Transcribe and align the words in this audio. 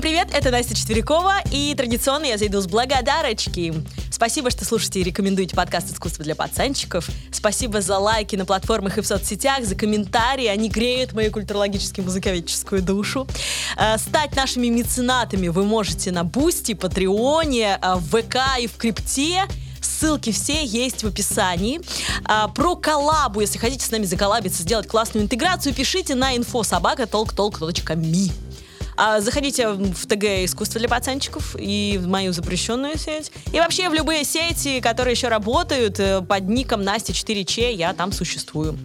Всем 0.00 0.12
привет, 0.12 0.28
это 0.32 0.50
Настя 0.50 0.74
Четверякова, 0.74 1.42
и 1.52 1.74
традиционно 1.76 2.24
я 2.24 2.38
зайду 2.38 2.62
с 2.62 2.66
благодарочки. 2.66 3.74
Спасибо, 4.10 4.50
что 4.50 4.64
слушаете 4.64 5.00
и 5.00 5.02
рекомендуете 5.02 5.54
подкаст 5.54 5.92
«Искусство 5.92 6.24
для 6.24 6.34
пацанчиков». 6.34 7.06
Спасибо 7.30 7.82
за 7.82 7.98
лайки 7.98 8.34
на 8.34 8.46
платформах 8.46 8.96
и 8.96 9.02
в 9.02 9.06
соцсетях, 9.06 9.66
за 9.66 9.74
комментарии, 9.74 10.46
они 10.46 10.70
греют 10.70 11.12
мою 11.12 11.30
культурологически-музыковедческую 11.30 12.80
душу. 12.80 13.28
Э, 13.76 13.98
стать 13.98 14.34
нашими 14.34 14.68
меценатами 14.68 15.48
вы 15.48 15.64
можете 15.64 16.12
на 16.12 16.24
Boosty, 16.24 16.72
Патреоне, 16.72 17.78
э, 17.78 17.94
в 17.96 18.22
ВК 18.22 18.36
и 18.58 18.68
в 18.68 18.78
Крипте. 18.78 19.44
Ссылки 19.82 20.32
все 20.32 20.64
есть 20.64 21.04
в 21.04 21.08
описании. 21.08 21.78
А, 22.24 22.48
про 22.48 22.74
коллабу, 22.74 23.42
если 23.42 23.58
хотите 23.58 23.84
с 23.84 23.90
нами 23.90 24.04
заколлабиться, 24.04 24.62
сделать 24.62 24.86
классную 24.86 25.24
интеграцию, 25.24 25.74
пишите 25.74 26.14
на 26.14 26.34
info.sobaka.talk.talk.me. 26.34 28.49
А, 28.96 29.20
заходите 29.20 29.68
в 29.68 30.06
ТГ 30.06 30.44
«Искусство 30.44 30.78
для 30.78 30.88
пацанчиков» 30.88 31.56
и 31.58 31.98
в 32.00 32.06
мою 32.06 32.32
запрещенную 32.32 32.98
сеть. 32.98 33.32
И 33.52 33.58
вообще 33.58 33.88
в 33.88 33.94
любые 33.94 34.24
сети, 34.24 34.80
которые 34.80 35.12
еще 35.12 35.28
работают, 35.28 35.98
э, 35.98 36.22
под 36.22 36.48
ником 36.48 36.82
Настя 36.82 37.12
4Ч 37.12 37.72
я 37.74 37.92
там 37.94 38.12
существую. 38.12 38.78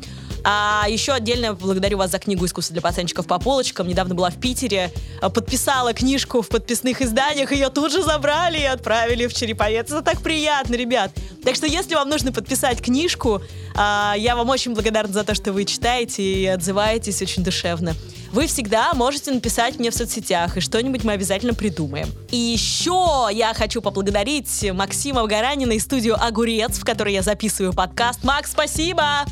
А 0.47 0.85
еще 0.87 1.13
отдельно 1.13 1.55
благодарю 1.55 1.97
вас 1.97 2.11
за 2.11 2.19
книгу 2.19 2.45
«Искусство 2.45 2.73
для 2.73 2.81
пацанчиков 2.81 3.25
по 3.25 3.39
полочкам». 3.39 3.87
Недавно 3.87 4.13
была 4.13 4.29
в 4.29 4.39
Питере, 4.39 4.91
э, 5.21 5.29
подписала 5.29 5.91
книжку 5.93 6.43
в 6.43 6.49
подписных 6.49 7.01
изданиях, 7.01 7.51
ее 7.51 7.69
тут 7.69 7.91
же 7.91 8.03
забрали 8.03 8.59
и 8.59 8.65
отправили 8.65 9.25
в 9.25 9.33
Череповец. 9.33 9.87
Это 9.87 10.03
так 10.03 10.21
приятно, 10.21 10.75
ребят. 10.75 11.11
Так 11.43 11.55
что 11.55 11.65
если 11.65 11.95
вам 11.95 12.09
нужно 12.09 12.31
подписать 12.31 12.79
книжку, 12.79 13.41
а, 13.75 14.13
я 14.17 14.35
вам 14.35 14.49
очень 14.49 14.73
благодарна 14.73 15.13
за 15.13 15.23
то, 15.23 15.33
что 15.33 15.51
вы 15.51 15.65
читаете 15.65 16.21
и 16.21 16.45
отзываетесь 16.45 17.21
очень 17.23 17.43
душевно. 17.43 17.95
Вы 18.35 18.47
всегда 18.47 18.93
можете 18.93 19.31
написать 19.31 19.79
мне 19.79 19.91
в 19.91 19.95
соцсетях, 19.95 20.57
и 20.57 20.59
что-нибудь 20.59 21.05
мы 21.05 21.13
обязательно 21.13 21.53
придумаем. 21.53 22.09
И 22.31 22.35
еще 22.35 23.29
я 23.31 23.53
хочу 23.53 23.81
поблагодарить 23.81 24.69
Максима 24.73 25.25
Гаранина 25.25 25.71
и 25.71 25.79
студию 25.79 26.21
«Огурец», 26.21 26.77
в 26.77 26.83
которой 26.83 27.13
я 27.13 27.21
записываю 27.21 27.71
подкаст. 27.71 28.25
Макс, 28.25 28.51
спасибо! 28.51 29.23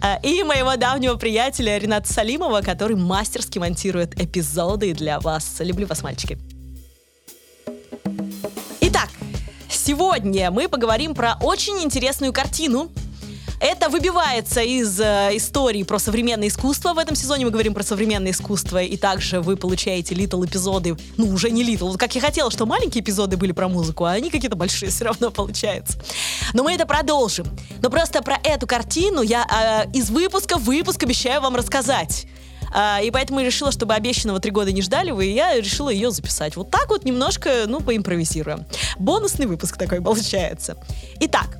А, 0.00 0.18
и 0.22 0.42
моего 0.42 0.74
давнего 0.76 1.16
приятеля 1.16 1.76
Рената 1.76 2.10
Салимова, 2.10 2.62
который 2.62 2.96
мастерски 2.96 3.58
монтирует 3.58 4.18
эпизоды 4.18 4.94
для 4.94 5.20
вас. 5.20 5.56
Люблю 5.58 5.86
вас, 5.86 6.02
мальчики. 6.02 6.38
Итак, 8.80 9.10
сегодня 9.68 10.50
мы 10.50 10.70
поговорим 10.70 11.14
про 11.14 11.36
очень 11.42 11.82
интересную 11.82 12.32
картину, 12.32 12.90
это 13.60 13.88
выбивается 13.88 14.60
из 14.60 15.00
э, 15.00 15.30
истории 15.34 15.82
про 15.82 15.98
современное 15.98 16.48
искусство. 16.48 16.94
В 16.94 16.98
этом 16.98 17.16
сезоне 17.16 17.44
мы 17.44 17.50
говорим 17.50 17.74
про 17.74 17.82
современное 17.82 18.30
искусство, 18.30 18.82
и 18.82 18.96
также 18.96 19.40
вы 19.40 19.56
получаете 19.56 20.14
литл 20.14 20.44
эпизоды, 20.44 20.96
ну, 21.16 21.28
уже 21.28 21.50
не 21.50 21.64
литл, 21.64 21.94
как 21.96 22.14
я 22.14 22.20
хотела, 22.20 22.50
что 22.50 22.66
маленькие 22.66 23.02
эпизоды 23.02 23.36
были 23.36 23.52
про 23.52 23.68
музыку, 23.68 24.04
а 24.04 24.12
они 24.12 24.30
какие-то 24.30 24.56
большие 24.56 24.90
все 24.90 25.04
равно 25.06 25.30
получаются. 25.30 25.98
Но 26.52 26.62
мы 26.62 26.72
это 26.72 26.86
продолжим. 26.86 27.46
Но 27.82 27.90
просто 27.90 28.22
про 28.22 28.38
эту 28.42 28.66
картину 28.66 29.22
я 29.22 29.86
э, 29.90 29.96
из 29.96 30.10
выпуска 30.10 30.56
в 30.56 30.64
выпуск 30.64 31.02
обещаю 31.02 31.40
вам 31.40 31.56
рассказать. 31.56 32.26
А, 32.72 33.00
и 33.00 33.10
поэтому 33.10 33.40
я 33.40 33.46
решила, 33.46 33.72
чтобы 33.72 33.94
обещанного 33.94 34.40
три 34.40 34.50
года 34.50 34.72
не 34.72 34.82
ждали 34.82 35.10
вы, 35.10 35.26
и 35.26 35.32
я 35.32 35.56
решила 35.56 35.88
ее 35.88 36.10
записать. 36.10 36.54
Вот 36.56 36.70
так 36.70 36.90
вот 36.90 37.04
немножко, 37.04 37.64
ну, 37.66 37.80
поимпровизируем. 37.80 38.66
Бонусный 38.98 39.46
выпуск 39.46 39.76
такой 39.78 40.00
получается. 40.02 40.76
Итак, 41.20 41.58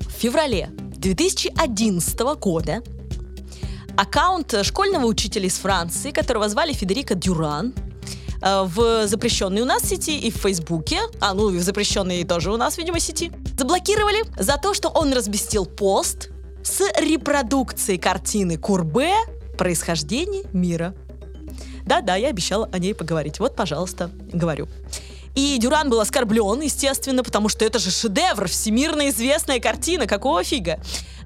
в 0.00 0.12
феврале 0.12 0.70
2011 1.04 2.18
года 2.40 2.82
аккаунт 3.94 4.54
школьного 4.62 5.04
учителя 5.04 5.44
из 5.44 5.58
Франции, 5.58 6.12
которого 6.12 6.48
звали 6.48 6.72
Федерико 6.72 7.14
Дюран, 7.14 7.74
э, 8.40 8.62
в 8.64 9.06
запрещенной 9.06 9.60
у 9.60 9.66
нас 9.66 9.82
сети 9.82 10.18
и 10.18 10.30
в 10.30 10.36
Фейсбуке, 10.36 11.00
а 11.20 11.34
ну 11.34 11.50
и 11.50 11.58
в 11.58 11.62
запрещенной 11.62 12.24
тоже 12.24 12.50
у 12.50 12.56
нас, 12.56 12.78
видимо, 12.78 13.00
сети, 13.00 13.30
заблокировали 13.58 14.24
за 14.38 14.56
то, 14.56 14.72
что 14.72 14.88
он 14.88 15.12
разместил 15.12 15.66
пост 15.66 16.30
с 16.62 16.80
репродукцией 16.98 17.98
картины 17.98 18.56
Курбе 18.56 19.12
«Происхождение 19.58 20.44
мира». 20.54 20.94
Да-да, 21.84 22.16
я 22.16 22.28
обещала 22.28 22.66
о 22.72 22.78
ней 22.78 22.94
поговорить. 22.94 23.40
Вот, 23.40 23.54
пожалуйста, 23.54 24.10
говорю. 24.32 24.68
И 25.34 25.58
Дюран 25.58 25.90
был 25.90 26.00
оскорблен, 26.00 26.60
естественно, 26.60 27.24
потому 27.24 27.48
что 27.48 27.64
это 27.64 27.78
же 27.78 27.90
шедевр, 27.90 28.48
всемирно 28.48 29.08
известная 29.08 29.58
картина, 29.58 30.06
какого 30.06 30.44
фига? 30.44 30.78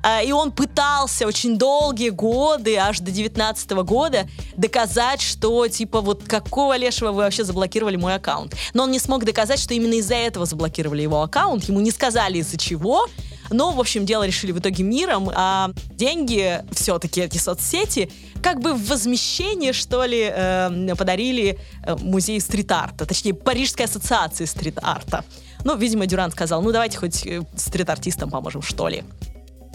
А, 0.03 0.23
и 0.23 0.33
он 0.33 0.53
пытался 0.53 1.27
очень 1.27 1.59
долгие 1.59 2.11
годы, 2.11 2.77
аж 2.77 3.01
до 3.01 3.11
19 3.11 3.71
года, 3.85 4.29
доказать, 4.57 5.21
что, 5.21 5.67
типа, 5.69 6.01
вот 6.01 6.23
какого 6.25 6.77
лешего 6.77 7.11
вы 7.11 7.23
вообще 7.23 7.45
заблокировали 7.45 7.97
мой 7.97 8.15
аккаунт. 8.15 8.55
Но 8.75 8.85
он 8.85 8.91
не 8.91 8.99
смог 8.99 9.25
доказать, 9.25 9.59
что 9.59 9.75
именно 9.75 9.95
из-за 9.95 10.15
этого 10.15 10.47
заблокировали 10.47 11.03
его 11.03 11.21
аккаунт. 11.21 11.65
Ему 11.65 11.81
не 11.81 11.91
сказали 11.91 12.39
из-за 12.39 12.57
чего, 12.57 13.09
но, 13.51 13.73
в 13.73 13.81
общем, 13.81 14.07
дело 14.07 14.27
решили 14.27 14.53
в 14.53 14.59
итоге 14.59 14.85
миром, 14.85 15.31
а 15.35 15.71
деньги, 15.91 16.63
все-таки 16.73 17.21
эти 17.21 17.39
соцсети, 17.39 18.11
как 18.43 18.61
бы 18.61 18.75
в 18.75 18.89
возмещение, 18.89 19.73
что 19.73 20.05
ли, 20.05 20.31
э, 20.33 20.95
подарили 20.97 21.59
музею 22.01 22.41
стрит-арта, 22.41 23.07
точнее, 23.07 23.35
Парижской 23.35 23.87
ассоциации 23.87 24.45
стрит-арта. 24.45 25.25
Ну, 25.65 25.77
видимо, 25.77 26.07
Дюран 26.07 26.31
сказал, 26.31 26.63
ну, 26.63 26.73
давайте 26.73 26.99
хоть 26.99 27.27
э, 27.27 27.43
стрит-артистам 27.57 28.31
поможем, 28.31 28.63
что 28.63 28.89
ли. 28.89 29.03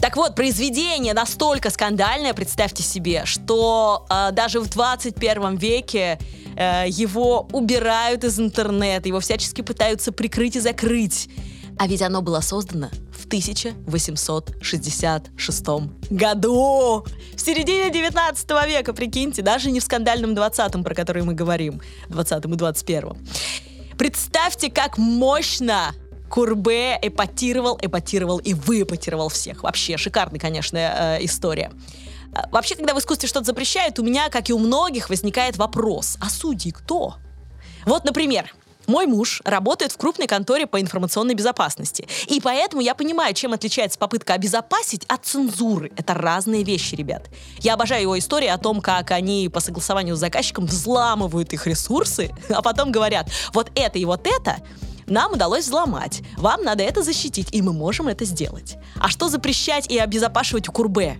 Так 0.00 0.16
вот, 0.16 0.34
произведение 0.34 1.14
настолько 1.14 1.70
скандальное, 1.70 2.34
представьте 2.34 2.82
себе, 2.82 3.24
что 3.24 4.06
э, 4.10 4.32
даже 4.32 4.60
в 4.60 4.68
21 4.68 5.56
веке 5.56 6.18
э, 6.56 6.84
его 6.88 7.48
убирают 7.52 8.24
из 8.24 8.38
интернета, 8.38 9.08
его 9.08 9.20
всячески 9.20 9.62
пытаются 9.62 10.12
прикрыть 10.12 10.56
и 10.56 10.60
закрыть. 10.60 11.28
А 11.78 11.86
ведь 11.86 12.02
оно 12.02 12.20
было 12.22 12.40
создано 12.40 12.88
в 13.12 13.26
1866 13.26 15.66
году. 16.10 17.04
В 17.34 17.40
середине 17.40 17.90
19 17.90 18.50
века, 18.66 18.92
прикиньте, 18.92 19.42
даже 19.42 19.70
не 19.70 19.78
в 19.80 19.82
скандальном 19.82 20.34
20-м, 20.34 20.84
про 20.84 20.94
который 20.94 21.22
мы 21.22 21.32
говорим, 21.34 21.80
20-м 22.08 22.54
и 22.54 22.56
21-м. 22.56 23.18
Представьте, 23.98 24.70
как 24.70 24.98
мощно 24.98 25.94
Курбе 26.30 26.98
эпатировал, 27.00 27.78
эпатировал 27.80 28.38
и 28.38 28.54
выпатировал 28.54 29.28
всех. 29.28 29.62
Вообще, 29.62 29.96
шикарная, 29.96 30.40
конечно, 30.40 30.76
э, 30.76 31.24
история. 31.24 31.70
Э, 32.32 32.48
вообще, 32.50 32.74
когда 32.74 32.94
в 32.94 32.98
искусстве 32.98 33.28
что-то 33.28 33.46
запрещают, 33.46 33.98
у 33.98 34.02
меня, 34.02 34.28
как 34.30 34.50
и 34.50 34.52
у 34.52 34.58
многих, 34.58 35.10
возникает 35.10 35.56
вопрос, 35.56 36.18
а 36.20 36.28
судьи 36.28 36.72
кто? 36.72 37.16
Вот, 37.86 38.04
например, 38.04 38.52
мой 38.86 39.06
муж 39.06 39.42
работает 39.44 39.92
в 39.92 39.96
крупной 39.96 40.26
конторе 40.26 40.66
по 40.66 40.80
информационной 40.80 41.34
безопасности. 41.34 42.06
И 42.28 42.40
поэтому 42.40 42.82
я 42.82 42.94
понимаю, 42.94 43.34
чем 43.34 43.52
отличается 43.52 43.98
попытка 43.98 44.34
обезопасить 44.34 45.04
от 45.06 45.24
цензуры. 45.24 45.92
Это 45.96 46.14
разные 46.14 46.64
вещи, 46.64 46.94
ребят. 46.94 47.28
Я 47.60 47.74
обожаю 47.74 48.02
его 48.02 48.18
истории 48.18 48.48
о 48.48 48.58
том, 48.58 48.80
как 48.80 49.10
они 49.10 49.48
по 49.48 49.60
согласованию 49.60 50.16
с 50.16 50.20
заказчиком 50.20 50.66
взламывают 50.66 51.52
их 51.52 51.66
ресурсы, 51.66 52.30
а 52.48 52.62
потом 52.62 52.92
говорят, 52.92 53.30
вот 53.52 53.70
это 53.74 53.98
и 53.98 54.04
вот 54.04 54.26
это 54.26 54.58
нам 55.06 55.32
удалось 55.32 55.64
взломать. 55.64 56.22
Вам 56.36 56.64
надо 56.64 56.82
это 56.82 57.02
защитить, 57.02 57.48
и 57.52 57.62
мы 57.62 57.72
можем 57.72 58.08
это 58.08 58.24
сделать. 58.24 58.76
А 58.98 59.08
что 59.08 59.28
запрещать 59.28 59.90
и 59.90 59.98
обезопашивать 59.98 60.68
у 60.68 60.72
Курбе? 60.72 61.18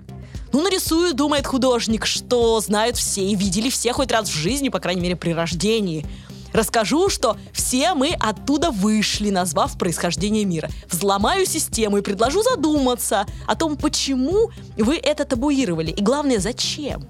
Ну, 0.53 0.62
нарисую, 0.62 1.14
думает 1.14 1.47
художник, 1.47 2.06
что 2.06 2.60
знают 2.60 2.97
все 2.97 3.22
и 3.22 3.34
видели 3.34 3.70
все 3.70 3.92
хоть 3.92 4.12
раз 4.12 4.28
в 4.28 4.32
жизни, 4.32 4.69
по 4.69 4.78
крайней 4.78 5.00
мере, 5.00 5.16
при 5.16 5.32
рождении. 5.32 6.06
Расскажу, 6.54 7.09
что 7.09 7.37
все 7.53 7.94
мы 7.94 8.16
оттуда 8.19 8.70
вышли, 8.70 9.31
назвав 9.31 9.76
происхождение 9.76 10.44
мира. 10.44 10.70
Взломаю 10.88 11.47
систему 11.47 11.98
и 11.98 12.00
предложу 12.00 12.42
задуматься 12.42 13.26
о 13.48 13.56
том, 13.56 13.76
почему 13.76 14.53
вы 14.76 14.97
это 14.97 15.25
табуировали. 15.25 15.91
И 15.91 16.00
главное, 16.00 16.38
зачем. 16.38 17.04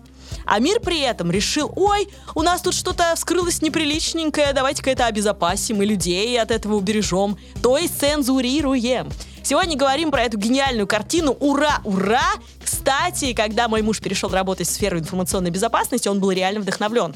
А 0.47 0.59
мир 0.60 0.81
при 0.81 1.00
этом 1.00 1.31
решил, 1.31 1.71
ой, 1.77 2.09
у 2.34 2.41
нас 2.41 2.62
тут 2.62 2.73
что-то 2.73 3.12
вскрылось 3.17 3.61
неприличненькое, 3.61 4.55
давайте-ка 4.55 4.91
это 4.91 5.06
обезопасим 5.06 5.82
и 5.82 5.87
людей 5.87 6.41
от 6.41 6.50
этого 6.50 6.76
убережем, 6.76 7.38
то 7.62 7.76
есть 7.76 8.00
цензурируем. 8.00 9.11
Сегодня 9.43 9.76
говорим 9.76 10.11
про 10.11 10.23
эту 10.23 10.38
гениальную 10.38 10.87
картину. 10.87 11.37
Ура, 11.38 11.81
ура! 11.85 12.32
Кстати, 12.64 13.35
когда 13.35 13.69
мой 13.69 13.82
муж 13.82 14.00
перешел 14.00 14.31
работать 14.31 14.67
в 14.67 14.70
сферу 14.70 14.99
информационной 14.99 15.50
безопасности, 15.50 16.08
он 16.08 16.19
был 16.19 16.31
реально 16.31 16.61
вдохновлен. 16.61 17.14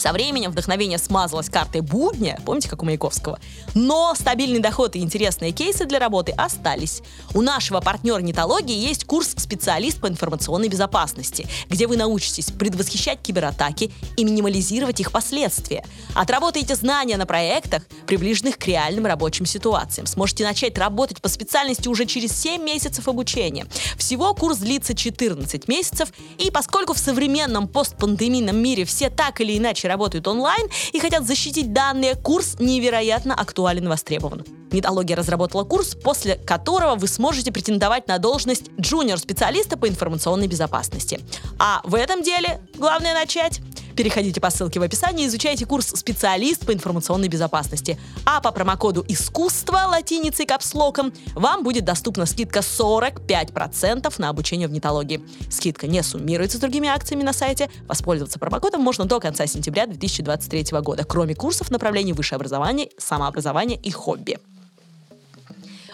Со 0.00 0.14
временем 0.14 0.50
вдохновение 0.50 0.96
смазалось 0.96 1.50
картой 1.50 1.82
будня, 1.82 2.40
помните, 2.46 2.70
как 2.70 2.82
у 2.82 2.86
Маяковского? 2.86 3.38
Но 3.74 4.14
стабильный 4.14 4.58
доход 4.58 4.96
и 4.96 5.00
интересные 5.00 5.52
кейсы 5.52 5.86
для 5.86 5.98
работы 5.98 6.32
остались. 6.32 7.02
У 7.34 7.40
нашего 7.40 7.80
партнера 7.80 8.20
Нетологии 8.20 8.76
есть 8.76 9.04
курс 9.04 9.34
«Специалист 9.36 10.00
по 10.00 10.08
информационной 10.08 10.68
безопасности», 10.68 11.46
где 11.68 11.86
вы 11.86 11.96
научитесь 11.96 12.50
предвосхищать 12.50 13.20
кибератаки 13.22 13.92
и 14.16 14.24
минимализировать 14.24 15.00
их 15.00 15.12
последствия. 15.12 15.84
Отработаете 16.14 16.74
знания 16.74 17.16
на 17.16 17.26
проектах, 17.26 17.84
приближенных 18.06 18.58
к 18.58 18.66
реальным 18.66 19.06
рабочим 19.06 19.46
ситуациям. 19.46 20.06
Сможете 20.06 20.44
начать 20.44 20.76
работать 20.76 21.20
по 21.20 21.28
специальности 21.28 21.88
уже 21.88 22.06
через 22.06 22.32
7 22.32 22.62
месяцев 22.62 23.06
обучения. 23.08 23.66
Всего 23.96 24.34
курс 24.34 24.58
длится 24.58 24.94
14 24.94 25.68
месяцев, 25.68 26.12
и 26.38 26.50
поскольку 26.50 26.94
в 26.94 26.98
современном 26.98 27.68
постпандемийном 27.68 28.56
мире 28.56 28.84
все 28.84 29.10
так 29.10 29.40
или 29.40 29.56
иначе 29.56 29.88
работают 29.88 30.26
онлайн 30.26 30.66
и 30.92 30.98
хотят 30.98 31.26
защитить 31.26 31.72
данные, 31.72 32.16
курс 32.16 32.56
невероятно 32.58 33.34
актуален 33.34 33.59
и 33.68 33.88
востребован. 33.88 34.44
Нетология 34.72 35.16
разработала 35.16 35.64
курс, 35.64 35.94
после 35.94 36.36
которого 36.36 36.94
вы 36.94 37.08
сможете 37.08 37.52
претендовать 37.52 38.08
на 38.08 38.18
должность 38.18 38.70
джуниор-специалиста 38.80 39.76
по 39.76 39.88
информационной 39.88 40.46
безопасности. 40.46 41.20
А 41.58 41.80
в 41.84 41.94
этом 41.94 42.22
деле 42.22 42.60
главное 42.76 43.14
начать 43.14 43.60
Переходите 44.00 44.40
по 44.40 44.48
ссылке 44.48 44.80
в 44.80 44.82
описании 44.82 45.26
изучайте 45.26 45.66
курс 45.66 45.88
«Специалист 45.88 46.64
по 46.64 46.72
информационной 46.72 47.28
безопасности». 47.28 48.00
А 48.24 48.40
по 48.40 48.50
промокоду 48.50 49.04
«Искусство» 49.06 49.76
латиницей 49.88 50.46
капслоком 50.46 51.12
вам 51.34 51.62
будет 51.62 51.84
доступна 51.84 52.24
скидка 52.24 52.60
45% 52.60 54.14
на 54.16 54.30
обучение 54.30 54.68
в 54.68 54.70
нетологии. 54.70 55.22
Скидка 55.50 55.86
не 55.86 56.02
суммируется 56.02 56.56
с 56.56 56.60
другими 56.62 56.88
акциями 56.88 57.24
на 57.24 57.34
сайте. 57.34 57.68
Воспользоваться 57.86 58.38
промокодом 58.38 58.80
можно 58.80 59.04
до 59.04 59.20
конца 59.20 59.46
сентября 59.46 59.86
2023 59.86 60.80
года, 60.80 61.04
кроме 61.04 61.34
курсов 61.34 61.70
направлений 61.70 62.14
высшее 62.14 62.36
образование, 62.36 62.88
самообразование 62.96 63.78
и 63.78 63.90
хобби. 63.90 64.38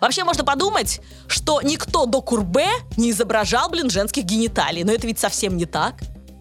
Вообще 0.01 0.23
можно 0.23 0.45
подумать, 0.45 1.01
что 1.27 1.61
никто 1.61 2.07
до 2.07 2.23
Курбе 2.23 2.69
не 2.97 3.11
изображал, 3.11 3.69
блин, 3.69 3.91
женских 3.91 4.23
гениталий. 4.23 4.85
Но 4.85 4.93
это 4.93 5.09
ведь 5.09 5.19
совсем 5.19 5.57
не 5.57 5.67
так. 5.67 5.97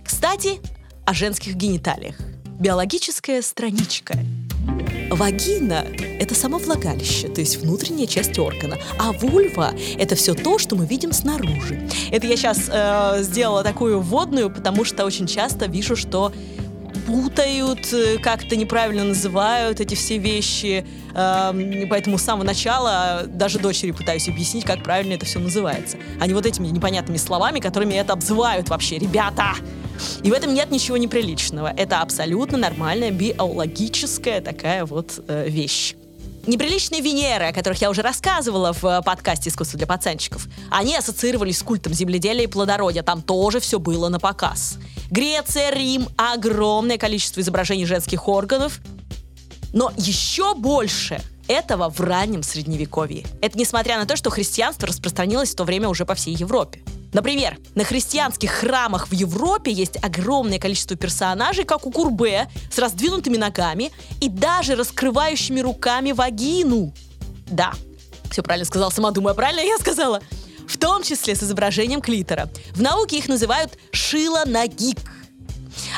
Кстати, 0.06 0.62
о 1.06 1.14
женских 1.14 1.56
гениталиях. 1.56 2.16
Биологическая 2.60 3.42
страничка. 3.42 4.18
Вагина– 5.12 5.86
это 6.20 6.34
само 6.34 6.58
влагалище, 6.58 7.28
то 7.28 7.40
есть 7.40 7.58
внутренняя 7.58 8.08
часть 8.08 8.40
органа, 8.40 8.78
а 8.98 9.12
вульва– 9.12 9.74
это 10.00 10.16
все 10.16 10.34
то, 10.34 10.58
что 10.58 10.76
мы 10.76 10.88
видим 10.88 11.12
снаружи. 11.12 11.88
Это 12.12 12.26
я 12.26 12.36
сейчас 12.36 12.70
э, 12.72 13.22
сделала 13.22 13.64
такую 13.64 14.02
вводную, 14.02 14.50
потому 14.50 14.84
что 14.84 15.06
очень 15.06 15.28
часто 15.28 15.68
вижу, 15.68 15.96
что 15.96 16.34
путают, 17.06 17.94
э, 17.94 18.18
как-то 18.18 18.56
неправильно 18.56 19.04
называют 19.04 19.80
эти 19.80 19.94
все 19.94 20.18
вещи. 20.18 20.86
Эм, 21.14 21.88
поэтому 21.88 22.18
с 22.18 22.24
самого 22.24 22.44
начала 22.44 23.26
даже 23.28 23.60
дочери 23.60 23.92
пытаюсь 23.92 24.28
объяснить, 24.28 24.66
как 24.66 24.84
правильно 24.84 25.14
это 25.14 25.26
все 25.26 25.40
называется. 25.40 25.98
А 26.20 26.26
не 26.26 26.34
вот 26.34 26.46
этими 26.46 26.68
непонятными 26.68 27.18
словами, 27.18 27.60
которыми 27.60 27.94
это 27.94 28.14
обзывают 28.14 28.70
вообще. 28.70 28.98
Ребята! 28.98 29.56
И 30.24 30.32
в 30.32 30.34
этом 30.34 30.54
нет 30.54 30.72
ничего 30.72 30.98
неприличного. 30.98 31.74
Это 31.76 32.02
абсолютно 32.02 32.58
нормальная 32.58 33.12
биологическая 33.12 34.42
такая 34.42 34.86
вот 34.86 35.24
э, 35.28 35.50
вещь. 35.50 35.96
Неприличные 36.48 37.02
Венеры, 37.02 37.46
о 37.46 37.54
которых 37.54 37.82
я 37.82 37.90
уже 37.90 38.04
рассказывала 38.04 38.72
в 38.72 38.86
э, 38.86 39.02
подкасте 39.02 39.50
«Искусство 39.50 39.78
для 39.78 39.88
пацанчиков», 39.88 40.48
они 40.70 40.96
ассоциировались 40.96 41.58
с 41.58 41.64
культом 41.64 41.94
земледелия 41.94 42.44
и 42.44 42.48
плодородия. 42.48 43.02
Там 43.02 43.24
тоже 43.24 43.60
все 43.60 43.80
было 43.80 44.10
на 44.10 44.20
показ. 44.20 44.78
Греция, 45.10 45.72
Рим, 45.72 46.08
огромное 46.18 47.00
количество 47.00 47.42
изображений 47.42 47.86
женских 47.86 48.28
органов. 48.28 48.80
Но 49.74 49.92
еще 49.98 50.54
больше 50.54 51.20
этого 51.48 51.90
в 51.90 52.00
раннем 52.00 52.44
средневековье. 52.44 53.26
Это 53.42 53.58
несмотря 53.58 53.98
на 53.98 54.06
то, 54.06 54.16
что 54.16 54.30
христианство 54.30 54.88
распространилось 54.88 55.52
в 55.52 55.56
то 55.56 55.64
время 55.64 55.90
уже 55.90 56.06
по 56.06 56.16
всей 56.16 56.36
Европе. 56.36 56.82
Например, 57.16 57.58
на 57.76 57.86
христианских 57.86 58.52
храмах 58.52 59.08
в 59.08 59.14
Европе 59.14 59.72
есть 59.72 59.96
огромное 60.04 60.60
количество 60.60 60.98
персонажей, 60.98 61.64
как 61.64 61.86
у 61.86 61.92
Курбе, 61.92 62.50
с 62.70 62.78
раздвинутыми 62.78 63.38
ногами 63.38 63.94
и 64.20 64.28
даже 64.28 64.76
раскрывающими 64.76 65.62
руками 65.62 66.12
вагину. 66.12 66.94
Да, 67.48 67.72
все 68.32 68.44
правильно 68.44 68.66
сказал, 68.66 68.92
сама 68.92 69.12
думаю, 69.12 69.34
правильно 69.34 69.62
я 69.62 69.78
сказала? 69.78 70.20
В 70.68 70.78
том 70.78 71.04
числе 71.04 71.36
с 71.36 71.44
изображением 71.44 72.02
клитора. 72.02 72.50
В 72.74 72.82
науке 72.82 73.18
их 73.18 73.30
называют 73.30 73.78
шилонагик. 73.94 75.00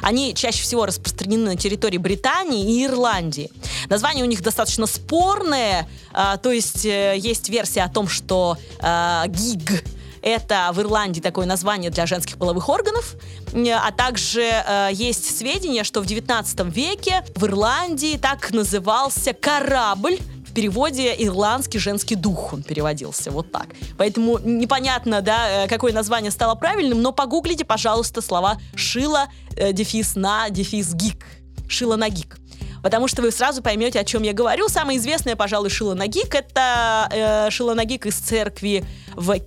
Они 0.03 0.35
чаще 0.35 0.61
всего 0.61 0.85
распространены 0.85 1.45
на 1.45 1.55
территории 1.55 1.97
Британии 1.97 2.77
и 2.77 2.85
Ирландии. 2.85 3.49
Название 3.89 4.23
у 4.23 4.27
них 4.27 4.43
достаточно 4.43 4.85
спорное, 4.85 5.89
а, 6.13 6.37
то 6.37 6.51
есть 6.51 6.85
э, 6.85 7.15
есть 7.17 7.49
версия 7.49 7.81
о 7.81 7.89
том, 7.89 8.07
что 8.07 8.57
а, 8.79 9.25
гиг 9.25 9.83
это 10.27 10.71
в 10.73 10.81
Ирландии 10.81 11.21
такое 11.21 11.45
название 11.45 11.89
для 11.89 12.05
женских 12.05 12.37
половых 12.37 12.67
органов. 12.67 13.15
А 13.53 13.91
также 13.91 14.41
э, 14.41 14.89
есть 14.91 15.37
сведения, 15.37 15.85
что 15.85 16.01
в 16.01 16.05
19 16.05 16.59
веке 16.75 17.23
в 17.35 17.45
Ирландии 17.45 18.17
так 18.17 18.51
назывался 18.51 19.33
корабль, 19.33 20.17
в 20.45 20.53
переводе 20.53 21.15
ирландский 21.17 21.79
женский 21.79 22.15
дух 22.15 22.51
он 22.51 22.63
переводился 22.63 23.31
вот 23.31 23.51
так. 23.51 23.67
Поэтому 23.97 24.39
непонятно, 24.39 25.21
да, 25.21 25.63
э, 25.63 25.67
какое 25.67 25.93
название 25.93 26.31
стало 26.31 26.55
правильным, 26.55 27.01
но 27.01 27.13
погуглите, 27.13 27.63
пожалуйста, 27.63 28.21
слова 28.21 28.57
шила, 28.75 29.27
э, 29.55 29.71
дефис 29.71 30.15
на, 30.15 30.49
дефис 30.49 30.93
гик. 30.93 31.25
Шила 31.69 31.95
на 31.95 32.09
гик 32.09 32.37
потому 32.83 33.09
что 33.09 33.21
вы 33.21 33.31
сразу 33.31 33.61
поймете, 33.61 33.99
о 33.99 34.05
чем 34.05 34.23
я 34.23 34.31
говорю. 34.31 34.69
Самое 34.69 34.97
известное, 34.97 35.35
пожалуй, 35.35 35.69
Шила 35.69 35.93
Нагик— 35.93 36.33
это 36.35 37.09
э, 37.11 37.73
Нагик 37.73 38.05
из 38.05 38.15
церкви 38.15 38.85
в 39.13 39.37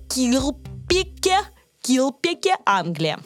Килпике, 0.91 1.37
Килпике, 1.81 2.55
Англия. 2.65 3.17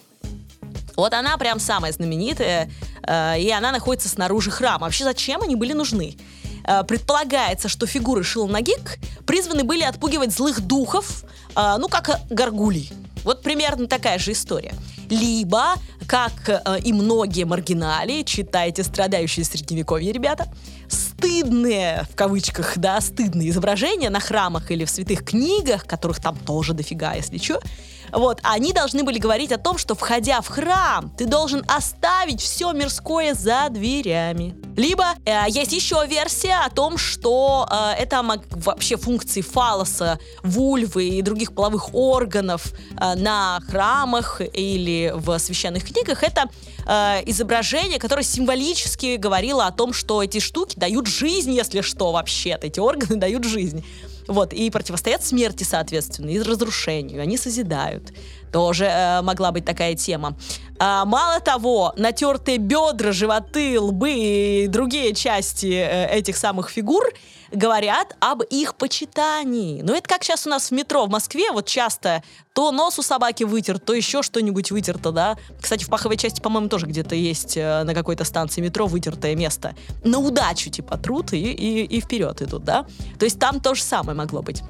Вот 0.95 1.13
она 1.13 1.35
прям 1.37 1.59
самая 1.59 1.91
знаменитая, 1.91 2.69
э, 3.01 3.41
и 3.41 3.49
она 3.49 3.71
находится 3.71 4.07
снаружи 4.07 4.51
храма. 4.51 4.81
Вообще, 4.81 5.03
зачем 5.03 5.41
они 5.41 5.55
были 5.55 5.73
нужны? 5.73 6.15
Э, 6.67 6.83
предполагается, 6.83 7.67
что 7.67 7.87
фигуры 7.87 8.23
Шилнагик 8.23 8.99
призваны 9.25 9.63
были 9.63 9.81
отпугивать 9.81 10.31
злых 10.31 10.61
духов, 10.61 11.23
э, 11.55 11.75
ну, 11.79 11.87
как 11.89 12.21
горгулей. 12.29 12.91
Вот 13.23 13.41
примерно 13.41 13.87
такая 13.87 14.19
же 14.19 14.33
история. 14.33 14.75
Либо, 15.09 15.73
как 16.07 16.63
и 16.83 16.93
многие 16.93 17.45
маргинали, 17.45 18.21
читайте 18.21 18.83
«Страдающие 18.83 19.43
средневековье», 19.43 20.11
ребята, 20.11 20.47
стыдные, 21.17 22.05
в 22.11 22.15
кавычках, 22.15 22.77
да, 22.77 22.99
стыдные 23.01 23.49
изображения 23.49 24.09
на 24.09 24.19
храмах 24.19 24.71
или 24.71 24.85
в 24.85 24.89
святых 24.89 25.23
книгах, 25.23 25.85
которых 25.85 26.21
там 26.21 26.37
тоже 26.37 26.73
дофига, 26.73 27.13
если 27.13 27.37
что, 27.37 27.61
вот, 28.11 28.39
они 28.43 28.71
должны 28.71 29.03
были 29.03 29.17
говорить 29.17 29.51
о 29.51 29.57
том, 29.57 29.77
что 29.77 29.95
входя 29.95 30.41
в 30.41 30.47
храм, 30.47 31.11
ты 31.17 31.25
должен 31.25 31.65
оставить 31.67 32.41
все 32.41 32.71
мирское 32.71 33.33
за 33.33 33.67
дверями. 33.69 34.55
Либо 34.77 35.05
э, 35.25 35.45
есть 35.49 35.73
еще 35.73 36.05
версия 36.07 36.65
о 36.65 36.69
том, 36.69 36.97
что 36.97 37.67
э, 37.69 38.01
это 38.01 38.23
вообще 38.51 38.95
функции 38.97 39.41
фалоса, 39.41 40.19
вульвы 40.43 41.09
и 41.09 41.21
других 41.21 41.53
половых 41.53 41.93
органов 41.93 42.73
э, 42.73 43.15
на 43.15 43.59
храмах 43.67 44.41
или 44.53 45.11
в 45.13 45.37
священных 45.39 45.85
книгах. 45.85 46.23
Это 46.23 46.49
э, 46.85 47.23
изображение, 47.25 47.99
которое 47.99 48.23
символически 48.23 49.17
говорило 49.17 49.65
о 49.65 49.71
том, 49.71 49.93
что 49.93 50.21
эти 50.23 50.39
штуки 50.39 50.77
дают 50.77 51.07
жизнь, 51.07 51.51
если 51.53 51.81
что, 51.81 52.11
вообще-то. 52.11 52.67
Эти 52.67 52.79
органы 52.79 53.15
дают 53.19 53.43
жизнь. 53.43 53.83
Вот, 54.27 54.53
и 54.53 54.69
противостоят 54.71 55.23
смерти, 55.23 55.63
соответственно, 55.63 56.29
и 56.29 56.39
разрушению. 56.39 57.21
Они 57.21 57.37
созидают. 57.37 58.11
Тоже 58.51 58.85
э, 58.85 59.21
могла 59.21 59.51
быть 59.51 59.65
такая 59.65 59.95
тема. 59.95 60.35
А, 60.79 61.05
мало 61.05 61.39
того, 61.39 61.93
натертые 61.97 62.57
бедра, 62.57 63.11
животы, 63.11 63.79
лбы 63.79 64.11
и 64.11 64.67
другие 64.67 65.13
части 65.13 65.73
э, 65.73 66.07
этих 66.09 66.37
самых 66.37 66.69
фигур 66.69 67.03
говорят 67.55 68.15
об 68.19 68.41
их 68.43 68.75
почитании. 68.75 69.81
Но 69.81 69.93
это 69.93 70.07
как 70.07 70.23
сейчас 70.23 70.45
у 70.45 70.49
нас 70.49 70.69
в 70.69 70.71
метро 70.71 71.05
в 71.05 71.09
Москве, 71.09 71.51
вот 71.51 71.65
часто 71.65 72.23
то 72.53 72.71
нос 72.71 72.99
у 72.99 73.01
собаки 73.01 73.43
вытер, 73.43 73.79
то 73.79 73.93
еще 73.93 74.21
что-нибудь 74.21 74.71
вытерто, 74.71 75.11
да. 75.11 75.37
Кстати, 75.61 75.83
в 75.83 75.89
паховой 75.89 76.17
части, 76.17 76.41
по-моему, 76.41 76.69
тоже 76.69 76.85
где-то 76.85 77.15
есть 77.15 77.57
э, 77.57 77.83
на 77.83 77.93
какой-то 77.93 78.23
станции 78.23 78.61
метро 78.61 78.87
вытертое 78.87 79.35
место. 79.35 79.75
На 80.03 80.19
удачу, 80.19 80.69
типа, 80.69 80.97
труд 80.97 81.33
и, 81.33 81.37
и, 81.37 81.83
и 81.83 82.01
вперед 82.01 82.41
идут, 82.41 82.63
да. 82.63 82.85
То 83.19 83.25
есть 83.25 83.39
там 83.39 83.59
то 83.59 83.75
же 83.75 83.83
самое 83.83 84.17
могло 84.17 84.41
быть. 84.41 84.61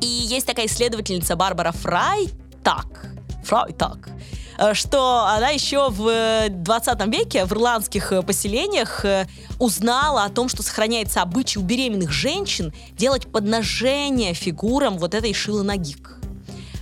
И 0.00 0.06
есть 0.06 0.46
такая 0.46 0.66
исследовательница 0.66 1.36
Барбара 1.36 1.72
Фрайтак. 1.72 3.12
Фрайтак 3.44 4.08
Э, 4.08 4.45
что 4.72 5.26
она 5.26 5.50
еще 5.50 5.90
в 5.90 6.48
20 6.48 7.06
веке 7.06 7.44
в 7.44 7.52
ирландских 7.52 8.12
э, 8.12 8.22
поселениях 8.22 9.04
э, 9.04 9.26
узнала 9.58 10.24
о 10.24 10.30
том, 10.30 10.48
что 10.48 10.62
сохраняется 10.62 11.22
обычай 11.22 11.58
у 11.58 11.62
беременных 11.62 12.10
женщин 12.10 12.72
делать 12.92 13.30
подношение 13.30 14.34
фигурам 14.34 14.98
вот 14.98 15.14
этой 15.14 15.32
шилонагик. 15.34 16.18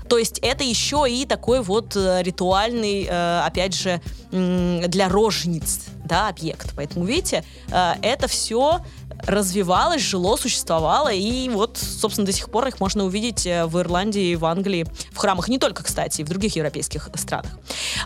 То 0.08 0.18
есть 0.18 0.38
это 0.40 0.62
еще 0.62 1.06
и 1.08 1.24
такой 1.24 1.62
вот 1.62 1.96
ритуальный, 1.96 3.08
опять 3.08 3.74
же, 3.74 4.02
для 4.30 5.08
рожениц, 5.08 5.86
да, 6.04 6.28
объект. 6.28 6.72
Поэтому, 6.76 7.06
видите, 7.06 7.42
это 7.70 8.28
все 8.28 8.80
развивалось, 9.26 10.02
жило, 10.02 10.36
существовало, 10.36 11.12
и 11.12 11.48
вот, 11.48 11.78
собственно, 11.78 12.26
до 12.26 12.32
сих 12.32 12.50
пор 12.50 12.66
их 12.68 12.80
можно 12.80 13.04
увидеть 13.04 13.46
э, 13.46 13.66
в 13.66 13.78
Ирландии, 13.78 14.34
в 14.34 14.44
Англии, 14.44 14.86
в 15.12 15.16
храмах, 15.16 15.48
не 15.48 15.58
только, 15.58 15.84
кстати, 15.84 16.22
в 16.22 16.28
других 16.28 16.56
европейских 16.56 17.08
странах. 17.14 17.52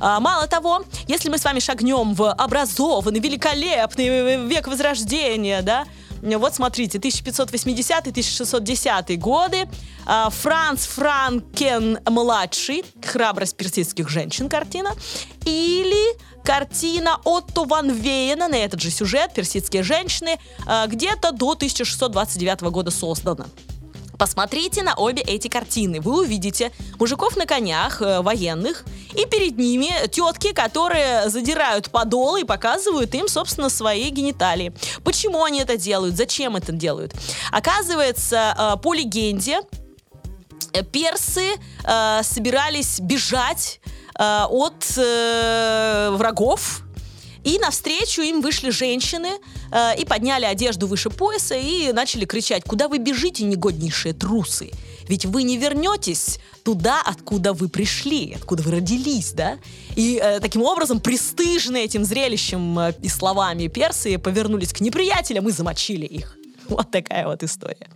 А, 0.00 0.20
мало 0.20 0.46
того, 0.46 0.84
если 1.06 1.28
мы 1.28 1.38
с 1.38 1.44
вами 1.44 1.60
шагнем 1.60 2.14
в 2.14 2.30
образованный, 2.30 3.20
великолепный 3.20 4.46
век 4.46 4.68
Возрождения, 4.68 5.62
да, 5.62 5.86
Вот 6.22 6.54
смотрите, 6.54 6.98
1580-1610 6.98 9.16
годы. 9.16 9.68
А, 10.06 10.30
Франц 10.30 10.86
Франкен-младший, 10.86 12.84
«Храбрость 13.04 13.56
персидских 13.56 14.08
женщин» 14.08 14.48
картина. 14.48 14.92
Или 15.44 16.16
картина 16.44 17.18
Отто 17.24 17.64
Ван 17.64 17.90
Вейена 17.90 18.46
на 18.48 18.56
этот 18.56 18.80
же 18.80 18.90
сюжет 18.90 19.34
«Персидские 19.34 19.82
женщины» 19.82 20.38
а, 20.66 20.86
где-то 20.86 21.32
до 21.32 21.50
1629 21.52 22.62
года 22.62 22.90
создана. 22.90 23.46
Посмотрите 24.18 24.82
на 24.82 24.94
обе 24.94 25.22
эти 25.22 25.48
картины. 25.48 26.00
Вы 26.00 26.22
увидите 26.22 26.72
мужиков 26.98 27.36
на 27.36 27.46
конях, 27.46 28.02
э, 28.02 28.20
военных, 28.20 28.84
и 29.14 29.24
перед 29.26 29.56
ними 29.56 29.90
тетки, 30.08 30.52
которые 30.52 31.30
задирают 31.30 31.90
подол 31.90 32.36
и 32.36 32.44
показывают 32.44 33.14
им, 33.14 33.28
собственно, 33.28 33.68
свои 33.68 34.10
гениталии. 34.10 34.72
Почему 35.04 35.44
они 35.44 35.60
это 35.60 35.76
делают? 35.76 36.16
Зачем 36.16 36.56
это 36.56 36.72
делают? 36.72 37.14
Оказывается, 37.52 38.54
э, 38.58 38.76
по 38.82 38.92
легенде, 38.92 39.60
э, 40.72 40.82
персы 40.82 41.52
э, 41.84 42.22
собирались 42.24 42.98
бежать 43.00 43.80
э, 44.18 44.44
от 44.48 44.84
э, 44.96 46.10
врагов 46.12 46.82
и 47.44 47.58
навстречу 47.58 48.22
им 48.22 48.40
вышли 48.40 48.70
женщины 48.70 49.30
э, 49.70 49.98
и 49.98 50.04
подняли 50.04 50.44
одежду 50.44 50.86
выше 50.86 51.10
пояса 51.10 51.54
и 51.54 51.92
начали 51.92 52.24
кричать, 52.24 52.64
куда 52.64 52.88
вы 52.88 52.98
бежите, 52.98 53.44
негоднейшие 53.44 54.14
трусы? 54.14 54.70
Ведь 55.08 55.24
вы 55.24 55.42
не 55.42 55.56
вернетесь 55.56 56.38
туда, 56.62 57.00
откуда 57.04 57.54
вы 57.54 57.68
пришли, 57.68 58.34
откуда 58.34 58.62
вы 58.62 58.72
родились, 58.72 59.32
да? 59.32 59.58
И 59.96 60.20
э, 60.22 60.38
таким 60.40 60.62
образом, 60.62 61.00
пристыжные 61.00 61.84
этим 61.84 62.04
зрелищем 62.04 62.78
э, 62.78 62.92
и 63.02 63.08
словами 63.08 63.68
персы 63.68 64.18
повернулись 64.18 64.72
к 64.72 64.80
неприятелям 64.80 65.48
и 65.48 65.52
замочили 65.52 66.06
их. 66.06 66.36
Вот 66.68 66.90
такая 66.90 67.26
вот 67.26 67.42
история. 67.42 67.88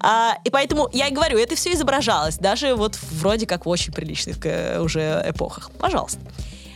А, 0.00 0.38
и 0.44 0.50
поэтому 0.50 0.88
я 0.92 1.06
и 1.06 1.12
говорю, 1.12 1.38
это 1.38 1.54
все 1.54 1.72
изображалось, 1.74 2.38
даже 2.38 2.74
вот 2.74 2.98
вроде 3.12 3.46
как 3.46 3.66
в 3.66 3.68
очень 3.68 3.92
приличных 3.92 4.44
э, 4.44 4.80
уже 4.80 5.22
эпохах. 5.26 5.70
Пожалуйста. 5.78 6.20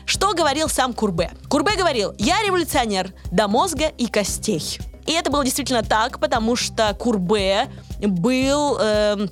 Что 0.06 0.34
говорил 0.34 0.68
сам 0.68 0.92
Курбе? 0.92 1.30
Курбе 1.48 1.76
говорил, 1.76 2.14
я 2.18 2.42
революционер 2.42 3.12
до 3.30 3.48
мозга 3.48 3.86
и 3.86 4.06
костей. 4.06 4.78
И 5.06 5.12
это 5.12 5.30
было 5.30 5.44
действительно 5.44 5.82
так, 5.82 6.18
потому 6.20 6.56
что 6.56 6.94
Курбе 6.98 7.68
был... 8.00 8.78
Э, 8.80 9.28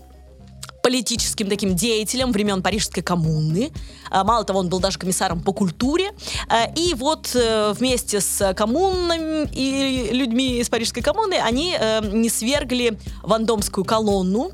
политическим 0.83 1.49
таким 1.49 1.75
деятелем 1.75 2.33
времен 2.33 2.63
Парижской 2.63 3.03
коммуны. 3.03 3.71
А, 4.11 4.25
мало 4.25 4.45
того, 4.45 4.59
он 4.59 4.69
был 4.69 4.81
даже 4.81 4.99
комиссаром 4.99 5.41
по 5.41 5.53
культуре. 5.53 6.11
А, 6.49 6.67
и 6.75 6.95
вот 6.95 7.31
э, 7.35 7.73
вместе 7.73 8.21
с 8.21 8.53
коммунами 8.55 9.49
и 9.53 10.11
людьми 10.13 10.59
из 10.59 10.69
Парижской 10.69 11.03
коммуны 11.03 11.35
они 11.35 11.77
э, 11.79 12.01
не 12.13 12.29
свергли 12.29 12.99
Вандомскую 13.23 13.85
колонну, 13.85 14.53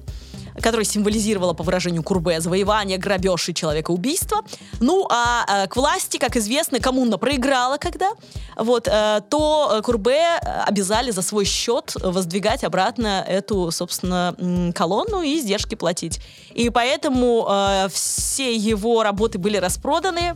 которая 0.63 0.85
символизировала, 0.85 1.53
по 1.53 1.63
выражению 1.63 2.03
Курбе, 2.03 2.41
завоевание, 2.41 2.99
грабеж 2.99 3.49
и 3.49 3.55
человекоубийство. 3.55 4.43
Ну, 4.81 5.07
а 5.11 5.65
э, 5.65 5.69
к 5.69 5.77
власти, 5.77 6.19
как 6.19 6.37
известно, 6.37 6.81
коммуна 6.81 7.19
проиграла 7.19 7.79
когда, 7.79 8.11
вот, 8.57 8.89
э, 8.89 9.21
то 9.29 9.73
э, 9.73 9.83
Курбе 9.83 10.39
обязали 10.67 11.11
за 11.11 11.23
свой 11.23 11.45
счет 11.45 11.95
воздвигать 12.03 12.65
обратно 12.65 13.25
эту, 13.27 13.71
собственно, 13.71 14.35
колонну 14.75 15.23
и 15.23 15.39
издержки 15.39 15.75
платить. 15.75 16.21
И 16.55 16.71
поэтому 16.71 17.49
все 17.91 18.55
его 18.55 19.03
работы 19.03 19.39
были 19.39 19.57
распроданы, 19.57 20.35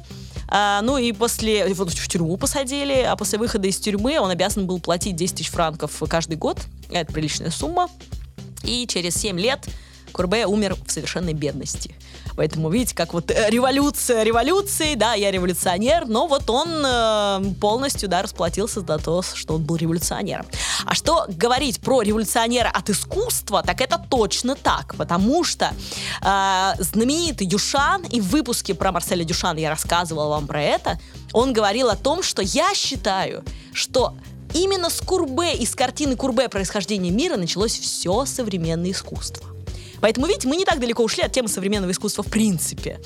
а, 0.55 0.83
ну 0.83 0.99
и 0.99 1.13
после, 1.13 1.73
вот 1.73 1.91
в 1.91 2.09
тюрьму 2.09 2.37
посадили, 2.37 3.07
а 3.09 3.17
после 3.17 3.39
выхода 3.39 3.67
из 3.69 3.79
тюрьмы 3.79 4.21
он 4.21 4.29
обязан 4.29 4.67
был 4.67 4.81
платить 4.81 5.17
10 5.17 5.37
тысяч 5.37 5.51
франков 5.51 6.03
каждый 6.11 6.37
год. 6.37 6.59
Это 6.91 7.11
приличная 7.11 7.51
сумма. 7.51 7.89
И 8.63 8.87
через 8.87 9.15
7 9.15 9.41
лет 9.41 9.67
Курбе 10.13 10.47
умер 10.47 10.77
в 10.87 10.91
совершенной 10.91 11.33
бедности. 11.33 11.95
Поэтому, 12.37 12.71
видите, 12.71 12.95
как 12.95 13.13
вот 13.13 13.31
э, 13.31 13.51
революция 13.51 14.23
революции, 14.23 14.95
да, 14.95 15.15
я 15.15 15.31
революционер, 15.31 16.07
но 16.07 16.27
вот 16.27 16.49
он 16.51 16.69
э, 16.85 17.55
полностью, 17.61 18.09
да, 18.09 18.23
расплатился 18.23 18.81
за 18.81 18.99
то, 18.99 19.23
что 19.23 19.55
он 19.55 19.65
был 19.65 19.77
революционером. 19.77 20.47
А 20.85 20.95
что 20.95 21.27
говорить 21.29 21.81
про 21.81 22.03
революционера 22.03 22.69
от 22.69 22.91
искусства, 22.91 23.63
так 23.63 23.81
это 23.81 23.99
точно 24.11 24.55
так, 24.55 24.95
потому 24.97 25.45
что 25.45 25.73
э, 26.23 26.73
знаменитый 26.79 27.47
Дюшан, 27.47 28.03
и 28.05 28.21
в 28.21 28.29
выпуске 28.29 28.75
про 28.75 28.93
Марселя 28.93 29.25
Дюшана 29.25 29.59
я 29.59 29.71
рассказывала 29.71 30.29
вам 30.31 30.47
про 30.47 30.63
это, 30.63 30.99
он 31.33 31.53
говорил 31.53 31.89
о 31.89 31.97
том, 31.97 32.23
что 32.23 32.43
я 32.43 32.75
считаю, 32.75 33.45
что 33.73 34.15
именно 34.55 34.91
с 34.91 35.01
Курбе, 35.01 35.55
из 35.55 35.75
картины 35.75 36.17
Курбе 36.17 36.49
«Происхождение 36.49 37.13
мира» 37.13 37.37
началось 37.37 37.79
все 37.79 38.25
современное 38.27 38.91
искусство. 38.91 39.47
Поэтому, 40.03 40.27
видите, 40.27 40.49
мы 40.49 40.57
не 40.57 40.65
так 40.65 40.81
далеко 40.81 41.03
ушли 41.05 41.23
от 41.23 41.33
темы 41.33 41.49
современного 41.49 41.93
искусства 41.93 42.23
в 42.25 42.27
принципе. 42.27 43.01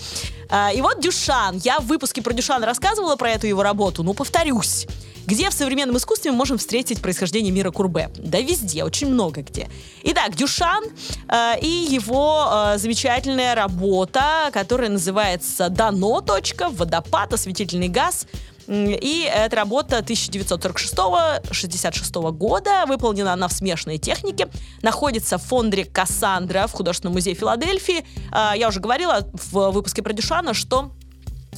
А, 0.48 0.72
и 0.72 0.80
вот 0.80 1.00
Дюшан. 1.00 1.58
Я 1.58 1.78
в 1.78 1.86
выпуске 1.86 2.22
про 2.22 2.32
Дюшана 2.32 2.66
рассказывала 2.66 3.16
про 3.16 3.30
эту 3.30 3.46
его 3.46 3.62
работу, 3.62 4.02
но 4.02 4.14
повторюсь. 4.14 4.86
Где 5.26 5.50
в 5.50 5.52
современном 5.52 5.96
искусстве 5.98 6.30
мы 6.30 6.38
можем 6.38 6.56
встретить 6.56 7.02
происхождение 7.02 7.52
мира 7.52 7.70
Курбе? 7.70 8.10
Да 8.16 8.40
везде, 8.40 8.84
очень 8.84 9.08
много 9.08 9.42
где. 9.42 9.68
Итак, 10.04 10.36
Дюшан 10.36 10.84
э, 11.28 11.60
и 11.60 11.68
его 11.90 12.48
э, 12.48 12.78
замечательная 12.78 13.54
работа, 13.54 14.50
которая 14.52 14.88
называется 14.88 15.68
«Дано. 15.68 16.24
Водопад, 16.70 17.34
осветительный 17.34 17.88
газ». 17.88 18.26
И 18.68 19.28
эта 19.32 19.56
работа 19.56 19.98
1946-66 19.98 22.32
года, 22.32 22.84
выполнена 22.86 23.32
она 23.32 23.48
в 23.48 23.52
смешанной 23.52 23.98
технике, 23.98 24.48
находится 24.82 25.38
в 25.38 25.42
фонде 25.42 25.84
Кассандра 25.84 26.66
в 26.66 26.72
Художественном 26.72 27.14
музее 27.14 27.34
Филадельфии. 27.34 28.04
А, 28.32 28.54
я 28.56 28.68
уже 28.68 28.80
говорила 28.80 29.28
в 29.32 29.70
выпуске 29.70 30.02
про 30.02 30.12
Дюшана, 30.12 30.54
что 30.54 30.90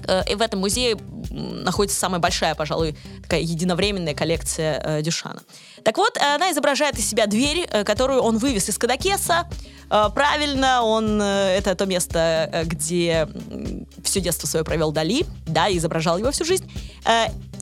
э, 0.07 0.37
в 0.37 0.43
этом 0.43 0.61
музее 0.61 0.97
находится 1.31 1.99
самая 1.99 2.21
большая, 2.21 2.55
пожалуй, 2.55 2.97
такая 3.23 3.41
единовременная 3.41 4.15
коллекция 4.15 4.81
э, 4.83 5.03
Дюшана. 5.03 5.43
Так 5.85 5.97
вот, 5.97 6.17
она 6.17 6.51
изображает 6.51 6.99
из 6.99 7.09
себя 7.09 7.27
дверь, 7.27 7.67
э, 7.71 7.85
которую 7.85 8.21
он 8.23 8.39
вывез 8.39 8.69
из 8.69 8.79
Кадакеса. 8.79 9.49
Правильно, 9.89 10.83
он 10.83 11.23
это 11.23 11.75
то 11.75 11.87
место, 11.87 12.63
где 12.67 13.27
все 14.05 14.21
детство 14.21 14.47
свое 14.47 14.63
провел 14.63 14.93
Дали, 14.93 15.25
да, 15.47 15.69
и 15.69 15.79
изображал 15.79 16.19
его 16.19 16.31
всю 16.31 16.45
жизнь. 16.45 16.71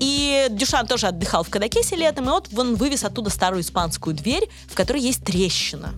И 0.01 0.49
Дюшан 0.51 0.89
тоже 0.89 1.07
отдыхал 1.07 1.45
в 1.45 1.51
Кадакесе 1.51 1.95
летом, 1.95 2.25
и 2.25 2.31
вот 2.31 2.49
он 2.57 2.75
вывез 2.75 3.05
оттуда 3.05 3.31
старую 3.31 3.63
испанскую 3.63 4.17
дверь, 4.17 4.49
в 4.69 4.75
которой 4.75 5.03
есть 5.03 5.23
трещина. 5.23 5.95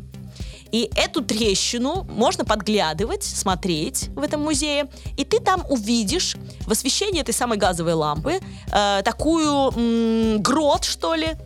И 0.72 0.90
эту 0.96 1.22
трещину 1.22 2.04
можно 2.10 2.44
подглядывать, 2.44 3.24
смотреть 3.24 4.08
в 4.14 4.22
этом 4.22 4.42
музее, 4.42 4.88
и 5.16 5.24
ты 5.24 5.40
там 5.40 5.64
увидишь 5.68 6.36
в 6.66 6.72
освещении 6.72 7.20
этой 7.20 7.34
самой 7.34 7.58
газовой 7.58 7.94
лампы 7.94 8.40
э, 8.72 9.02
такую 9.04 9.72
м, 9.72 10.42
грот, 10.42 10.84
что 10.84 11.14
ли, 11.14 11.36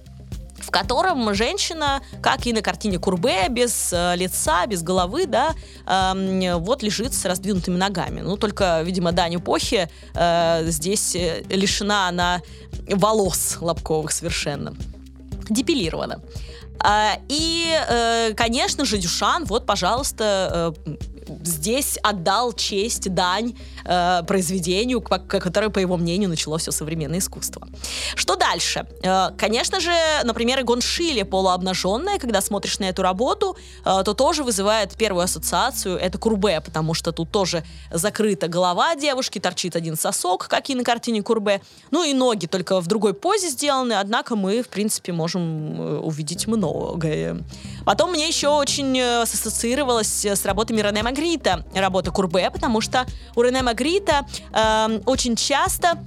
в 0.58 0.70
котором 0.70 1.34
женщина, 1.34 2.00
как 2.22 2.46
и 2.46 2.52
на 2.52 2.62
картине 2.62 2.98
Курбе, 2.98 3.48
без 3.48 3.92
э, 3.92 4.16
лица, 4.16 4.66
без 4.66 4.82
головы, 4.82 5.26
да, 5.26 5.54
э, 5.86 6.54
вот 6.56 6.82
лежит 6.82 7.14
с 7.14 7.24
раздвинутыми 7.24 7.76
ногами. 7.76 8.20
Ну, 8.20 8.36
только, 8.36 8.82
видимо, 8.82 9.12
дань 9.12 9.36
эпохи 9.36 9.88
э, 10.14 10.64
здесь 10.66 11.14
э, 11.14 11.42
лишена 11.48 12.08
она 12.08 12.40
волос 12.88 13.58
лобковых 13.60 14.12
совершенно. 14.12 14.74
Депилирована. 15.48 16.22
А, 16.78 17.18
и, 17.28 17.66
э, 17.88 18.34
конечно 18.34 18.84
же, 18.84 18.98
Дюшан, 18.98 19.44
вот, 19.44 19.66
пожалуйста, 19.66 20.74
э, 20.86 20.96
здесь 21.44 21.98
отдал 22.02 22.52
честь, 22.52 23.12
дань 23.12 23.54
э, 23.84 24.22
произведению, 24.26 25.00
которое, 25.00 25.70
по 25.70 25.78
его 25.78 25.96
мнению, 25.96 26.28
начало 26.28 26.58
все 26.58 26.72
современное 26.72 27.18
искусство. 27.18 27.68
Что 28.14 28.36
дальше? 28.36 28.86
Э, 29.02 29.30
конечно 29.36 29.80
же, 29.80 29.92
например, 30.24 30.60
Игон 30.60 30.80
Шиле 30.80 31.24
полуобнаженная, 31.24 32.18
когда 32.18 32.40
смотришь 32.40 32.78
на 32.78 32.84
эту 32.84 33.02
работу, 33.02 33.56
э, 33.84 34.02
то 34.04 34.14
тоже 34.14 34.44
вызывает 34.44 34.94
первую 34.94 35.24
ассоциацию, 35.24 35.96
это 35.96 36.18
Курбе, 36.18 36.60
потому 36.60 36.94
что 36.94 37.12
тут 37.12 37.30
тоже 37.30 37.64
закрыта 37.90 38.48
голова 38.48 38.94
девушки, 38.96 39.38
торчит 39.38 39.76
один 39.76 39.96
сосок, 39.96 40.48
как 40.48 40.70
и 40.70 40.74
на 40.74 40.84
картине 40.84 41.22
Курбе, 41.22 41.60
ну 41.90 42.04
и 42.04 42.14
ноги, 42.14 42.46
только 42.46 42.80
в 42.80 42.86
другой 42.86 43.14
позе 43.14 43.48
сделаны, 43.48 43.94
однако 43.94 44.36
мы, 44.36 44.62
в 44.62 44.68
принципе, 44.68 45.12
можем 45.12 45.80
э, 45.80 45.98
увидеть 45.98 46.46
многое. 46.46 47.42
Потом 47.84 48.12
мне 48.12 48.28
еще 48.28 48.48
очень 48.48 48.98
э, 48.98 49.22
ассоциировалось 49.22 50.24
с 50.24 50.44
работами 50.44 50.80
Рене 50.80 51.02
Магрита, 51.22 51.64
работа 51.72 52.10
Курбе, 52.10 52.50
потому 52.50 52.80
что 52.80 53.06
у 53.36 53.42
Рене 53.42 53.62
Магрита 53.62 54.26
э, 54.52 55.00
очень 55.06 55.36
часто 55.36 56.04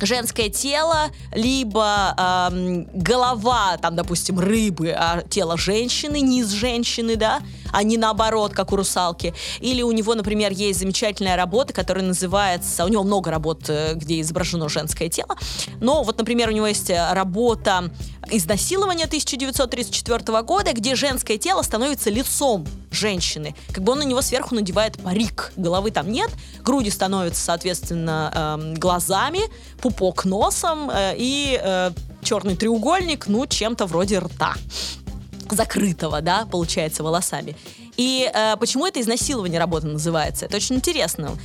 женское 0.00 0.48
тело, 0.48 1.10
либо 1.32 2.50
эм, 2.50 2.88
голова, 2.92 3.76
там, 3.76 3.94
допустим, 3.94 4.40
рыбы, 4.40 4.90
а 4.90 5.22
тело 5.22 5.56
женщины, 5.56 6.20
низ 6.20 6.48
женщины, 6.48 7.14
да, 7.14 7.40
а 7.72 7.82
не 7.82 7.96
наоборот, 7.96 8.52
как 8.52 8.72
у 8.72 8.76
русалки. 8.76 9.34
Или 9.60 9.82
у 9.82 9.92
него, 9.92 10.14
например, 10.14 10.52
есть 10.52 10.80
замечательная 10.80 11.36
работа, 11.36 11.72
которая 11.72 12.04
называется... 12.04 12.84
У 12.84 12.88
него 12.88 13.02
много 13.02 13.30
работ, 13.30 13.68
э, 13.68 13.94
где 13.94 14.20
изображено 14.20 14.68
женское 14.68 15.08
тело. 15.08 15.36
Но 15.80 16.02
вот, 16.02 16.18
например, 16.18 16.48
у 16.48 16.52
него 16.52 16.66
есть 16.66 16.90
э, 16.90 17.12
работа 17.12 17.90
изнасилование 18.30 19.06
1934 19.06 20.42
года, 20.42 20.72
где 20.72 20.94
женское 20.94 21.38
тело 21.38 21.62
становится 21.62 22.10
лицом 22.10 22.66
женщины. 22.90 23.54
Как 23.72 23.82
бы 23.82 23.92
он 23.92 23.98
на 23.98 24.04
него 24.04 24.22
сверху 24.22 24.54
надевает 24.54 25.02
парик. 25.02 25.52
Головы 25.56 25.90
там 25.90 26.10
нет, 26.10 26.30
груди 26.62 26.90
становятся, 26.90 27.42
соответственно, 27.42 28.32
э, 28.34 28.74
глазами, 28.78 29.40
пупок 29.80 30.24
носом 30.24 30.90
э, 30.90 31.14
и 31.16 31.58
э, 31.62 31.90
черный 32.22 32.56
треугольник, 32.56 33.26
ну, 33.26 33.46
чем-то 33.46 33.86
вроде 33.86 34.18
рта 34.18 34.54
закрытого, 35.52 36.20
да, 36.20 36.46
получается, 36.50 37.02
волосами. 37.02 37.56
И 37.96 38.30
э, 38.32 38.56
почему 38.58 38.86
это 38.86 39.00
изнасилование 39.00 39.58
работа 39.58 39.86
называется? 39.86 40.46
Это 40.46 40.56
очень 40.56 40.76
интересно. 40.76 41.36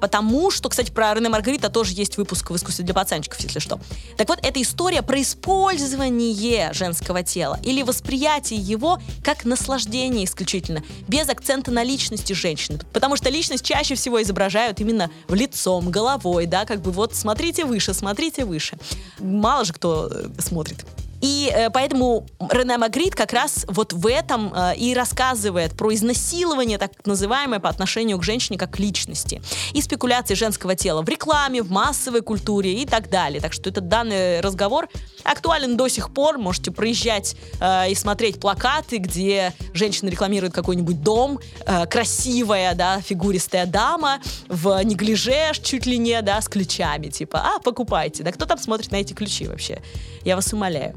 Потому 0.00 0.50
что, 0.50 0.68
кстати, 0.68 0.90
про 0.90 1.14
Рене 1.14 1.28
Маргарита 1.28 1.68
тоже 1.68 1.94
есть 1.94 2.16
выпуск 2.16 2.50
в 2.50 2.56
искусстве 2.56 2.84
для 2.84 2.94
пацанчиков, 2.94 3.40
если 3.40 3.58
что. 3.58 3.80
Так 4.16 4.28
вот, 4.28 4.38
это 4.42 4.62
история 4.62 5.02
про 5.02 5.20
использование 5.20 6.72
женского 6.72 7.22
тела 7.22 7.58
или 7.64 7.82
восприятие 7.82 8.60
его 8.60 9.00
как 9.24 9.44
наслаждение 9.44 10.24
исключительно, 10.24 10.82
без 11.08 11.28
акцента 11.28 11.70
на 11.70 11.82
личности 11.82 12.34
женщины. 12.34 12.78
Потому 12.92 13.16
что 13.16 13.28
личность 13.28 13.64
чаще 13.64 13.96
всего 13.96 14.22
изображают 14.22 14.80
именно 14.80 15.10
в 15.26 15.34
лицом, 15.34 15.90
головой, 15.90 16.46
да, 16.46 16.66
как 16.66 16.82
бы 16.82 16.92
вот 16.92 17.14
смотрите 17.16 17.64
выше, 17.64 17.94
смотрите 17.94 18.44
выше. 18.44 18.78
Мало 19.18 19.64
же 19.64 19.72
кто 19.72 20.08
э, 20.08 20.28
смотрит. 20.38 20.84
И 21.20 21.50
э, 21.54 21.70
поэтому 21.70 22.26
Рене 22.50 22.78
Магрит 22.78 23.14
как 23.14 23.32
раз 23.32 23.66
вот 23.68 23.92
в 23.92 24.06
этом 24.06 24.52
э, 24.54 24.76
и 24.76 24.94
рассказывает 24.94 25.76
про 25.76 25.94
изнасилование, 25.94 26.78
так 26.78 26.92
называемое, 27.04 27.60
по 27.60 27.68
отношению 27.68 28.18
к 28.18 28.22
женщине 28.22 28.58
как 28.58 28.72
к 28.72 28.78
личности. 28.78 29.42
И 29.72 29.82
спекуляции 29.82 30.34
женского 30.34 30.74
тела 30.74 31.02
в 31.02 31.08
рекламе, 31.08 31.62
в 31.62 31.70
массовой 31.70 32.22
культуре 32.22 32.74
и 32.74 32.86
так 32.86 33.10
далее. 33.10 33.40
Так 33.40 33.52
что 33.52 33.70
этот 33.70 33.88
данный 33.88 34.40
разговор 34.40 34.88
актуален 35.24 35.76
до 35.76 35.88
сих 35.88 36.12
пор. 36.12 36.38
Можете 36.38 36.70
проезжать 36.70 37.36
э, 37.60 37.90
и 37.90 37.94
смотреть 37.94 38.40
плакаты, 38.40 38.98
где 38.98 39.52
женщина 39.74 40.08
рекламирует 40.08 40.54
какой-нибудь 40.54 41.02
дом, 41.02 41.38
э, 41.66 41.86
красивая, 41.86 42.74
да, 42.74 43.00
фигуристая 43.00 43.66
дама 43.66 44.20
в 44.48 44.82
неглиже 44.84 45.52
чуть 45.62 45.86
ли 45.86 45.98
не, 45.98 46.20
да, 46.22 46.40
с 46.40 46.48
ключами. 46.48 47.08
Типа, 47.08 47.38
а, 47.38 47.58
покупайте. 47.60 48.22
Да 48.22 48.32
кто 48.32 48.46
там 48.46 48.58
смотрит 48.58 48.90
на 48.90 48.96
эти 48.96 49.12
ключи 49.12 49.46
вообще? 49.46 49.80
Я 50.24 50.36
вас 50.36 50.52
умоляю. 50.52 50.94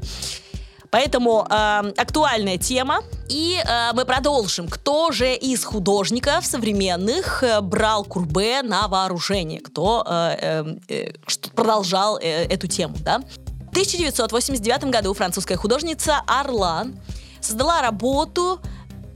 Поэтому 0.94 1.44
э, 1.50 1.92
актуальная 1.96 2.56
тема. 2.56 3.00
И 3.28 3.60
э, 3.60 3.92
мы 3.94 4.04
продолжим. 4.04 4.68
Кто 4.68 5.10
же 5.10 5.34
из 5.34 5.64
художников 5.64 6.46
современных 6.46 7.42
э, 7.42 7.60
брал 7.60 8.04
Курбе 8.04 8.62
на 8.62 8.86
вооружение? 8.86 9.60
Кто 9.60 10.04
э, 10.06 10.36
э, 10.40 10.76
э, 10.88 11.12
продолжал 11.56 12.16
э, 12.18 12.44
эту 12.44 12.68
тему, 12.68 12.94
да? 13.00 13.18
В 13.18 13.70
1989 13.70 14.84
году 14.84 15.14
французская 15.14 15.56
художница 15.56 16.22
Арлан 16.28 16.96
создала 17.40 17.82
работу 17.82 18.60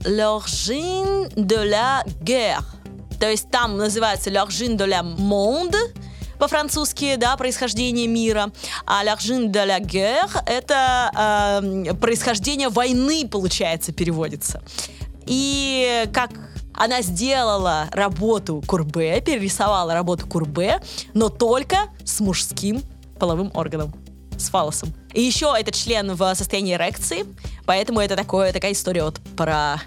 «L'origine 0.01 1.33
de 1.35 1.63
la 1.63 2.03
guerre». 2.21 2.63
То 3.21 3.29
есть 3.29 3.49
там 3.51 3.77
называется 3.77 4.29
«L'origine 4.29 4.75
de 4.75 4.85
la 4.85 5.01
monde», 5.01 5.77
по-французски, 6.39 7.15
да, 7.17 7.37
происхождение 7.37 8.07
мира. 8.07 8.51
А 8.85 9.03
l'origine 9.03 9.51
de 9.51 9.65
la 9.65 9.79
guerre— 9.79 10.43
это 10.45 11.61
э, 11.63 11.93
происхождение 11.95 12.69
войны, 12.69 13.27
получается, 13.27 13.91
переводится. 13.91 14.61
И 15.25 16.05
как 16.13 16.31
она 16.73 17.01
сделала 17.01 17.87
работу 17.91 18.63
Курбе, 18.65 19.21
перерисовала 19.21 19.93
работу 19.93 20.25
Курбе, 20.25 20.81
но 21.13 21.29
только 21.29 21.77
с 22.05 22.19
мужским 22.21 22.81
половым 23.19 23.51
органом, 23.53 23.93
с 24.37 24.49
фалосом. 24.49 24.93
И 25.13 25.21
еще 25.21 25.53
этот 25.59 25.75
член 25.75 26.15
в 26.15 26.35
состоянии 26.35 26.75
эрекции, 26.75 27.25
поэтому 27.65 27.99
это 27.99 28.15
такое, 28.15 28.53
такая 28.53 28.71
история 28.71 29.03
вот 29.03 29.19
про 29.35 29.81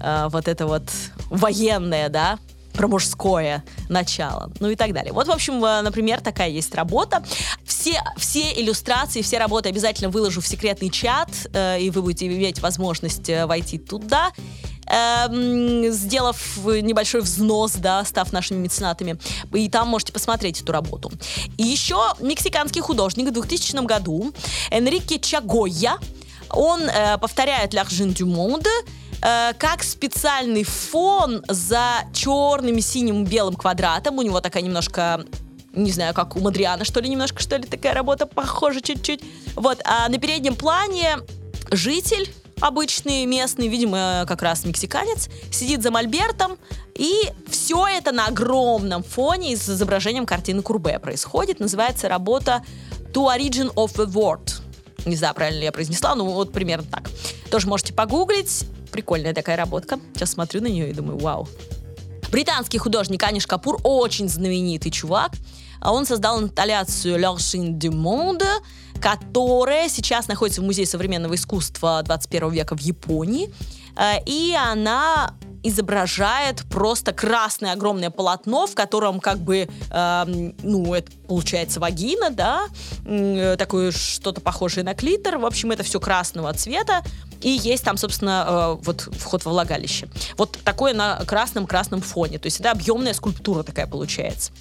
э, 0.00 0.28
вот 0.30 0.48
это 0.48 0.66
вот 0.66 0.88
военное, 1.28 2.08
да, 2.08 2.38
про 2.72 2.88
мужское 2.88 3.64
начало, 3.88 4.50
ну 4.60 4.70
и 4.70 4.76
так 4.76 4.92
далее. 4.92 5.12
Вот, 5.12 5.26
в 5.26 5.30
общем, 5.30 5.64
э, 5.64 5.82
например, 5.82 6.20
такая 6.20 6.48
есть 6.48 6.74
работа. 6.74 7.22
Все, 7.64 8.00
все 8.16 8.52
иллюстрации, 8.60 9.22
все 9.22 9.38
работы 9.38 9.68
обязательно 9.68 10.10
выложу 10.10 10.40
в 10.40 10.46
секретный 10.46 10.90
чат, 10.90 11.30
э, 11.52 11.80
и 11.80 11.90
вы 11.90 12.02
будете 12.02 12.26
иметь 12.26 12.60
возможность 12.60 13.28
э, 13.28 13.46
войти 13.46 13.78
туда 13.78 14.32
эм, 14.86 15.90
сделав 15.92 16.58
небольшой 16.64 17.20
взнос, 17.20 17.72
да, 17.74 18.04
став 18.04 18.32
нашими 18.32 18.58
меценатами. 18.58 19.18
И 19.52 19.68
там 19.68 19.88
можете 19.88 20.12
посмотреть 20.12 20.60
эту 20.60 20.72
работу. 20.72 21.12
И 21.56 21.62
еще 21.62 22.12
мексиканский 22.20 22.80
художник 22.80 23.28
в 23.28 23.32
2000 23.32 23.84
году 23.86 24.32
Энрике 24.70 25.18
Чагойя, 25.18 25.98
он 26.50 26.82
э, 26.82 27.18
повторяет 27.18 27.74
«L'Argent 27.74 28.14
du 28.14 28.26
Monde», 28.26 28.66
э, 29.22 29.52
как 29.58 29.82
специальный 29.82 30.64
фон 30.64 31.42
за 31.48 32.04
черным, 32.12 32.80
синим, 32.80 33.24
белым 33.24 33.54
квадратом. 33.54 34.18
У 34.18 34.22
него 34.22 34.40
такая 34.40 34.62
немножко 34.62 35.24
не 35.72 35.92
знаю, 35.92 36.14
как 36.14 36.34
у 36.36 36.40
Мадриана, 36.40 36.84
что 36.84 37.00
ли, 37.00 37.08
немножко, 37.08 37.40
что 37.40 37.56
ли, 37.56 37.62
такая 37.62 37.94
работа 37.94 38.26
похожа 38.26 38.80
чуть-чуть. 38.80 39.22
Вот, 39.54 39.80
а 39.84 40.08
на 40.08 40.18
переднем 40.18 40.56
плане 40.56 41.18
житель 41.70 42.28
обычный, 42.60 43.24
местный, 43.24 43.68
видимо, 43.68 44.24
как 44.28 44.42
раз 44.42 44.64
мексиканец, 44.64 45.28
сидит 45.50 45.82
за 45.82 45.90
мольбертом, 45.90 46.58
и 46.94 47.14
все 47.48 47.86
это 47.86 48.12
на 48.12 48.26
огромном 48.26 49.02
фоне 49.02 49.56
с 49.56 49.68
изображением 49.68 50.26
картины 50.26 50.62
Курбе 50.62 50.98
происходит. 50.98 51.60
Называется 51.60 52.08
работа 52.08 52.62
To 53.12 53.34
Origin 53.34 53.72
of 53.74 53.94
the 53.94 54.06
World. 54.06 54.60
Не 55.06 55.16
знаю, 55.16 55.34
правильно 55.34 55.60
ли 55.60 55.64
я 55.64 55.72
произнесла, 55.72 56.14
но 56.14 56.26
вот 56.26 56.52
примерно 56.52 56.86
так. 56.90 57.10
Тоже 57.50 57.66
можете 57.66 57.94
погуглить. 57.94 58.64
Прикольная 58.92 59.34
такая 59.34 59.56
работка. 59.56 59.98
Сейчас 60.14 60.32
смотрю 60.32 60.60
на 60.60 60.66
нее 60.66 60.90
и 60.90 60.92
думаю, 60.92 61.18
вау. 61.18 61.48
Британский 62.30 62.78
художник 62.78 63.22
Аниш 63.24 63.46
Капур 63.46 63.80
очень 63.82 64.28
знаменитый 64.28 64.90
чувак. 64.90 65.32
А 65.80 65.92
он 65.92 66.06
создал 66.06 66.40
инсталляцию 66.40 67.18
L'Origine 67.18 67.78
du 67.78 67.90
Monde, 67.90 68.44
которая 69.00 69.88
сейчас 69.88 70.28
находится 70.28 70.60
в 70.60 70.64
Музее 70.64 70.86
современного 70.86 71.34
искусства 71.34 72.02
21 72.04 72.50
века 72.50 72.76
в 72.76 72.80
Японии. 72.80 73.52
Э, 73.96 74.22
и 74.26 74.54
она 74.54 75.34
изображает 75.62 76.62
просто 76.70 77.12
красное 77.12 77.72
огромное 77.72 78.10
полотно, 78.10 78.66
в 78.66 78.74
котором 78.74 79.20
как 79.20 79.38
бы, 79.38 79.68
э, 79.90 80.52
ну, 80.62 80.94
это 80.94 81.10
получается 81.28 81.80
вагина, 81.80 82.30
да, 82.30 82.62
э, 83.04 83.56
такое 83.58 83.92
что-то 83.92 84.40
похожее 84.40 84.84
на 84.84 84.94
клитор. 84.94 85.38
В 85.38 85.46
общем, 85.46 85.70
это 85.70 85.82
все 85.82 86.00
красного 86.00 86.52
цвета. 86.54 87.02
И 87.40 87.50
есть 87.50 87.84
там, 87.84 87.96
собственно, 87.96 88.76
э, 88.80 88.84
вот 88.84 89.08
вход 89.12 89.44
во 89.44 89.52
влагалище. 89.52 90.08
Вот 90.36 90.58
такое 90.64 90.94
на 90.94 91.16
красном-красном 91.26 92.00
фоне. 92.00 92.38
То 92.38 92.46
есть 92.46 92.60
это 92.60 92.70
объемная 92.70 93.14
скульптура 93.14 93.62
такая 93.62 93.86
получается. 93.86 94.52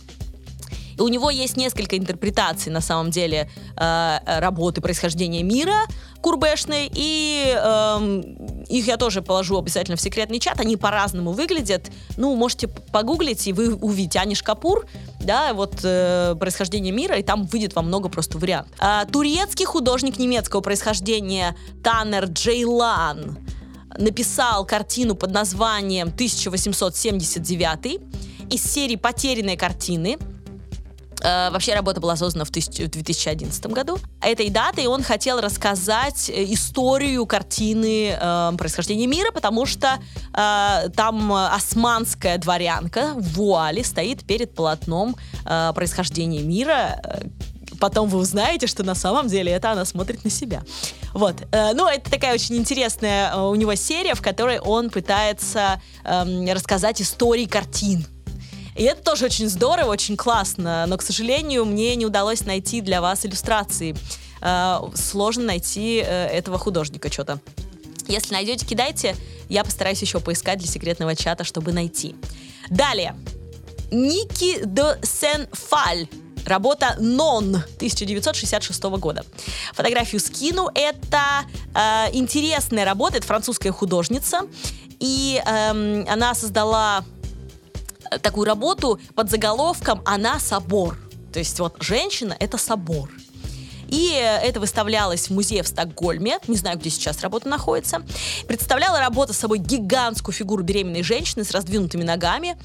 И 1.00 1.02
у 1.02 1.08
него 1.08 1.30
есть 1.30 1.56
несколько 1.56 1.98
интерпретаций, 1.98 2.72
на 2.72 2.82
самом 2.82 3.10
деле, 3.10 3.50
э, 3.78 4.20
работы 4.40 4.82
происхождения 4.82 5.44
мира 5.44 5.86
курбешной, 6.22 6.90
и 6.94 7.56
э, 7.56 8.24
их 8.68 8.88
я 8.88 8.98
тоже 8.98 9.22
положу 9.22 9.58
обязательно 9.58 9.98
в 9.98 10.02
секретный 10.02 10.40
чат, 10.40 10.60
они 10.60 10.76
по-разному 10.76 11.32
выглядят, 11.32 11.90
ну, 12.18 12.36
можете 12.36 12.68
погуглить, 12.68 13.48
и 13.48 13.54
вы 13.54 13.76
увидите. 13.76 14.20
Аниш 14.20 14.44
Капур, 14.44 14.86
да, 15.22 15.54
вот 15.54 15.80
э, 15.84 16.36
происхождение 16.40 16.94
мира, 16.94 17.16
и 17.18 17.24
там 17.24 17.46
выйдет 17.46 17.76
вам 17.76 17.88
много 17.88 18.10
просто 18.10 18.38
вариантов. 18.38 18.76
А, 18.80 19.06
турецкий 19.06 19.66
художник 19.66 20.18
немецкого 20.20 20.62
происхождения 20.62 21.56
Танер 21.84 22.26
Джейлан 22.26 23.38
написал 23.98 24.66
картину 24.66 25.16
под 25.16 25.32
названием 25.32 26.08
1879 26.10 28.02
из 28.50 28.64
серии 28.64 28.96
«Потерянные 28.96 29.58
картины», 29.58 30.18
Э, 30.18 30.39
вообще 31.22 31.74
работа 31.74 32.00
была 32.00 32.16
создана 32.16 32.46
в, 32.46 32.52
тысяч, 32.52 32.80
в 32.80 32.90
2011 32.90 33.66
году. 33.68 33.98
Этой 34.22 34.50
датой 34.50 34.88
он 34.88 35.04
хотел 35.04 35.42
рассказать 35.42 36.30
э, 36.30 36.46
историю 36.54 37.26
картины 37.26 38.18
э, 38.20 38.52
происхождения 38.58 39.08
мира, 39.08 39.32
потому 39.32 39.66
что 39.66 40.00
э, 40.34 40.90
там 40.96 41.34
османская 41.34 42.38
дворянка 42.38 43.14
в 43.16 43.34
вуале 43.34 43.84
стоит 43.84 44.26
перед 44.26 44.54
полотном 44.54 45.16
э, 45.46 45.72
происхождения 45.74 46.42
мира. 46.42 47.02
Потом 47.80 48.10
вы 48.10 48.20
узнаете, 48.20 48.68
что 48.68 48.84
на 48.84 48.96
самом 48.96 49.28
деле 49.28 49.52
это 49.52 49.72
она 49.72 49.86
смотрит 49.86 50.24
на 50.24 50.30
себя. 50.30 50.64
Вот. 51.14 51.36
Э, 51.52 51.74
ну, 51.74 51.88
это 51.88 52.10
такая 52.10 52.34
очень 52.34 52.56
интересная 52.58 53.36
у 53.36 53.56
него 53.56 53.76
серия, 53.76 54.16
в 54.16 54.22
которой 54.22 54.60
он 54.60 54.90
пытается 54.90 55.82
э, 56.04 56.54
рассказать 56.54 57.02
истории 57.02 57.46
картин 57.46 58.06
и 58.80 58.84
это 58.84 59.04
тоже 59.04 59.26
очень 59.26 59.50
здорово, 59.50 59.90
очень 59.90 60.16
классно, 60.16 60.86
но, 60.88 60.96
к 60.96 61.02
сожалению, 61.02 61.66
мне 61.66 61.98
не 61.98 62.06
удалось 62.06 62.46
найти 62.46 62.80
для 62.80 63.02
вас 63.02 63.26
иллюстрации. 63.26 63.94
Э, 64.42 64.78
сложно 64.96 65.44
найти 65.44 65.98
э, 65.98 66.28
этого 66.28 66.58
художника 66.58 67.12
что-то. 67.12 67.42
Если 68.08 68.34
найдете, 68.34 68.66
кидайте. 68.66 69.18
Я 69.50 69.66
постараюсь 69.66 70.02
еще 70.02 70.22
поискать 70.22 70.60
для 70.60 70.68
секретного 70.70 71.14
чата, 71.14 71.44
чтобы 71.44 71.74
найти. 71.74 72.16
Далее. 72.70 73.18
Ники 73.92 74.62
де 74.64 74.98
Сен-Фаль. 75.04 76.08
Работа 76.46 76.96
«Нон» 77.00 77.56
1966 77.56 78.84
года. 78.84 79.26
Фотографию 79.74 80.22
скину. 80.22 80.70
Это 80.74 81.22
э, 81.76 82.14
интересная 82.14 82.86
работа, 82.86 83.18
это 83.18 83.28
французская 83.28 83.74
художница. 83.74 84.44
И 85.02 85.42
э, 85.46 86.06
она 86.08 86.34
создала 86.34 87.04
такую 88.22 88.46
работу 88.46 89.00
под 89.16 89.30
заголовком 89.30 90.02
«Она 90.06 90.40
собор». 90.40 90.98
То 91.34 91.40
есть 91.40 91.60
вот 91.60 91.78
женщина— 91.80 92.36
это 92.40 92.58
собор. 92.58 93.10
И 93.90 94.12
это 94.14 94.60
выставлялось 94.60 95.30
в 95.30 95.32
музее 95.32 95.64
в 95.64 95.68
Стокгольме, 95.68 96.38
не 96.48 96.58
знаю, 96.58 96.78
где 96.78 96.90
сейчас 96.90 97.22
работа 97.22 97.50
находится. 97.50 98.04
Представляла 98.48 99.00
работа 99.00 99.34
собой 99.34 99.58
гигантскую 99.58 100.34
фигуру 100.34 100.64
беременной 100.64 101.02
женщины 101.02 101.44
с 101.44 101.52
раздвинутыми 101.52 102.04
ногами 102.04 102.56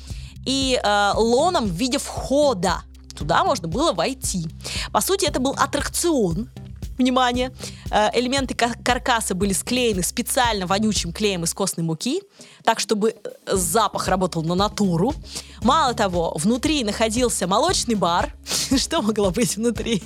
и 0.45 0.79
э, 0.83 1.13
лоном 1.15 1.67
в 1.67 1.73
виде 1.73 1.99
входа. 1.99 2.83
Туда 3.17 3.45
можно 3.45 3.69
было 3.69 3.93
войти. 3.93 4.49
По 4.93 5.01
сути, 5.01 5.25
это 5.25 5.41
был 5.41 5.55
аттракцион, 5.59 6.51
внимание, 6.99 7.53
э, 7.91 8.11
элементы 8.15 8.55
каркаса 8.55 9.35
были 9.35 9.53
склеены 9.53 10.03
специально 10.03 10.67
вонючим 10.67 11.13
клеем 11.13 11.45
из 11.45 11.55
костной 11.55 11.85
муки, 11.85 12.23
так, 12.63 12.81
чтобы 12.81 13.11
э, 13.11 13.57
запах 13.57 14.09
работал 14.09 14.43
на 14.43 14.55
натуру. 14.55 15.15
Мало 15.63 15.95
того, 15.95 16.35
внутри 16.37 16.85
находился 16.85 17.47
молочный 17.47 17.95
бар. 17.95 18.35
Что 18.77 19.03
могло 19.03 19.31
быть 19.31 19.57
внутри? 19.57 20.03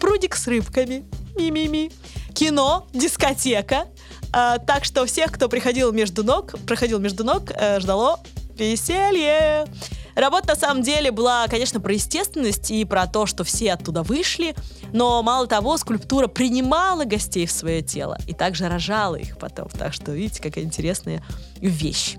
Прудик 0.00 0.36
с 0.36 0.46
рыбками. 0.46 1.04
Ми-ми-ми. 1.36 1.90
Кино, 2.34 2.86
дискотека. 2.92 3.86
А, 4.32 4.58
так 4.58 4.84
что 4.84 5.06
всех, 5.06 5.30
кто 5.30 5.48
приходил 5.48 5.92
между 5.92 6.24
ног, 6.24 6.54
проходил 6.66 6.98
между 6.98 7.22
ног, 7.22 7.52
ждало 7.78 8.20
веселье. 8.62 9.66
Работа 10.14 10.50
на 10.50 10.56
самом 10.56 10.82
деле 10.82 11.10
была, 11.10 11.48
конечно, 11.48 11.80
про 11.80 11.92
естественность 11.92 12.70
и 12.70 12.84
про 12.84 13.06
то, 13.06 13.26
что 13.26 13.42
все 13.42 13.72
оттуда 13.72 14.02
вышли, 14.02 14.54
но 14.92 15.22
мало 15.22 15.46
того, 15.46 15.76
скульптура 15.76 16.28
принимала 16.28 17.04
гостей 17.04 17.46
в 17.46 17.52
свое 17.52 17.82
тело 17.82 18.16
и 18.26 18.32
также 18.32 18.68
рожала 18.68 19.16
их 19.16 19.38
потом. 19.38 19.68
Так 19.70 19.92
что 19.92 20.12
видите, 20.12 20.40
какая 20.40 20.64
интересная 20.64 21.22
вещь. 21.56 22.16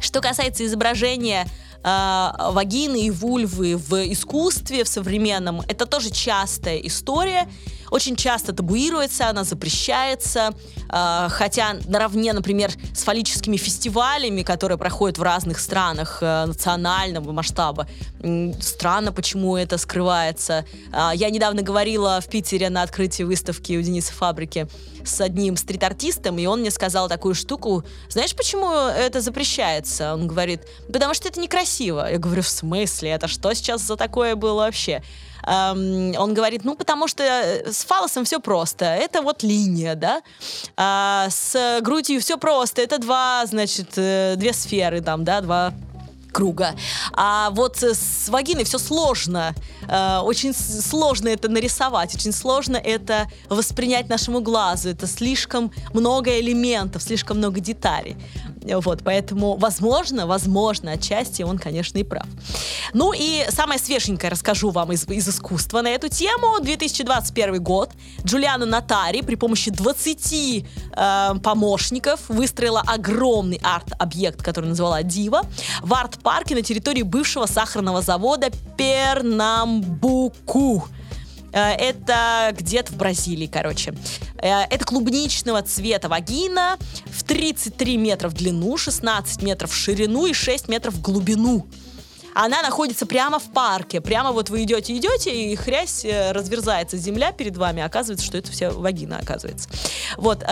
Что 0.00 0.22
касается 0.22 0.64
изображения 0.64 1.46
э, 1.82 2.30
вагины 2.50 3.06
и 3.06 3.10
вульвы 3.10 3.76
в 3.76 3.94
искусстве, 4.12 4.84
в 4.84 4.88
современном, 4.88 5.62
это 5.68 5.86
тоже 5.86 6.10
частая 6.10 6.78
история. 6.78 7.48
Очень 7.90 8.14
часто 8.14 8.52
табуируется, 8.52 9.28
она 9.28 9.44
запрещается, 9.44 10.52
э, 10.88 11.28
хотя 11.30 11.76
наравне, 11.86 12.32
например, 12.32 12.70
с 12.94 13.02
фаллическими 13.02 13.56
фестивалями, 13.56 14.42
которые 14.42 14.78
проходят 14.78 15.18
в 15.18 15.22
разных 15.22 15.58
странах 15.58 16.18
э, 16.20 16.46
национального 16.46 17.32
масштаба, 17.32 17.88
э, 18.20 18.52
странно, 18.60 19.12
почему 19.12 19.56
это 19.56 19.76
скрывается. 19.78 20.64
Э, 20.92 21.10
я 21.14 21.30
недавно 21.30 21.62
говорила 21.62 22.20
в 22.20 22.28
Питере 22.28 22.70
на 22.70 22.82
открытии 22.82 23.24
выставки 23.24 23.76
у 23.76 23.82
Дениса 23.82 24.12
Фабрики 24.12 24.68
с 25.04 25.20
одним 25.20 25.56
стрит-артистом, 25.56 26.38
и 26.38 26.46
он 26.46 26.60
мне 26.60 26.70
сказал 26.70 27.08
такую 27.08 27.34
штуку, 27.34 27.84
знаешь, 28.08 28.34
почему 28.34 28.70
это 28.72 29.20
запрещается? 29.20 30.14
Он 30.14 30.26
говорит, 30.26 30.62
потому 30.92 31.14
что 31.14 31.28
это 31.28 31.40
некрасиво. 31.40 32.10
Я 32.10 32.18
говорю, 32.18 32.42
в 32.42 32.48
смысле? 32.48 33.10
Это 33.10 33.28
что 33.28 33.52
сейчас 33.54 33.82
за 33.82 33.96
такое 33.96 34.34
было 34.34 34.60
вообще? 34.62 35.02
эм, 35.46 36.14
он 36.18 36.34
говорит, 36.34 36.64
ну, 36.64 36.76
потому 36.76 37.08
что 37.08 37.22
э, 37.22 37.72
с 37.72 37.84
фалосом 37.84 38.24
все 38.24 38.40
просто, 38.40 38.84
это 38.84 39.22
вот 39.22 39.42
линия, 39.42 39.94
да, 39.94 40.22
а 40.76 41.28
с 41.30 41.80
грудью 41.80 42.20
все 42.20 42.36
просто, 42.36 42.82
это 42.82 42.98
два, 42.98 43.44
значит, 43.46 43.92
э, 43.96 44.34
две 44.36 44.52
сферы 44.52 45.00
там, 45.00 45.24
да, 45.24 45.40
два 45.40 45.72
круга. 46.30 46.74
А 47.12 47.50
вот 47.50 47.82
с 47.82 48.28
вагиной 48.28 48.64
все 48.64 48.78
сложно. 48.78 49.54
Э, 49.88 50.18
очень 50.22 50.54
сложно 50.54 51.28
это 51.28 51.48
нарисовать, 51.48 52.14
очень 52.14 52.32
сложно 52.32 52.76
это 52.76 53.28
воспринять 53.48 54.08
нашему 54.08 54.40
глазу. 54.40 54.88
Это 54.88 55.06
слишком 55.06 55.72
много 55.92 56.38
элементов, 56.40 57.02
слишком 57.02 57.38
много 57.38 57.60
деталей. 57.60 58.16
Вот, 58.62 59.02
поэтому, 59.02 59.56
возможно, 59.56 60.26
возможно, 60.26 60.92
отчасти 60.92 61.42
он, 61.42 61.58
конечно, 61.58 61.98
и 61.98 62.04
прав. 62.04 62.26
Ну 62.92 63.12
и 63.16 63.46
самое 63.50 63.80
свеженькое 63.80 64.30
расскажу 64.30 64.70
вам 64.70 64.92
из, 64.92 65.08
из 65.08 65.28
искусства 65.28 65.82
на 65.82 65.88
эту 65.88 66.08
тему. 66.08 66.60
2021 66.60 67.62
год. 67.62 67.90
Джулиана 68.24 68.66
Натари 68.66 69.22
при 69.22 69.36
помощи 69.36 69.70
20 69.70 70.66
э, 70.92 71.34
помощников 71.42 72.28
выстроила 72.28 72.82
огромный 72.86 73.60
арт-объект, 73.62 74.42
который 74.42 74.66
назвала 74.66 75.02
Дива, 75.02 75.42
в 75.82 75.94
арт-парке 75.94 76.54
на 76.54 76.62
территории 76.62 77.02
бывшего 77.02 77.46
сахарного 77.46 78.02
завода 78.02 78.50
Пернамбуку. 78.76 80.84
Э, 81.52 81.72
это 81.72 82.54
где-то 82.56 82.92
в 82.92 82.96
Бразилии, 82.96 83.46
короче. 83.46 83.94
Э, 84.38 84.62
это 84.70 84.84
клубничного 84.84 85.62
цвета 85.62 86.08
вагина 86.08 86.78
в 87.06 87.22
33 87.24 87.96
метра 87.96 88.28
в 88.28 88.34
длину, 88.34 88.76
16 88.76 89.42
метров 89.42 89.70
в 89.70 89.74
ширину 89.74 90.26
и 90.26 90.32
6 90.32 90.68
метров 90.68 90.94
в 90.94 91.00
глубину. 91.00 91.66
Она 92.34 92.62
находится 92.62 93.06
прямо 93.06 93.38
в 93.38 93.52
парке. 93.52 94.00
Прямо 94.00 94.30
вот 94.30 94.50
вы 94.50 94.62
идете, 94.62 94.96
идете, 94.96 95.34
и 95.34 95.56
хрясь 95.56 96.04
э, 96.04 96.32
разверзается 96.32 96.96
земля 96.96 97.32
перед 97.32 97.56
вами. 97.56 97.82
Оказывается, 97.82 98.24
что 98.24 98.38
это 98.38 98.52
вся 98.52 98.70
вагина, 98.70 99.18
оказывается. 99.18 99.68
Вот. 100.16 100.44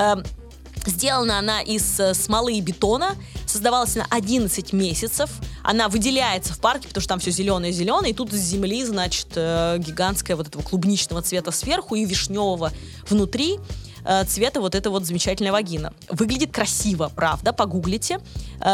Сделана 0.88 1.38
она 1.38 1.60
из 1.60 2.00
э, 2.00 2.14
смолы 2.14 2.54
и 2.54 2.60
бетона, 2.62 3.14
создавалась 3.46 3.94
на 3.94 4.06
11 4.08 4.72
месяцев. 4.72 5.30
Она 5.62 5.88
выделяется 5.88 6.54
в 6.54 6.60
парке, 6.60 6.88
потому 6.88 7.02
что 7.02 7.10
там 7.10 7.20
все 7.20 7.30
зеленое-зеленое, 7.30 8.12
и 8.12 8.14
тут 8.14 8.32
из 8.32 8.40
земли, 8.40 8.82
значит, 8.84 9.28
э, 9.34 9.76
гигантская 9.78 10.34
вот 10.36 10.48
этого 10.48 10.62
клубничного 10.62 11.20
цвета 11.20 11.50
сверху 11.50 11.94
и 11.94 12.06
вишневого 12.06 12.72
внутри 13.08 13.58
э, 14.06 14.24
цвета 14.24 14.62
вот 14.62 14.74
эта 14.74 14.88
вот 14.88 15.04
замечательная 15.04 15.52
вагина. 15.52 15.92
Выглядит 16.08 16.52
красиво, 16.52 17.12
правда, 17.14 17.52
погуглите, 17.52 18.20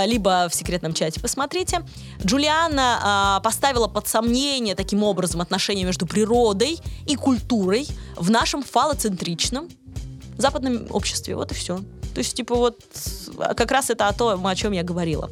либо 0.06 0.48
в 0.48 0.54
секретном 0.54 0.94
чате 0.94 1.20
посмотрите. 1.20 1.82
Джулиана 2.24 3.40
поставила 3.42 3.88
под 3.88 4.06
сомнение 4.06 4.74
таким 4.76 5.02
образом 5.02 5.40
отношения 5.40 5.84
между 5.84 6.06
природой 6.06 6.78
и 7.06 7.16
культурой 7.16 7.86
в 8.16 8.30
нашем 8.30 8.62
фалоцентричном 8.62 9.68
западном 10.38 10.86
обществе. 10.90 11.36
Вот 11.36 11.52
и 11.52 11.54
все. 11.54 11.80
То 12.14 12.18
есть, 12.20 12.34
типа, 12.34 12.54
вот 12.54 12.80
как 13.56 13.70
раз 13.70 13.90
это 13.90 14.08
о 14.08 14.12
том, 14.12 14.46
о 14.46 14.54
чем 14.54 14.72
я 14.72 14.82
говорила. 14.82 15.30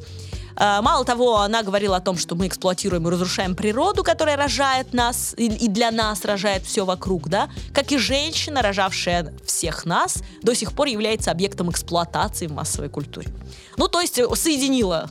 А, 0.56 0.82
мало 0.82 1.04
того, 1.04 1.38
она 1.38 1.62
говорила 1.62 1.96
о 1.96 2.00
том, 2.00 2.16
что 2.18 2.34
мы 2.34 2.46
эксплуатируем 2.46 3.06
и 3.06 3.10
разрушаем 3.10 3.54
природу, 3.54 4.02
которая 4.02 4.36
рожает 4.36 4.92
нас 4.92 5.34
и, 5.36 5.68
для 5.68 5.90
нас 5.90 6.24
рожает 6.24 6.64
все 6.64 6.84
вокруг, 6.84 7.28
да, 7.28 7.48
как 7.72 7.92
и 7.92 7.98
женщина, 7.98 8.62
рожавшая 8.62 9.32
всех 9.46 9.84
нас, 9.84 10.22
до 10.42 10.54
сих 10.54 10.72
пор 10.72 10.88
является 10.88 11.30
объектом 11.30 11.70
эксплуатации 11.70 12.46
в 12.46 12.52
массовой 12.52 12.88
культуре. 12.88 13.28
Ну, 13.76 13.88
то 13.88 14.00
есть 14.00 14.20
соединила 14.36 15.10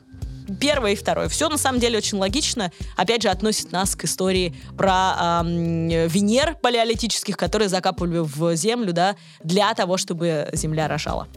первое 0.59 0.93
и 0.93 0.95
второе. 0.95 1.29
Все 1.29 1.49
на 1.49 1.57
самом 1.57 1.79
деле 1.79 1.97
очень 1.97 2.17
логично. 2.17 2.71
Опять 2.97 3.23
же, 3.23 3.29
относит 3.29 3.71
нас 3.71 3.95
к 3.95 4.03
истории 4.03 4.53
про 4.77 5.41
эм, 5.41 5.87
Венер 5.87 6.55
палеолитических, 6.55 7.37
которые 7.37 7.69
закапывали 7.69 8.19
в 8.19 8.55
землю, 8.55 8.93
да, 8.93 9.15
для 9.43 9.73
того, 9.73 9.97
чтобы 9.97 10.49
земля 10.53 10.87
рожала. 10.87 11.27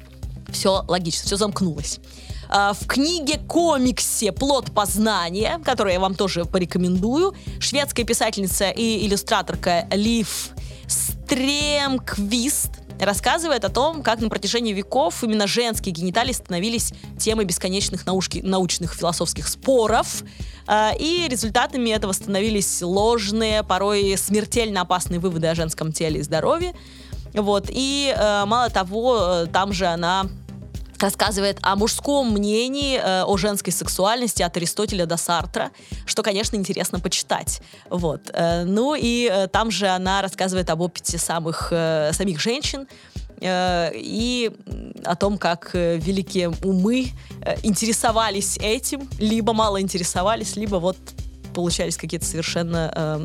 Все 0.54 0.84
логично, 0.86 1.26
все 1.26 1.36
замкнулось. 1.36 2.00
А, 2.48 2.72
в 2.72 2.86
книге-комиксе 2.86 4.32
«Плод 4.32 4.72
познания», 4.72 5.60
которую 5.64 5.92
я 5.92 6.00
вам 6.00 6.14
тоже 6.14 6.44
порекомендую, 6.44 7.34
шведская 7.58 8.04
писательница 8.04 8.70
и 8.70 9.06
иллюстраторка 9.06 9.88
Лив 9.90 10.50
Стремквист 10.86 12.70
рассказывает 13.00 13.64
о 13.64 13.70
том, 13.70 14.02
как 14.02 14.20
на 14.20 14.28
протяжении 14.28 14.72
веков 14.72 15.24
именно 15.24 15.46
женские 15.46 15.92
гениталии 15.92 16.32
становились 16.32 16.92
темой 17.18 17.44
бесконечных 17.44 18.06
наушки, 18.06 18.38
научных 18.38 18.94
философских 18.94 19.48
споров, 19.48 20.22
э, 20.68 20.90
и 20.98 21.26
результатами 21.28 21.90
этого 21.90 22.12
становились 22.12 22.82
ложные, 22.82 23.64
порой 23.64 24.16
смертельно 24.16 24.82
опасные 24.82 25.18
выводы 25.18 25.48
о 25.48 25.54
женском 25.54 25.92
теле 25.92 26.20
и 26.20 26.22
здоровье. 26.22 26.74
Вот. 27.32 27.66
И 27.68 28.14
э, 28.16 28.44
мало 28.46 28.70
того, 28.70 29.18
э, 29.20 29.46
там 29.52 29.72
же 29.72 29.86
она 29.86 30.28
рассказывает 31.04 31.58
о 31.60 31.76
мужском 31.76 32.32
мнении 32.32 32.98
э, 32.98 33.24
о 33.24 33.36
женской 33.36 33.72
сексуальности 33.72 34.42
от 34.42 34.56
Аристотеля 34.56 35.06
до 35.06 35.16
Сартра, 35.16 35.70
что, 36.06 36.22
конечно, 36.22 36.56
интересно 36.56 36.98
почитать. 36.98 37.60
Вот. 37.90 38.30
Э, 38.32 38.64
ну 38.64 38.94
и 38.94 39.28
э, 39.30 39.48
там 39.48 39.70
же 39.70 39.86
она 39.86 40.22
рассказывает 40.22 40.70
об 40.70 40.80
опыте 40.80 41.18
самых, 41.18 41.68
э, 41.70 42.10
самих 42.12 42.40
женщин, 42.40 42.86
э, 43.40 43.90
и 43.94 44.50
о 45.04 45.14
том, 45.14 45.36
как 45.36 45.70
э, 45.74 45.98
великие 45.98 46.48
умы 46.48 47.08
э, 47.42 47.56
интересовались 47.62 48.56
этим, 48.58 49.08
либо 49.18 49.52
мало 49.52 49.80
интересовались, 49.80 50.56
либо 50.56 50.76
вот 50.76 50.96
получались 51.54 51.96
какие-то 51.96 52.26
совершенно 52.26 52.90
э, 52.94 53.24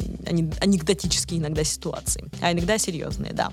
анекдотические 0.61 1.39
иногда 1.39 1.63
ситуации, 1.63 2.25
а 2.41 2.51
иногда 2.51 2.77
серьезные, 2.77 3.33
да. 3.33 3.51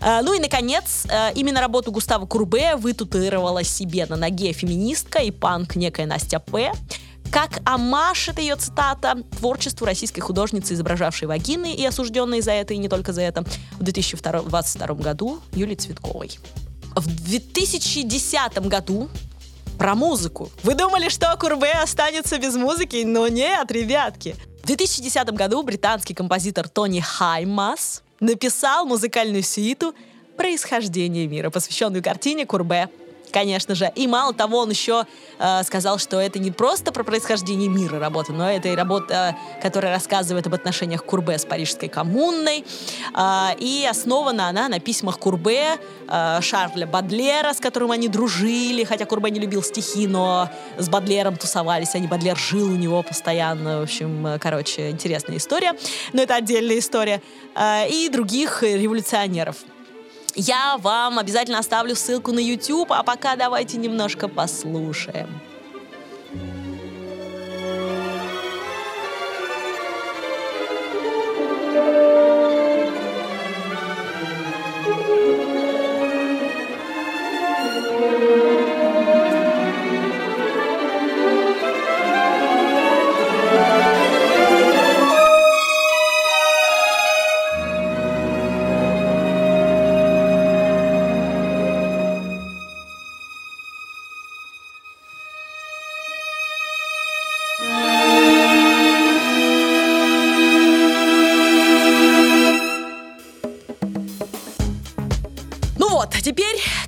Э, 0.00 0.20
ну 0.22 0.34
и, 0.34 0.38
наконец, 0.38 1.06
э, 1.08 1.32
именно 1.34 1.60
работу 1.60 1.92
Густава 1.92 2.26
Курбе 2.26 2.76
вытатуировала 2.76 3.64
себе 3.64 4.06
на 4.06 4.16
ноге 4.16 4.52
феминистка 4.52 5.20
и 5.20 5.30
панк 5.30 5.76
некая 5.76 6.06
Настя 6.06 6.40
П., 6.40 6.72
Как 7.30 7.60
амаш, 7.64 8.28
это 8.28 8.40
ее 8.40 8.54
цитата, 8.54 9.16
творчеству 9.38 9.84
российской 9.84 10.20
художницы, 10.20 10.74
изображавшей 10.74 11.26
вагины 11.26 11.74
и 11.74 11.84
осужденной 11.84 12.40
за 12.40 12.52
это, 12.52 12.72
и 12.72 12.76
не 12.76 12.88
только 12.88 13.12
за 13.12 13.22
это, 13.22 13.44
в 13.72 13.82
2022 13.82 14.86
году 14.94 15.40
Юлии 15.52 15.74
Цветковой. 15.74 16.38
В 16.94 17.06
2010 17.06 18.58
году 18.68 19.08
про 19.76 19.94
музыку. 19.94 20.50
Вы 20.62 20.74
думали, 20.74 21.08
что 21.08 21.36
Курбе 21.36 21.72
останется 21.72 22.38
без 22.38 22.54
музыки? 22.54 23.02
Но 23.04 23.28
нет, 23.28 23.70
ребятки. 23.70 24.36
В 24.62 24.66
2010 24.66 25.28
году 25.30 25.62
британский 25.62 26.14
композитор 26.14 26.68
Тони 26.68 27.00
Хаймас 27.00 28.02
написал 28.20 28.86
музыкальную 28.86 29.42
сюиту 29.42 29.94
«Происхождение 30.36 31.26
мира», 31.26 31.50
посвященную 31.50 32.02
картине 32.02 32.46
Курбе 32.46 32.88
конечно 33.30 33.74
же. 33.74 33.90
И 33.94 34.06
мало 34.06 34.32
того, 34.32 34.58
он 34.58 34.70
еще 34.70 35.06
э, 35.38 35.62
сказал, 35.64 35.98
что 35.98 36.20
это 36.20 36.38
не 36.38 36.50
просто 36.50 36.92
про 36.92 37.04
происхождение 37.04 37.68
мира 37.68 37.98
работа, 37.98 38.32
но 38.32 38.50
это 38.50 38.68
и 38.68 38.74
работа, 38.74 39.36
которая 39.62 39.92
рассказывает 39.92 40.46
об 40.46 40.54
отношениях 40.54 41.04
Курбе 41.04 41.38
с 41.38 41.44
Парижской 41.44 41.88
коммунной. 41.88 42.64
Э, 43.14 43.48
и 43.58 43.86
основана 43.88 44.48
она 44.48 44.68
на 44.68 44.80
письмах 44.80 45.18
Курбе, 45.18 45.78
э, 46.08 46.40
Шарля 46.40 46.86
Бадлера, 46.86 47.52
с 47.52 47.60
которым 47.60 47.90
они 47.90 48.08
дружили, 48.08 48.84
хотя 48.84 49.04
Курбе 49.06 49.30
не 49.30 49.40
любил 49.40 49.62
стихи, 49.62 50.06
но 50.06 50.48
с 50.78 50.88
Бадлером 50.88 51.36
тусовались, 51.36 51.94
они 51.94 52.06
Бадлер 52.06 52.36
жил 52.36 52.72
у 52.72 52.76
него 52.76 53.02
постоянно. 53.02 53.80
В 53.80 53.82
общем, 53.82 54.26
э, 54.26 54.38
короче, 54.38 54.90
интересная 54.90 55.36
история. 55.36 55.74
Но 56.12 56.22
это 56.22 56.34
отдельная 56.34 56.78
история. 56.78 57.22
Э, 57.54 57.88
и 57.88 58.08
других 58.08 58.62
революционеров. 58.62 59.56
Я 60.36 60.76
вам 60.76 61.18
обязательно 61.18 61.58
оставлю 61.58 61.96
ссылку 61.96 62.30
на 62.30 62.40
YouTube, 62.40 62.92
а 62.92 63.02
пока 63.02 63.36
давайте 63.36 63.78
немножко 63.78 64.28
послушаем. 64.28 65.40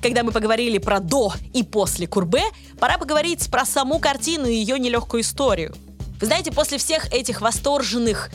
Когда 0.01 0.23
мы 0.23 0.31
поговорили 0.31 0.77
про 0.77 0.99
до 0.99 1.33
и 1.53 1.63
после 1.63 2.07
Курбе, 2.07 2.43
пора 2.79 2.97
поговорить 2.97 3.49
про 3.51 3.65
саму 3.65 3.99
картину 3.99 4.47
и 4.47 4.55
ее 4.55 4.79
нелегкую 4.79 5.21
историю. 5.21 5.75
Вы 6.19 6.25
знаете, 6.25 6.51
после 6.51 6.77
всех 6.77 7.13
этих 7.13 7.41
восторженных 7.41 8.29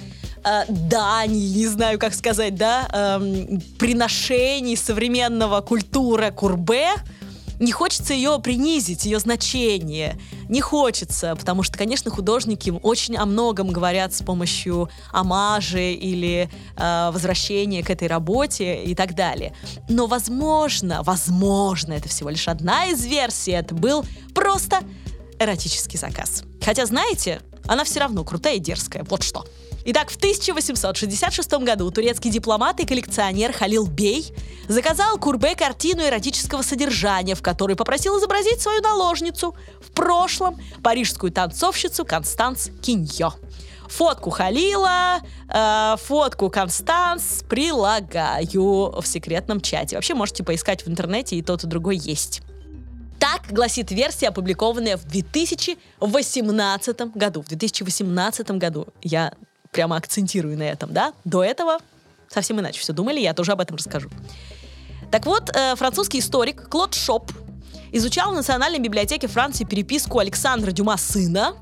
э, 0.45 0.65
даний, 0.69 1.55
не 1.55 1.67
знаю, 1.67 1.99
как 1.99 2.15
сказать, 2.15 2.55
да, 2.55 2.89
э, 2.91 3.59
приношений 3.79 4.77
современного 4.77 5.61
культуры 5.61 6.31
Курбе, 6.31 6.93
не 7.59 7.73
хочется 7.73 8.15
ее 8.15 8.39
принизить, 8.43 9.05
ее 9.05 9.19
значение. 9.19 10.19
Не 10.49 10.61
хочется, 10.61 11.35
потому 11.37 11.63
что, 11.63 11.79
конечно, 11.79 12.11
художники 12.11 12.73
очень 12.83 13.17
о 13.17 13.27
многом 13.27 13.69
говорят 13.69 14.15
с 14.15 14.23
помощью 14.23 14.89
амажи 15.13 15.93
или 15.93 16.51
э, 16.77 17.11
возвращения 17.13 17.83
к 17.83 17.91
этой 17.91 18.09
работе 18.09 18.83
и 18.85 18.95
так 18.95 19.15
далее. 19.15 19.55
Но, 19.89 20.07
возможно, 20.07 21.03
возможно, 21.03 21.93
это 21.93 22.09
всего 22.09 22.31
лишь 22.31 22.49
одна 22.49 22.87
из 22.87 23.05
версий, 23.05 23.53
это 23.53 23.75
был 23.75 24.05
просто 24.35 24.81
эротический 25.39 25.99
заказ. 25.99 26.45
Хотя, 26.63 26.87
знаете, 26.87 27.41
она 27.67 27.85
все 27.85 28.01
равно 28.01 28.25
крутая 28.25 28.57
и 28.57 28.61
дерзкая. 28.61 29.05
Вот 29.09 29.23
что. 29.23 29.47
Итак, 29.87 30.11
в 30.11 30.17
1866 30.17 31.53
году 31.59 31.91
турецкий 31.91 32.31
дипломат 32.31 32.81
и 32.81 32.87
коллекционер 32.87 33.53
Халил 33.53 33.87
Бей 33.87 34.33
заказал 34.67 35.19
Курбе 35.19 35.55
картину 35.55 36.03
эротического 36.03 36.63
содержания, 36.63 37.35
в 37.35 37.43
которой 37.43 37.77
попросил 37.77 38.19
изобразить 38.19 38.63
свою 38.63 38.81
наложницу, 38.81 39.55
в 39.83 39.93
прошлом 39.93 40.59
парижскую 40.83 41.31
танцовщицу 41.31 42.07
Констанс 42.07 42.71
Киньо. 42.81 43.35
Фотку 43.89 44.31
Халила, 44.31 45.21
э, 45.53 45.97
фотку 46.03 46.49
Констанс 46.49 47.45
прилагаю 47.47 49.01
в 49.01 49.05
секретном 49.05 49.61
чате. 49.61 49.97
Вообще 49.97 50.15
можете 50.15 50.45
поискать 50.45 50.87
в 50.87 50.89
интернете, 50.89 51.37
и 51.37 51.43
тот, 51.43 51.65
и 51.65 51.67
другой 51.67 51.99
есть. 51.99 52.41
Так 53.21 53.43
гласит 53.51 53.91
версия, 53.91 54.29
опубликованная 54.29 54.97
в 54.97 55.05
2018 55.05 57.15
году. 57.15 57.43
В 57.43 57.49
2018 57.49 58.51
году 58.53 58.87
я 59.03 59.35
прямо 59.75 59.97
акцентирую 59.97 60.57
на 60.57 60.63
этом, 60.63 60.93
да? 60.93 61.13
До 61.25 61.45
этого 61.45 61.79
совсем 62.29 62.59
иначе 62.61 62.81
все 62.81 62.93
думали, 62.93 63.21
я 63.21 63.35
тоже 63.35 63.53
об 63.53 63.61
этом 63.61 63.77
расскажу. 63.77 64.09
Так 65.11 65.27
вот, 65.27 65.51
э, 65.55 65.77
французский 65.77 66.21
историк 66.21 66.69
Клод 66.69 66.95
Шоп 66.95 67.31
изучал 67.93 68.33
в 68.33 68.35
Национальной 68.35 68.79
библиотеке 68.79 69.27
Франции 69.27 69.65
переписку 69.65 70.19
Александра 70.19 70.71
Дюма 70.71 70.97
сына. 70.97 71.55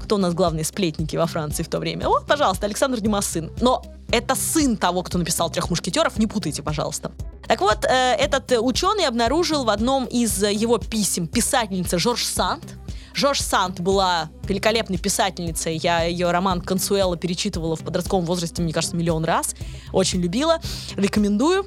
Кто 0.00 0.16
у 0.16 0.18
нас 0.18 0.34
главные 0.34 0.64
сплетники 0.64 1.16
во 1.16 1.26
Франции 1.26 1.62
в 1.62 1.68
то 1.68 1.78
время? 1.78 2.06
О, 2.06 2.20
пожалуйста, 2.20 2.66
Александр 2.66 3.00
Дюма 3.00 3.20
сын. 3.22 3.50
Но 3.60 3.82
это 4.10 4.34
сын 4.34 4.76
того, 4.76 5.02
кто 5.02 5.18
написал 5.18 5.50
«Трех 5.50 5.68
мушкетеров», 5.68 6.18
не 6.18 6.26
путайте, 6.26 6.62
пожалуйста. 6.62 7.10
Так 7.48 7.60
вот, 7.60 7.84
э, 7.84 8.14
этот 8.18 8.52
ученый 8.52 9.06
обнаружил 9.06 9.64
в 9.64 9.70
одном 9.70 10.04
из 10.04 10.42
его 10.42 10.78
писем 10.78 11.26
писательница 11.26 11.98
Жорж 11.98 12.24
Санд, 12.24 12.64
Жорж 13.16 13.40
Сант 13.40 13.80
была 13.80 14.28
великолепной 14.44 14.98
писательницей. 14.98 15.78
Я 15.78 16.02
ее 16.02 16.30
роман 16.30 16.60
«Консуэла» 16.60 17.16
перечитывала 17.16 17.74
в 17.74 17.80
подростковом 17.80 18.26
возрасте, 18.26 18.60
мне 18.60 18.74
кажется, 18.74 18.94
миллион 18.94 19.24
раз. 19.24 19.54
Очень 19.90 20.20
любила. 20.20 20.60
Рекомендую. 20.96 21.64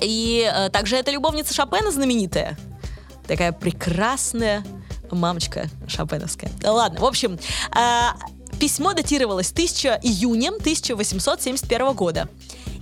И 0.00 0.48
э, 0.48 0.70
также 0.70 0.94
это 0.94 1.10
любовница 1.10 1.52
Шопена 1.52 1.90
знаменитая. 1.90 2.56
Такая 3.26 3.50
прекрасная 3.50 4.64
мамочка 5.10 5.68
шопеновская. 5.88 6.52
Ладно, 6.62 7.00
в 7.00 7.04
общем, 7.04 7.40
э, 7.76 8.56
письмо 8.60 8.92
датировалось 8.92 9.50
1000 9.50 9.98
июнем 10.04 10.54
1871 10.54 11.94
года. 11.94 12.28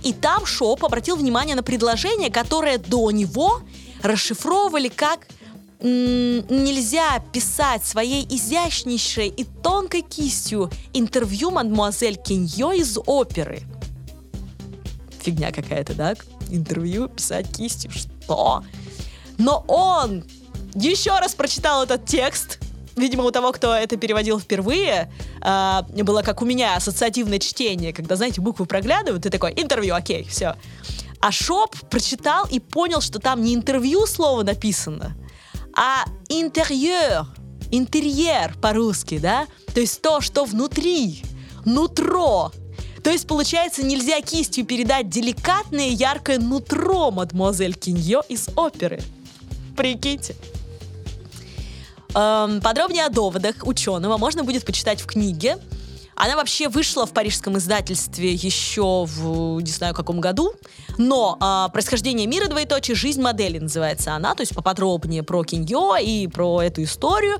И 0.03 0.13
там 0.13 0.45
Шоп 0.45 0.85
обратил 0.85 1.15
внимание 1.15 1.55
на 1.55 1.63
предложение, 1.63 2.29
которое 2.29 2.77
до 2.77 3.09
него 3.09 3.61
расшифровывали 4.03 4.89
как 4.89 5.25
нельзя 5.81 7.19
писать 7.31 7.85
своей 7.85 8.25
изящнейшей 8.29 9.27
и 9.29 9.43
тонкой 9.43 10.01
кистью 10.01 10.69
интервью 10.93 11.51
мадмуазель 11.51 12.17
Киньо 12.17 12.73
из 12.73 12.97
оперы. 13.05 13.61
Фигня 15.21 15.51
какая-то, 15.51 15.93
да? 15.93 16.15
Интервью 16.49 17.07
писать 17.07 17.55
кистью, 17.55 17.91
что? 17.91 18.63
Но 19.37 19.63
он 19.67 20.25
еще 20.75 21.17
раз 21.17 21.33
прочитал 21.33 21.83
этот 21.83 22.05
текст, 22.05 22.59
видимо, 22.95 23.23
у 23.23 23.31
того, 23.31 23.51
кто 23.51 23.73
это 23.73 23.95
переводил 23.97 24.39
впервые, 24.39 25.11
э, 25.41 26.03
было 26.03 26.21
как 26.21 26.41
у 26.41 26.45
меня 26.45 26.75
ассоциативное 26.75 27.39
чтение, 27.39 27.93
когда, 27.93 28.15
знаете, 28.15 28.41
буквы 28.41 28.65
проглядывают, 28.65 29.25
и 29.25 29.29
такой, 29.29 29.53
интервью, 29.55 29.95
окей, 29.95 30.25
все. 30.25 30.55
А 31.21 31.31
Шоп 31.31 31.75
прочитал 31.89 32.45
и 32.49 32.59
понял, 32.59 33.01
что 33.01 33.19
там 33.19 33.41
не 33.43 33.53
интервью 33.53 34.05
слово 34.05 34.43
написано, 34.43 35.15
а 35.81 36.03
интерьер, 36.27 37.25
интерьер 37.71 38.53
по-русски, 38.61 39.17
да? 39.17 39.47
То 39.73 39.79
есть 39.79 40.01
то, 40.01 40.19
что 40.19 40.43
внутри, 40.43 41.23
нутро. 41.63 42.51
То 43.01 43.09
есть, 43.09 43.25
получается, 43.25 43.81
нельзя 43.81 44.19
кистью 44.19 44.65
передать 44.65 45.07
деликатное 45.07 45.87
яркое 45.87 46.37
нутро 46.37 47.11
мадемуазель 47.11 47.75
Киньо 47.75 48.23
из 48.27 48.49
оперы. 48.57 49.01
Прикиньте. 49.77 50.35
Эм, 52.13 52.59
подробнее 52.59 53.05
о 53.05 53.09
доводах 53.09 53.55
ученого 53.61 54.17
можно 54.17 54.43
будет 54.43 54.65
почитать 54.65 54.99
в 54.99 55.05
книге 55.05 55.59
она 56.19 56.35
вообще 56.35 56.67
вышла 56.67 57.05
в 57.05 57.13
парижском 57.13 57.57
издательстве 57.57 58.33
еще 58.33 59.05
в 59.07 59.61
не 59.61 59.71
знаю 59.71 59.95
каком 59.95 60.19
году, 60.19 60.53
но 60.97 61.37
а, 61.39 61.69
«Происхождение 61.69 62.27
мира, 62.27 62.47
двоеточие, 62.47 62.93
жизнь 62.93 63.21
модели» 63.21 63.57
называется 63.57 64.13
она, 64.13 64.35
то 64.35 64.41
есть 64.41 64.53
поподробнее 64.53 65.23
про 65.23 65.45
Киньо 65.45 65.95
и 65.95 66.27
про 66.27 66.61
эту 66.61 66.83
историю. 66.83 67.39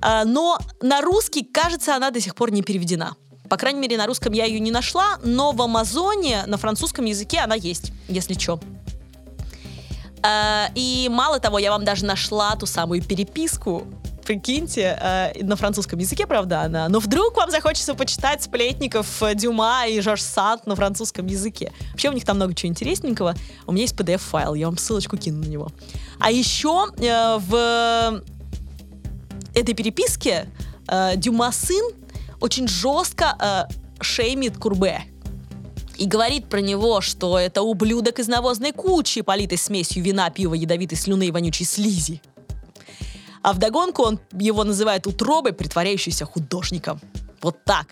А, 0.00 0.24
но 0.24 0.58
на 0.80 1.00
русский, 1.00 1.42
кажется, 1.42 1.96
она 1.96 2.12
до 2.12 2.20
сих 2.20 2.36
пор 2.36 2.52
не 2.52 2.62
переведена. 2.62 3.16
По 3.50 3.56
крайней 3.56 3.80
мере, 3.80 3.98
на 3.98 4.06
русском 4.06 4.32
я 4.32 4.44
ее 4.44 4.60
не 4.60 4.70
нашла, 4.70 5.18
но 5.24 5.50
в 5.50 5.60
Амазоне 5.60 6.44
на 6.46 6.56
французском 6.56 7.04
языке 7.06 7.40
она 7.40 7.56
есть, 7.56 7.92
если 8.08 8.34
что. 8.34 8.60
И 10.74 11.08
мало 11.10 11.40
того, 11.40 11.58
я 11.58 11.70
вам 11.70 11.84
даже 11.84 12.06
нашла 12.06 12.56
ту 12.56 12.64
самую 12.64 13.02
переписку 13.02 13.86
прикиньте, 14.24 14.98
э, 15.00 15.44
на 15.44 15.56
французском 15.56 15.98
языке, 15.98 16.26
правда, 16.26 16.62
она, 16.62 16.88
но 16.88 16.98
вдруг 16.98 17.36
вам 17.36 17.50
захочется 17.50 17.94
почитать 17.94 18.42
сплетников 18.42 19.22
э, 19.22 19.34
Дюма 19.34 19.86
и 19.86 20.00
Жорж 20.00 20.22
Санд 20.22 20.66
на 20.66 20.74
французском 20.76 21.26
языке. 21.26 21.72
Вообще 21.90 22.08
у 22.08 22.12
них 22.12 22.24
там 22.24 22.36
много 22.36 22.54
чего 22.54 22.70
интересненького. 22.70 23.34
У 23.66 23.72
меня 23.72 23.82
есть 23.82 23.94
PDF-файл, 23.94 24.54
я 24.54 24.66
вам 24.66 24.78
ссылочку 24.78 25.16
кину 25.16 25.44
на 25.44 25.48
него. 25.48 25.68
А 26.18 26.30
еще 26.30 26.86
э, 26.98 27.38
в 27.38 28.22
этой 29.54 29.74
переписке 29.74 30.48
э, 30.88 31.16
Дюма 31.16 31.52
сын 31.52 31.92
очень 32.40 32.68
жестко 32.68 33.36
э, 33.40 34.02
шеймит 34.02 34.58
Курбе. 34.58 35.02
И 35.96 36.06
говорит 36.06 36.48
про 36.48 36.60
него, 36.60 37.00
что 37.00 37.38
это 37.38 37.62
ублюдок 37.62 38.18
из 38.18 38.26
навозной 38.26 38.72
кучи, 38.72 39.20
политой 39.20 39.58
смесью 39.58 40.02
вина, 40.02 40.28
пива, 40.30 40.54
ядовитой 40.54 40.98
слюны 40.98 41.28
и 41.28 41.30
вонючей 41.30 41.64
слизи. 41.64 42.20
А 43.44 43.52
вдогонку 43.52 44.02
он 44.02 44.18
его 44.32 44.64
называет 44.64 45.06
утробой, 45.06 45.52
притворяющейся 45.52 46.24
художником. 46.24 46.98
Вот 47.42 47.62
так. 47.64 47.88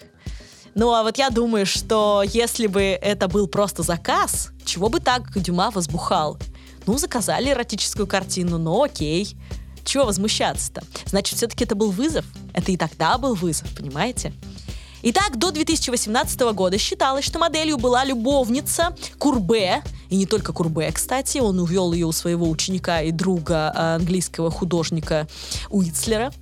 Ну 0.74 0.94
а 0.94 1.02
вот 1.02 1.18
я 1.18 1.28
думаю, 1.28 1.66
что 1.66 2.22
если 2.26 2.66
бы 2.66 2.80
это 2.80 3.28
был 3.28 3.46
просто 3.46 3.82
заказ, 3.82 4.48
чего 4.64 4.88
бы 4.88 4.98
так 4.98 5.38
Дюма 5.38 5.70
возбухал? 5.70 6.38
Ну, 6.86 6.96
заказали 6.96 7.50
эротическую 7.50 8.06
картину, 8.06 8.56
ну 8.56 8.82
окей. 8.82 9.36
Чего 9.84 10.06
возмущаться-то? 10.06 10.84
Значит, 11.04 11.36
все-таки 11.36 11.64
это 11.64 11.74
был 11.74 11.90
вызов. 11.90 12.24
Это 12.54 12.72
и 12.72 12.78
тогда 12.78 13.18
был 13.18 13.34
вызов, 13.34 13.68
понимаете? 13.76 14.32
Итак, 15.04 15.36
до 15.36 15.50
2018 15.50 16.40
года 16.54 16.78
считалось, 16.78 17.24
что 17.24 17.40
моделью 17.40 17.76
была 17.76 18.04
любовница 18.04 18.94
Курбе, 19.18 19.82
и 20.10 20.16
не 20.16 20.26
только 20.26 20.52
Курбе, 20.52 20.92
кстати, 20.92 21.38
он 21.38 21.58
увел 21.58 21.92
ее 21.92 22.06
у 22.06 22.12
своего 22.12 22.48
ученика 22.48 23.02
и 23.02 23.10
друга 23.10 23.72
а, 23.74 23.96
английского 23.96 24.48
художника 24.52 25.26
Уитслера. 25.70 26.32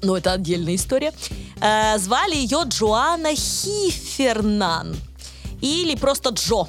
Но 0.00 0.16
это 0.16 0.32
отдельная 0.32 0.76
история. 0.76 1.12
Э, 1.60 1.98
звали 1.98 2.36
ее 2.36 2.62
Джоанна 2.64 3.34
Хифернан. 3.34 4.96
Или 5.60 5.94
просто 5.96 6.30
Джо. 6.30 6.68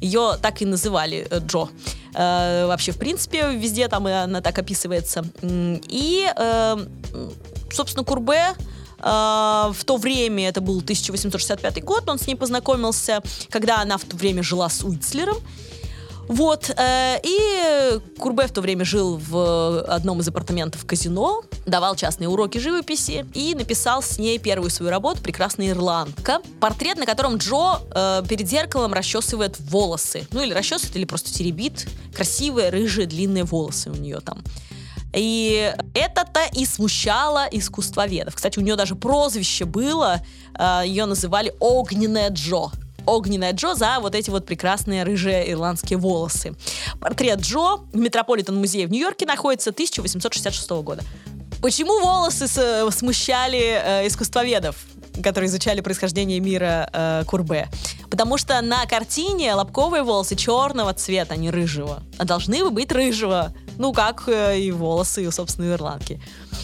Ее 0.00 0.38
так 0.40 0.62
и 0.62 0.64
называли 0.64 1.26
э, 1.28 1.40
Джо. 1.40 1.68
Э, 2.14 2.66
вообще, 2.66 2.92
в 2.92 2.98
принципе, 2.98 3.52
везде 3.52 3.88
там 3.88 4.06
она 4.06 4.40
так 4.40 4.58
описывается. 4.58 5.24
И, 5.42 6.26
собственно, 7.70 8.04
Курбе 8.04 8.54
в 9.00 9.84
то 9.84 9.96
время, 9.96 10.48
это 10.48 10.60
был 10.60 10.78
1865 10.78 11.84
год, 11.84 12.08
он 12.08 12.18
с 12.18 12.26
ней 12.26 12.34
познакомился, 12.34 13.22
когда 13.50 13.80
она 13.80 13.96
в 13.96 14.04
то 14.04 14.16
время 14.16 14.42
жила 14.42 14.68
с 14.68 14.82
Уитслером. 14.82 15.36
Вот, 16.28 16.70
э, 16.76 17.20
и 17.22 17.98
Курбе 18.18 18.46
в 18.46 18.52
то 18.52 18.60
время 18.60 18.84
жил 18.84 19.16
в 19.16 19.80
одном 19.82 20.20
из 20.20 20.28
апартаментов 20.28 20.84
казино, 20.84 21.42
давал 21.64 21.96
частные 21.96 22.28
уроки 22.28 22.58
живописи 22.58 23.24
и 23.32 23.54
написал 23.54 24.02
с 24.02 24.18
ней 24.18 24.38
первую 24.38 24.70
свою 24.70 24.90
работу 24.90 25.22
«Прекрасная 25.22 25.70
ирландка». 25.70 26.40
Портрет, 26.60 26.98
на 26.98 27.06
котором 27.06 27.38
Джо 27.38 27.80
э, 27.90 28.22
перед 28.28 28.46
зеркалом 28.46 28.92
расчесывает 28.92 29.58
волосы. 29.58 30.26
Ну, 30.30 30.42
или 30.42 30.52
расчесывает, 30.52 30.96
или 30.96 31.06
просто 31.06 31.32
теребит. 31.32 31.88
Красивые, 32.14 32.68
рыжие, 32.68 33.06
длинные 33.06 33.44
волосы 33.44 33.90
у 33.90 33.94
нее 33.94 34.20
там. 34.20 34.42
И 35.14 35.74
это-то 35.94 36.40
и 36.52 36.66
смущало 36.66 37.46
искусствоведов. 37.50 38.34
Кстати, 38.34 38.58
у 38.58 38.62
нее 38.62 38.76
даже 38.76 38.94
прозвище 38.94 39.64
было, 39.64 40.20
э, 40.58 40.82
ее 40.86 41.06
называли 41.06 41.54
«Огненная 41.60 42.30
Джо» 42.30 42.70
огненная 43.06 43.52
Джо 43.52 43.74
за 43.74 44.00
вот 44.00 44.14
эти 44.14 44.28
вот 44.28 44.44
прекрасные 44.44 45.02
рыжие 45.02 45.50
ирландские 45.50 45.98
волосы. 45.98 46.54
Портрет 47.00 47.40
Джо 47.40 47.78
в 47.92 47.96
Метрополитен-музее 47.96 48.86
в 48.86 48.90
Нью-Йорке 48.90 49.24
находится 49.24 49.70
1866 49.70 50.70
года. 50.82 51.02
Почему 51.62 52.00
волосы 52.00 52.46
смущали 52.90 53.80
э, 53.82 54.06
искусствоведов? 54.06 54.76
которые 55.22 55.48
изучали 55.48 55.80
происхождение 55.80 56.38
мира 56.38 56.88
э, 56.92 57.24
Курбе. 57.26 57.68
Потому 58.08 58.38
что 58.38 58.60
на 58.60 58.86
картине 58.86 59.52
лобковые 59.54 60.04
волосы 60.04 60.36
черного 60.36 60.94
цвета, 60.94 61.34
а 61.34 61.36
не 61.36 61.50
рыжего. 61.50 62.02
А 62.18 62.24
должны 62.24 62.62
бы 62.62 62.70
быть 62.70 62.92
рыжего. 62.92 63.52
Ну, 63.78 63.92
как 63.92 64.24
э, 64.26 64.58
и 64.58 64.72
волосы, 64.72 65.30
собственно, 65.30 65.72
ирландки. 65.72 66.20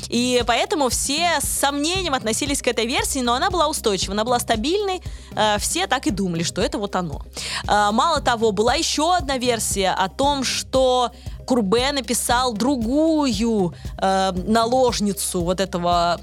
И 0.08 0.42
поэтому 0.46 0.88
все 0.88 1.38
с 1.40 1.48
сомнением 1.48 2.14
относились 2.14 2.60
к 2.60 2.66
этой 2.66 2.86
версии, 2.86 3.20
но 3.20 3.34
она 3.34 3.50
была 3.50 3.68
устойчива, 3.68 4.12
она 4.12 4.24
была 4.24 4.40
стабильной. 4.40 5.00
Э, 5.36 5.58
все 5.58 5.86
так 5.86 6.06
и 6.08 6.10
думали, 6.10 6.42
что 6.42 6.60
это 6.60 6.78
вот 6.78 6.96
оно. 6.96 7.22
Э, 7.68 7.90
мало 7.92 8.20
того, 8.20 8.50
была 8.50 8.74
еще 8.74 9.14
одна 9.14 9.38
версия 9.38 9.90
о 9.90 10.08
том, 10.08 10.42
что 10.42 11.12
Курбе 11.46 11.92
написал 11.92 12.54
другую 12.54 13.74
наложницу 14.00 15.42
вот 15.42 15.60
этого 15.60 16.18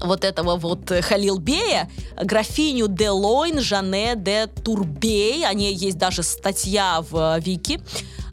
вот 0.00 0.24
этого 0.24 0.56
вот 0.56 0.90
Халилбея, 0.90 1.90
графиню 2.16 2.88
де 2.88 3.10
Лойн 3.10 3.60
Жане 3.60 4.14
де 4.16 4.46
Турбей, 4.46 5.46
о 5.46 5.52
ней 5.52 5.74
есть 5.74 5.98
даже 5.98 6.22
статья 6.22 7.04
в 7.10 7.38
Вики, 7.40 7.80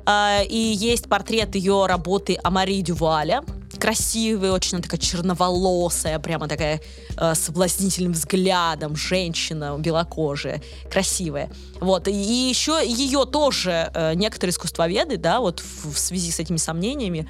и 0.08 0.58
есть 0.58 1.10
портрет 1.10 1.56
ее 1.56 1.86
работы 1.86 2.38
Амари 2.44 2.82
Дюваля, 2.82 3.44
красивая, 3.78 4.52
очень 4.52 4.82
такая 4.82 5.00
черноволосая, 5.00 6.20
прямо 6.20 6.48
такая 6.48 6.82
э, 7.18 7.36
с 7.36 7.40
соблазнительным 7.40 8.14
взглядом, 8.14 8.96
женщина 8.96 9.78
белокожая, 9.78 10.62
красивая. 10.92 11.50
Вот, 11.80 12.08
и, 12.08 12.12
и 12.12 12.50
еще 12.50 12.82
ее 12.86 13.26
тоже 13.26 13.92
э, 13.94 14.14
некоторые 14.16 14.52
искусствоведы, 14.52 15.18
да, 15.18 15.40
вот 15.40 15.60
в, 15.60 15.94
в 15.94 16.00
связи 16.00 16.32
с 16.32 16.40
этими 16.40 16.58
сомнениями 16.58 17.30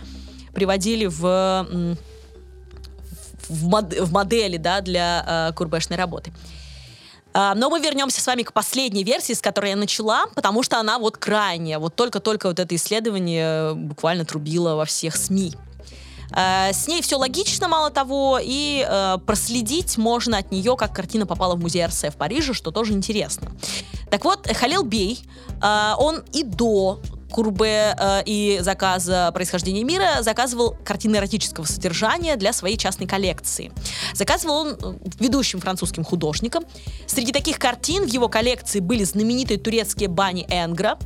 приводили 0.54 1.06
в, 1.06 1.68
в, 3.50 3.66
мод, 3.66 3.94
в 3.94 4.12
модели, 4.12 4.58
да, 4.58 4.82
для 4.82 5.50
э, 5.50 5.54
курбешной 5.54 5.98
работы. 5.98 6.32
А, 7.39 7.54
но 7.54 7.69
мы 7.69 7.80
вернемся 7.80 8.19
с 8.19 8.26
вами 8.26 8.41
к 8.41 8.52
последней 8.52 9.04
версии, 9.04 9.34
с 9.34 9.41
которой 9.41 9.69
я 9.69 9.76
начала, 9.76 10.26
потому 10.34 10.63
что 10.63 10.80
она 10.80 10.97
вот 10.97 11.17
крайняя. 11.17 11.78
Вот 11.78 11.95
только-только 11.95 12.47
вот 12.47 12.58
это 12.58 12.76
исследование 12.76 13.76
буквально 13.76 14.26
трубило 14.26 14.73
во 14.73 14.86
всех 14.86 15.15
СМИ. 15.15 15.54
Э, 16.36 16.73
с 16.73 16.88
ней 16.88 17.04
все 17.04 17.15
логично, 17.17 17.67
мало 17.67 17.91
того, 17.91 18.39
и 18.41 18.84
э, 18.84 19.17
проследить 19.23 20.00
можно 20.00 20.39
от 20.39 20.52
нее, 20.52 20.76
как 20.76 20.95
картина 20.95 21.28
попала 21.28 21.54
в 21.54 21.60
музей 21.60 21.86
Арсе 21.86 22.10
в 22.10 22.15
Париже, 22.15 22.56
что 22.56 22.71
тоже 22.71 22.93
интересно. 22.93 23.52
Так 24.10 24.26
вот, 24.26 24.47
Халил 24.47 24.82
Бей, 24.82 25.19
он 25.62 26.23
и 26.34 26.43
до 26.43 27.02
Курбе 27.38 27.95
э, 27.95 28.23
и 28.26 28.58
заказа 28.63 29.30
«Происхождение 29.32 29.84
мира» 29.84 30.23
заказывал 30.23 30.76
картины 30.84 31.17
эротического 31.17 31.65
содержания 31.65 32.36
для 32.36 32.52
своей 32.52 32.78
частной 32.78 33.06
коллекции. 33.06 33.71
Заказывал 34.15 34.56
он 34.56 34.69
э, 34.69 34.97
ведущим 35.19 35.60
французским 35.60 36.04
художникам. 36.04 36.63
Среди 37.06 37.32
таких 37.32 37.60
картин 37.60 38.06
в 38.06 38.08
его 38.08 38.28
коллекции 38.28 38.80
были 38.80 39.04
знаменитые 39.04 39.60
турецкие 39.60 40.10
бани 40.10 40.47
Энгра, 40.50 40.97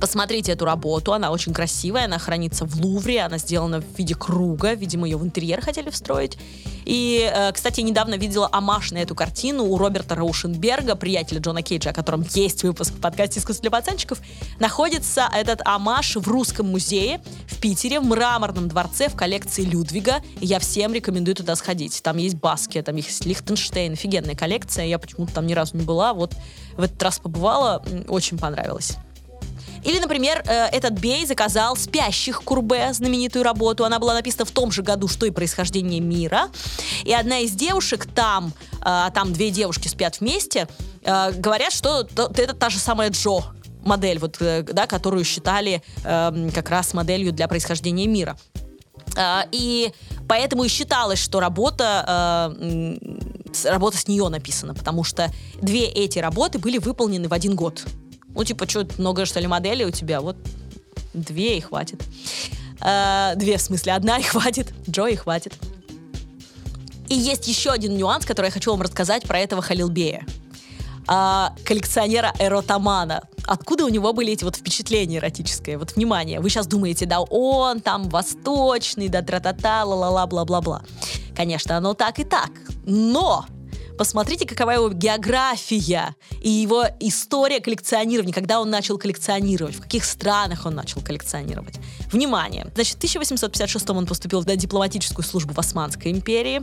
Посмотрите 0.00 0.52
эту 0.52 0.64
работу, 0.64 1.12
она 1.12 1.30
очень 1.30 1.52
красивая, 1.52 2.04
она 2.04 2.18
хранится 2.18 2.64
в 2.64 2.80
Лувре, 2.80 3.20
она 3.20 3.38
сделана 3.38 3.80
в 3.80 3.98
виде 3.98 4.14
круга, 4.14 4.74
видимо, 4.74 5.06
ее 5.06 5.16
в 5.16 5.24
интерьер 5.24 5.60
хотели 5.60 5.90
встроить. 5.90 6.38
И, 6.84 7.30
э, 7.30 7.52
кстати, 7.52 7.82
недавно 7.82 8.14
видела 8.14 8.48
амаш 8.50 8.92
на 8.92 8.98
эту 8.98 9.14
картину 9.14 9.64
у 9.64 9.76
Роберта 9.76 10.14
Раушенберга, 10.14 10.94
приятеля 10.94 11.40
Джона 11.40 11.62
Кейджа, 11.62 11.90
о 11.90 11.92
котором 11.92 12.24
есть 12.34 12.62
выпуск 12.62 12.94
в 12.94 13.00
подкасте 13.00 13.40
«Искусство 13.40 13.62
для 13.62 13.70
пацанчиков». 13.70 14.20
Находится 14.58 15.28
этот 15.34 15.60
амаш 15.66 16.16
в 16.16 16.26
Русском 16.26 16.70
музее 16.70 17.20
в 17.46 17.60
Питере, 17.60 18.00
в 18.00 18.04
Мраморном 18.04 18.68
дворце 18.68 19.08
в 19.08 19.16
коллекции 19.16 19.64
Людвига. 19.64 20.22
И 20.40 20.46
я 20.46 20.58
всем 20.60 20.94
рекомендую 20.94 21.34
туда 21.34 21.56
сходить. 21.56 22.02
Там 22.02 22.16
есть 22.16 22.36
Баски, 22.36 22.80
там 22.80 22.96
есть 22.96 23.26
Лихтенштейн, 23.26 23.92
офигенная 23.92 24.34
коллекция. 24.34 24.86
Я 24.86 24.98
почему-то 24.98 25.34
там 25.34 25.46
ни 25.46 25.52
разу 25.52 25.76
не 25.76 25.84
была, 25.84 26.14
вот 26.14 26.34
в 26.76 26.82
этот 26.82 27.02
раз 27.02 27.18
побывала, 27.18 27.82
очень 28.08 28.38
понравилось. 28.38 28.96
Или, 29.84 29.98
например, 29.98 30.42
э, 30.46 30.66
этот 30.66 30.94
Бей 30.94 31.26
заказал 31.26 31.76
«Спящих 31.76 32.42
Курбе», 32.42 32.92
знаменитую 32.92 33.44
работу. 33.44 33.84
Она 33.84 33.98
была 33.98 34.14
написана 34.14 34.44
в 34.44 34.50
том 34.50 34.70
же 34.70 34.82
году, 34.82 35.08
что 35.08 35.26
и 35.26 35.30
«Происхождение 35.30 36.00
мира». 36.00 36.48
И 37.04 37.12
одна 37.12 37.38
из 37.40 37.52
девушек 37.52 38.06
там, 38.14 38.52
э, 38.84 39.08
там 39.14 39.32
две 39.32 39.50
девушки 39.50 39.88
спят 39.88 40.20
вместе, 40.20 40.68
э, 41.02 41.32
говорят, 41.32 41.72
что 41.72 42.00
это 42.00 42.54
та 42.54 42.70
же 42.70 42.78
самая 42.78 43.10
Джо, 43.10 43.42
модель, 43.84 44.18
вот, 44.18 44.36
да, 44.38 44.86
которую 44.86 45.24
считали 45.24 45.82
э, 46.04 46.50
как 46.54 46.70
раз 46.70 46.94
моделью 46.94 47.32
для 47.32 47.48
происхождения 47.48 48.06
мира. 48.06 48.36
Э, 49.16 49.42
и 49.50 49.92
поэтому 50.28 50.64
и 50.64 50.68
считалось, 50.68 51.18
что 51.18 51.40
работа, 51.40 52.54
э, 52.56 52.98
работа 53.64 53.96
с 53.96 54.06
нее 54.06 54.28
написана, 54.28 54.74
потому 54.74 55.04
что 55.04 55.32
две 55.60 55.86
эти 55.86 56.18
работы 56.18 56.58
были 56.58 56.78
выполнены 56.78 57.28
в 57.28 57.32
один 57.32 57.54
год. 57.54 57.84
Ну, 58.38 58.44
типа, 58.44 58.68
что, 58.68 58.86
много, 58.98 59.26
что 59.26 59.40
ли, 59.40 59.48
моделей 59.48 59.84
у 59.84 59.90
тебя? 59.90 60.20
Вот 60.20 60.36
две 61.12 61.58
и 61.58 61.60
хватит. 61.60 62.00
А, 62.80 63.34
две, 63.34 63.56
в 63.56 63.60
смысле, 63.60 63.94
одна 63.94 64.18
и 64.18 64.22
хватит. 64.22 64.72
Джо 64.88 65.06
и 65.06 65.16
хватит. 65.16 65.54
И 67.08 67.14
есть 67.14 67.48
еще 67.48 67.72
один 67.72 67.96
нюанс, 67.96 68.24
который 68.24 68.46
я 68.46 68.52
хочу 68.52 68.70
вам 68.70 68.82
рассказать 68.82 69.24
про 69.24 69.40
этого 69.40 69.60
Халилбея. 69.60 70.24
А, 71.08 71.52
коллекционера 71.64 72.32
эротомана. 72.38 73.24
откуда 73.44 73.84
у 73.84 73.88
него 73.88 74.12
были 74.12 74.34
эти 74.34 74.44
вот 74.44 74.54
впечатления 74.54 75.16
эротические. 75.16 75.76
Вот 75.76 75.96
внимание, 75.96 76.38
вы 76.38 76.48
сейчас 76.48 76.68
думаете, 76.68 77.06
да, 77.06 77.20
он 77.20 77.80
там 77.80 78.08
восточный, 78.08 79.08
да, 79.08 79.20
тра-та-та, 79.20 79.84
ла-ла-ла, 79.84 80.26
бла-бла-бла. 80.28 80.82
Конечно, 81.34 81.76
оно 81.76 81.94
так 81.94 82.20
и 82.20 82.24
так. 82.24 82.50
Но 82.84 83.46
Посмотрите, 83.98 84.46
какова 84.46 84.70
его 84.70 84.90
география 84.90 86.14
и 86.40 86.48
его 86.48 86.84
история 87.00 87.58
коллекционирования, 87.58 88.32
когда 88.32 88.60
он 88.60 88.70
начал 88.70 88.96
коллекционировать, 88.96 89.74
в 89.74 89.80
каких 89.80 90.04
странах 90.04 90.66
он 90.66 90.76
начал 90.76 91.00
коллекционировать. 91.00 91.74
Внимание! 92.12 92.70
Значит, 92.74 92.94
в 92.94 92.98
1856 92.98 93.90
он 93.90 94.06
поступил 94.06 94.44
на 94.44 94.54
дипломатическую 94.54 95.24
службу 95.24 95.52
в 95.52 95.58
Османской 95.58 96.12
империи. 96.12 96.62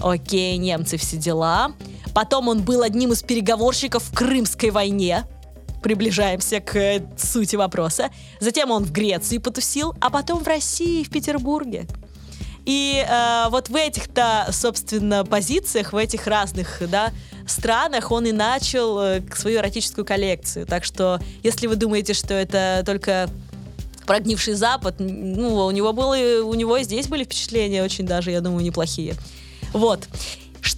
Окей, 0.00 0.56
немцы, 0.56 0.96
все 0.96 1.18
дела. 1.18 1.72
Потом 2.14 2.48
он 2.48 2.62
был 2.62 2.80
одним 2.80 3.12
из 3.12 3.22
переговорщиков 3.22 4.02
в 4.02 4.14
Крымской 4.14 4.70
войне. 4.70 5.26
Приближаемся 5.82 6.60
к 6.60 7.02
сути 7.18 7.56
вопроса. 7.56 8.08
Затем 8.40 8.70
он 8.70 8.84
в 8.84 8.92
Греции 8.92 9.36
потусил, 9.36 9.94
а 10.00 10.08
потом 10.08 10.42
в 10.42 10.46
России, 10.46 11.04
в 11.04 11.10
Петербурге. 11.10 11.86
И 12.66 13.04
э, 13.06 13.46
вот 13.50 13.68
в 13.68 13.76
этих-то, 13.76 14.48
собственно, 14.52 15.24
позициях, 15.24 15.92
в 15.92 15.96
этих 15.96 16.26
разных, 16.26 16.82
да, 16.88 17.12
странах 17.46 18.10
он 18.10 18.26
и 18.26 18.32
начал 18.32 19.00
э, 19.00 19.22
свою 19.34 19.58
эротическую 19.58 20.04
коллекцию. 20.04 20.66
Так 20.66 20.84
что, 20.84 21.20
если 21.42 21.66
вы 21.66 21.76
думаете, 21.76 22.14
что 22.14 22.34
это 22.34 22.82
только 22.84 23.28
прогнивший 24.06 24.54
Запад, 24.54 24.96
ну, 24.98 25.66
у 25.66 25.70
него 25.70 25.92
было, 25.92 26.16
у 26.42 26.54
него 26.54 26.78
здесь 26.80 27.06
были 27.06 27.24
впечатления 27.24 27.82
очень 27.82 28.06
даже, 28.06 28.30
я 28.30 28.40
думаю, 28.40 28.64
неплохие. 28.64 29.14
Вот 29.72 30.08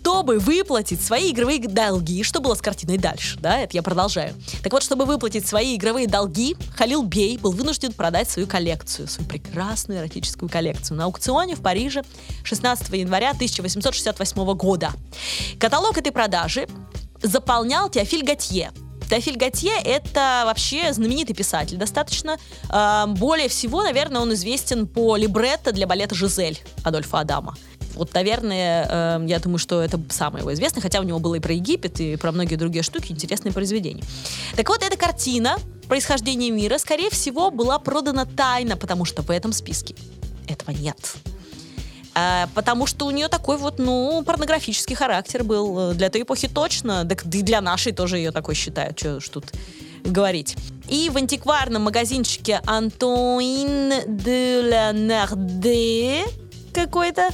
чтобы 0.02 0.38
выплатить 0.38 1.00
свои 1.02 1.30
игровые 1.30 1.58
долги, 1.58 2.22
что 2.22 2.40
было 2.40 2.54
с 2.54 2.60
картиной 2.60 2.98
дальше, 2.98 3.38
да, 3.40 3.58
это 3.58 3.76
я 3.76 3.82
продолжаю. 3.82 4.34
Так 4.62 4.72
вот, 4.72 4.82
чтобы 4.82 5.04
выплатить 5.04 5.46
свои 5.46 5.76
игровые 5.76 6.06
долги, 6.06 6.56
Халил 6.76 7.02
Бей 7.02 7.38
был 7.38 7.52
вынужден 7.52 7.92
продать 7.92 8.28
свою 8.28 8.46
коллекцию, 8.46 9.08
свою 9.08 9.28
прекрасную 9.28 10.00
эротическую 10.00 10.48
коллекцию 10.48 10.98
на 10.98 11.04
аукционе 11.04 11.56
в 11.56 11.60
Париже 11.60 12.02
16 12.44 12.88
января 12.90 13.30
1868 13.30 14.54
года. 14.54 14.92
Каталог 15.58 15.96
этой 15.96 16.12
продажи 16.12 16.68
заполнял 17.22 17.88
Теофиль 17.88 18.24
Готье, 18.24 18.70
Теофиль 19.12 19.36
Готье— 19.36 19.72
это 19.84 20.44
вообще 20.46 20.90
знаменитый 20.90 21.36
писатель 21.36 21.76
достаточно. 21.76 22.38
Э, 22.70 23.04
более 23.08 23.50
всего, 23.50 23.82
наверное, 23.82 24.22
он 24.22 24.32
известен 24.32 24.86
по 24.86 25.16
либретто 25.16 25.72
для 25.72 25.86
балета 25.86 26.14
«Жизель» 26.14 26.58
Адольфа 26.82 27.20
Адама. 27.20 27.54
Вот, 27.94 28.14
наверное, 28.14 28.86
э, 28.88 29.24
я 29.26 29.38
думаю, 29.38 29.58
что 29.58 29.82
это 29.82 30.00
самое 30.10 30.42
его 30.42 30.52
известное, 30.52 30.82
хотя 30.82 31.00
у 31.00 31.02
него 31.02 31.18
было 31.18 31.36
и 31.36 31.40
про 31.40 31.52
Египет, 31.52 32.00
и 32.00 32.16
про 32.16 32.32
многие 32.32 32.56
другие 32.56 32.82
штуки, 32.82 33.12
интересные 33.12 33.52
произведения. 33.52 34.02
Так 34.56 34.68
вот, 34.68 34.82
эта 34.82 34.96
картина 34.96 35.56
«Происхождение 35.88 36.50
мира», 36.50 36.78
скорее 36.78 37.10
всего, 37.10 37.50
была 37.50 37.78
продана 37.78 38.24
тайно, 38.24 38.76
потому 38.76 39.04
что 39.04 39.22
в 39.22 39.30
этом 39.30 39.52
списке 39.52 39.94
этого 40.48 40.70
нет. 40.70 41.16
А, 42.14 42.48
потому 42.54 42.86
что 42.86 43.06
у 43.06 43.10
нее 43.10 43.28
такой 43.28 43.56
вот, 43.56 43.78
ну, 43.78 44.22
порнографический 44.24 44.94
характер 44.94 45.44
был. 45.44 45.92
Э, 45.92 45.94
для 45.94 46.10
той 46.10 46.22
эпохи 46.22 46.48
точно, 46.48 47.04
да 47.04 47.14
и 47.14 47.42
для 47.42 47.60
нашей 47.60 47.92
тоже 47.92 48.18
ее 48.18 48.32
такой 48.32 48.54
считают, 48.54 48.98
что 48.98 49.20
ж 49.20 49.28
тут 49.28 49.52
говорить. 50.04 50.56
И 50.88 51.08
в 51.10 51.16
антикварном 51.16 51.82
магазинчике 51.82 52.60
Антуин 52.66 53.92
де 54.06 54.60
ла 54.62 54.92
Нарде 54.92 56.24
какой-то 56.72 57.30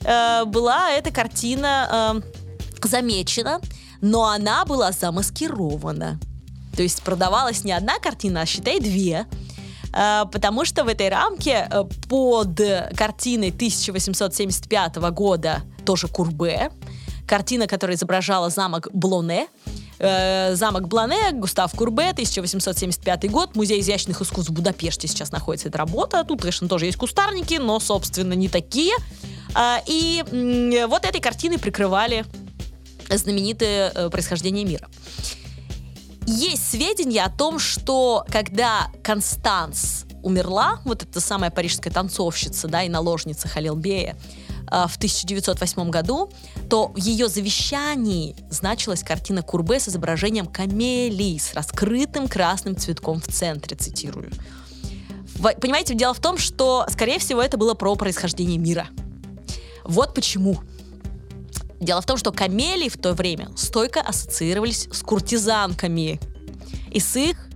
э, 0.00 0.44
была 0.44 0.90
эта 0.92 1.10
картина 1.10 2.22
э, 2.22 2.86
замечена, 2.86 3.60
но 4.00 4.24
она 4.24 4.64
была 4.64 4.92
замаскирована. 4.92 6.18
То 6.76 6.82
есть 6.82 7.02
продавалась 7.02 7.64
не 7.64 7.72
одна 7.72 7.98
картина, 7.98 8.42
а 8.42 8.46
считай 8.46 8.80
две. 8.80 9.26
Э, 9.92 10.24
потому 10.30 10.64
что 10.64 10.84
в 10.84 10.88
этой 10.88 11.08
рамке 11.08 11.68
э, 11.70 11.84
под 12.08 12.60
картиной 12.96 13.50
1875 13.50 14.96
года 15.10 15.62
тоже 15.84 16.08
Курбе, 16.08 16.70
картина, 17.26 17.66
которая 17.66 17.96
изображала 17.96 18.50
замок 18.50 18.88
Блоне, 18.92 19.48
э, 19.98 20.54
замок 20.54 20.88
Блане, 20.88 21.32
Густав 21.32 21.72
Курбе, 21.72 22.10
1875 22.10 23.30
год, 23.30 23.56
Музей 23.56 23.80
изящных 23.80 24.20
искусств 24.20 24.50
в 24.50 24.52
Будапеште 24.52 25.08
сейчас 25.08 25.32
находится 25.32 25.68
эта 25.68 25.78
работа. 25.78 26.24
Тут, 26.24 26.40
конечно, 26.40 26.68
тоже 26.68 26.86
есть 26.86 26.98
кустарники, 26.98 27.54
но, 27.54 27.80
собственно, 27.80 28.32
не 28.34 28.48
такие. 28.48 28.94
Э, 29.54 29.78
и 29.86 30.22
вот 30.88 31.04
этой 31.04 31.20
картиной 31.20 31.58
прикрывали 31.58 32.24
знаменитое 33.08 33.92
э, 33.94 34.10
происхождение 34.10 34.64
мира. 34.64 34.88
Есть 36.26 36.70
сведения 36.70 37.24
о 37.24 37.30
том, 37.30 37.58
что 37.58 38.24
когда 38.28 38.88
Констанс 39.02 40.04
умерла, 40.22 40.80
вот 40.84 41.02
эта 41.02 41.20
самая 41.20 41.50
парижская 41.50 41.92
танцовщица, 41.92 42.68
да, 42.68 42.82
и 42.82 42.88
наложница 42.88 43.48
Халилбея, 43.48 44.16
а, 44.16 44.41
в 44.72 44.96
1908 44.96 45.90
году, 45.90 46.32
то 46.70 46.88
в 46.88 46.96
ее 46.96 47.28
завещании 47.28 48.34
значилась 48.48 49.02
картина 49.02 49.42
Курбе 49.42 49.78
с 49.78 49.88
изображением 49.88 50.46
камелии 50.46 51.36
с 51.36 51.52
раскрытым 51.52 52.26
красным 52.26 52.76
цветком 52.76 53.20
в 53.20 53.28
центре, 53.28 53.76
цитирую. 53.76 54.30
Понимаете, 55.60 55.94
дело 55.94 56.14
в 56.14 56.20
том, 56.20 56.38
что, 56.38 56.86
скорее 56.88 57.18
всего, 57.18 57.42
это 57.42 57.58
было 57.58 57.74
про 57.74 57.94
происхождение 57.96 58.58
мира. 58.58 58.86
Вот 59.84 60.14
почему. 60.14 60.58
Дело 61.80 62.00
в 62.00 62.06
том, 62.06 62.16
что 62.16 62.32
камелии 62.32 62.88
в 62.88 62.96
то 62.96 63.12
время 63.12 63.50
стойко 63.56 64.00
ассоциировались 64.00 64.88
с 64.90 65.02
куртизанками 65.02 66.20
и 66.90 67.00
с 67.00 67.16
их 67.16 67.48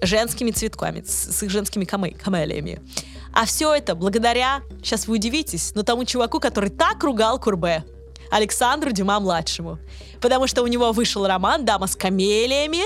женскими 0.00 0.52
цветками, 0.52 1.02
с 1.02 1.42
их 1.42 1.50
женскими 1.50 1.84
камелиями. 1.84 2.80
А 3.40 3.44
все 3.44 3.72
это 3.72 3.94
благодаря, 3.94 4.62
сейчас 4.82 5.06
вы 5.06 5.14
удивитесь, 5.14 5.72
но 5.76 5.84
тому 5.84 6.04
чуваку, 6.04 6.40
который 6.40 6.70
так 6.70 7.04
ругал 7.04 7.38
Курбе, 7.38 7.84
Александру 8.32 8.90
Дюма-младшему. 8.90 9.78
Потому 10.20 10.48
что 10.48 10.64
у 10.64 10.66
него 10.66 10.90
вышел 10.90 11.24
роман 11.24 11.64
«Дама 11.64 11.86
с 11.86 11.94
камелиями», 11.94 12.82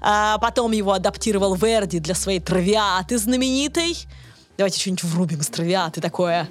а 0.00 0.38
потом 0.38 0.70
его 0.70 0.92
адаптировал 0.92 1.56
Верди 1.56 1.98
для 1.98 2.14
своей 2.14 2.38
травиаты 2.38 3.18
знаменитой. 3.18 3.96
Давайте 4.56 4.78
что-нибудь 4.78 5.02
врубим 5.02 5.40
из 5.40 5.48
травиаты 5.48 6.00
такое. 6.00 6.48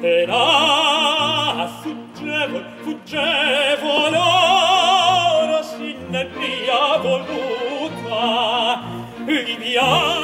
fuggevo, 0.00 1.19
che 3.10 3.76
voloro 3.80 5.62
sinne 5.64 6.28
mia 6.36 6.96
volur 7.02 7.49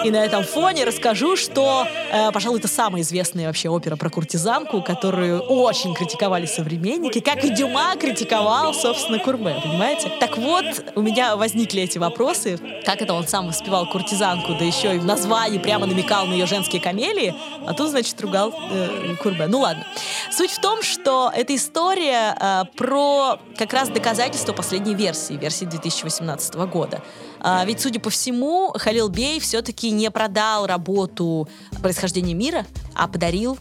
И 0.04 0.10
на 0.10 0.24
этом 0.24 0.44
фоне 0.44 0.84
расскажу, 0.84 1.36
что, 1.36 1.86
э, 2.12 2.30
пожалуй, 2.32 2.58
это 2.58 2.68
самая 2.68 3.02
известная 3.02 3.46
вообще 3.46 3.68
опера 3.68 3.96
про 3.96 4.10
куртизанку, 4.10 4.82
которую 4.82 5.40
очень 5.40 5.94
критиковали 5.94 6.46
современники, 6.46 7.20
как 7.20 7.44
и 7.44 7.50
Дюма 7.50 7.94
критиковал, 7.96 8.74
собственно, 8.74 9.18
Курбе, 9.18 9.56
понимаете? 9.62 10.10
Так 10.20 10.36
вот, 10.38 10.64
у 10.94 11.02
меня 11.02 11.36
возникли 11.36 11.82
эти 11.82 11.98
вопросы, 11.98 12.58
как 12.84 13.02
это 13.02 13.14
он 13.14 13.26
сам 13.26 13.48
воспевал 13.48 13.88
куртизанку, 13.88 14.54
да 14.58 14.64
еще 14.64 14.96
и 14.96 14.98
в 14.98 15.04
названии 15.04 15.58
прямо 15.58 15.86
намекал 15.86 16.26
на 16.26 16.32
ее 16.32 16.46
женские 16.46 16.80
камелии, 16.80 17.34
а 17.66 17.74
тут, 17.74 17.90
значит, 17.90 18.20
ругал 18.20 18.52
э, 18.70 19.16
Курбе. 19.22 19.46
Ну 19.46 19.60
ладно. 19.60 19.86
Суть 20.30 20.50
в 20.50 20.60
том, 20.60 20.82
что 20.82 21.30
эта 21.34 21.54
история 21.54 22.36
э, 22.40 22.62
про 22.76 23.38
как 23.56 23.72
раз 23.72 23.88
доказательство 23.88 24.52
последней 24.52 24.94
версии, 24.94 25.34
версии 25.34 25.64
2018 25.64 26.54
года. 26.54 27.02
А, 27.40 27.64
ведь, 27.64 27.80
судя 27.80 28.00
по 28.00 28.10
всему, 28.10 28.72
Халил 28.76 28.95
Бей 29.08 29.40
все-таки 29.40 29.90
не 29.90 30.10
продал 30.10 30.66
работу 30.66 31.48
происхождения 31.82 32.34
мира, 32.34 32.66
а 32.94 33.08
подарил 33.08 33.58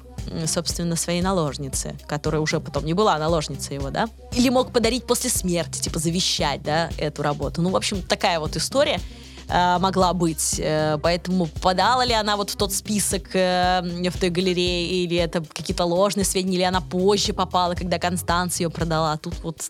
собственно, 0.48 0.96
своей 0.96 1.22
наложнице, 1.22 1.96
которая 2.08 2.42
уже 2.42 2.60
потом 2.60 2.86
не 2.86 2.94
была 2.94 3.18
наложницей 3.20 3.76
его, 3.76 3.92
да? 3.92 4.10
Или 4.34 4.50
мог 4.50 4.72
подарить 4.72 5.06
после 5.06 5.30
смерти, 5.30 5.82
типа 5.82 6.00
завещать, 6.00 6.64
да, 6.64 6.90
эту 6.98 7.22
работу. 7.22 7.62
Ну, 7.62 7.70
в 7.70 7.76
общем, 7.76 8.02
такая 8.02 8.40
вот 8.40 8.56
история 8.56 9.00
э, 9.48 9.78
могла 9.80 10.14
быть. 10.14 10.60
Э, 10.60 10.98
поэтому 11.02 11.48
подала 11.62 12.06
ли 12.06 12.14
она 12.14 12.38
вот 12.38 12.50
в 12.50 12.56
тот 12.56 12.74
список 12.74 13.36
э, 13.36 13.82
в 13.82 14.20
той 14.20 14.30
галерее, 14.30 15.04
или 15.04 15.18
это 15.18 15.42
какие-то 15.42 15.86
ложные 15.86 16.26
сведения, 16.26 16.58
или 16.58 16.64
она 16.64 16.82
позже 16.82 17.34
попала, 17.34 17.76
когда 17.76 18.00
Констанция 18.00 18.66
ее 18.66 18.70
продала. 18.70 19.18
Тут 19.18 19.36
вот 19.44 19.70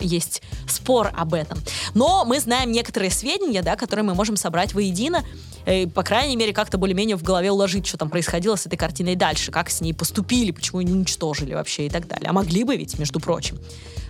есть 0.00 0.42
спор 0.66 1.12
об 1.16 1.34
этом. 1.34 1.58
Но 1.94 2.24
мы 2.24 2.40
знаем 2.40 2.72
некоторые 2.72 3.10
сведения, 3.10 3.62
да, 3.62 3.76
которые 3.76 4.04
мы 4.04 4.14
можем 4.14 4.36
собрать 4.36 4.74
воедино, 4.74 5.24
э, 5.66 5.86
по 5.86 6.02
крайней 6.02 6.36
мере, 6.36 6.52
как-то 6.52 6.78
более-менее 6.78 7.16
в 7.16 7.22
голове 7.22 7.50
уложить, 7.50 7.86
что 7.86 7.98
там 7.98 8.10
происходило 8.10 8.56
с 8.56 8.66
этой 8.66 8.76
картиной 8.76 9.16
дальше, 9.16 9.50
как 9.50 9.70
с 9.70 9.80
ней 9.80 9.92
поступили, 9.92 10.50
почему 10.50 10.80
ее 10.80 10.92
уничтожили 10.92 11.54
вообще 11.54 11.86
и 11.86 11.90
так 11.90 12.06
далее. 12.06 12.28
А 12.28 12.32
могли 12.32 12.64
бы 12.64 12.76
ведь, 12.76 12.98
между 12.98 13.20
прочим. 13.20 13.58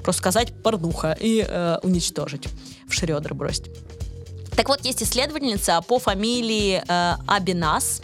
Просто 0.03 0.21
сказать 0.21 0.53
порнуха 0.63 1.17
и 1.21 1.45
э, 1.47 1.79
уничтожить, 1.83 2.49
в 2.89 2.93
Шрёдер 2.95 3.35
бросить. 3.35 3.71
Так 4.61 4.69
вот, 4.69 4.85
есть 4.85 5.03
исследовательница 5.03 5.81
по 5.81 5.99
фамилии 5.99 6.83
э, 6.87 7.15
Абинас, 7.27 8.03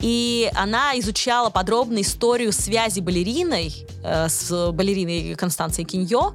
И 0.00 0.50
она 0.56 0.98
изучала 0.98 1.50
подробно 1.50 2.00
историю 2.00 2.52
связи 2.52 2.98
балериной 2.98 3.86
э, 4.02 4.28
с 4.28 4.72
балериной 4.72 5.36
Констанцией 5.36 5.86
Киньо 5.86 6.34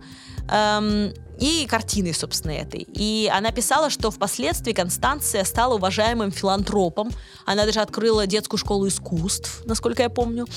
эм, 0.50 1.14
и 1.42 1.68
картиной, 1.70 2.14
собственно, 2.14 2.54
этой. 2.54 2.88
И 2.94 3.30
она 3.36 3.52
писала, 3.52 3.90
что 3.90 4.12
впоследствии 4.12 4.72
Констанция 4.72 5.44
стала 5.44 5.76
уважаемым 5.76 6.32
филантропом. 6.32 7.12
Она 7.46 7.66
даже 7.66 7.82
открыла 7.82 8.28
детскую 8.28 8.58
школу 8.58 8.88
искусств, 8.88 9.64
насколько 9.66 10.04
я 10.04 10.10
помню. 10.10 10.48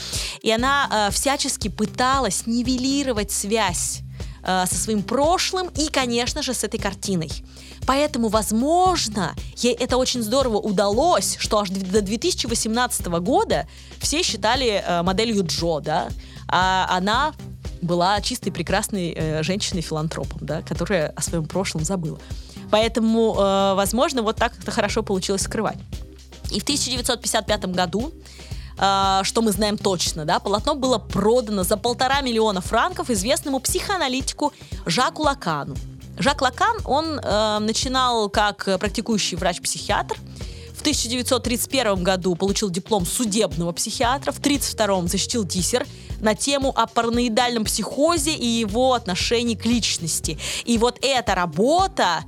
И 0.43 0.53
она 0.53 1.09
э, 1.09 1.11
всячески 1.11 1.67
пыталась 1.67 2.47
нивелировать 2.47 3.33
связь 3.33 4.03
э, 4.45 4.65
со 4.71 4.77
своим 4.77 5.03
прошлым 5.03 5.71
и, 5.71 5.89
конечно 5.89 6.41
же, 6.41 6.55
с 6.55 6.63
этой 6.63 6.79
картиной. 6.79 7.33
Поэтому, 7.87 8.29
возможно, 8.29 9.35
ей 9.57 9.75
это 9.75 9.97
очень 9.97 10.23
здорово 10.23 10.59
удалось, 10.59 11.37
что 11.39 11.59
аж 11.59 11.71
до 11.71 12.01
2018 12.01 13.07
года 13.07 13.67
все 13.99 14.23
считали 14.23 14.83
э, 14.85 15.03
моделью 15.03 15.45
Джо, 15.45 15.81
да, 15.81 16.09
а 16.49 16.87
она 16.91 17.33
была 17.81 18.21
чистой, 18.21 18.53
прекрасной 18.53 19.13
э, 19.17 19.43
женщиной-филантропом, 19.43 20.39
да, 20.41 20.63
которая 20.63 21.09
о 21.17 21.23
своем 21.23 21.47
прошлом 21.47 21.85
забыла. 21.85 22.19
Поэтому, 22.71 23.35
э, 23.37 23.75
возможно, 23.75 24.23
вот 24.23 24.37
так 24.37 24.53
это 24.59 24.71
хорошо 24.71 25.03
получилось 25.03 25.43
скрывать. 25.43 25.79
И 26.51 26.61
в 26.61 26.63
1955 26.63 27.67
году 27.67 28.13
э, 28.79 29.21
что 29.25 29.43
мы 29.43 29.51
знаем 29.53 29.77
точно, 29.77 30.25
да, 30.25 30.39
полотно 30.39 30.75
было 30.75 30.99
продано 30.99 31.65
за 31.65 31.77
полтора 31.77 32.21
миллиона 32.21 32.61
франков 32.61 33.11
известному 33.11 33.59
психоаналитику 33.59 34.53
Жаку 34.87 35.23
Лакану. 35.23 35.75
Жак 36.19 36.43
Лакан, 36.43 36.77
он 36.85 37.19
э, 37.19 37.59
начинал 37.61 38.29
как 38.29 38.65
практикующий 38.79 39.37
врач-психиатр, 39.37 40.17
в 40.75 40.81
1931 40.83 42.03
году 42.03 42.35
получил 42.35 42.69
диплом 42.69 43.07
судебного 43.07 43.73
психиатра, 43.73 44.33
в 44.33 44.39
1932 44.39 45.07
защитил 45.07 45.45
диссер 45.45 45.87
на 46.21 46.35
тему 46.35 46.73
о 46.75 46.87
параноидальном 46.87 47.65
психозе 47.65 48.35
и 48.35 48.47
его 48.47 48.95
отношении 48.95 49.55
к 49.55 49.65
личности. 49.65 50.39
И 50.65 50.79
вот 50.79 50.99
эта 51.03 51.35
работа 51.35 52.25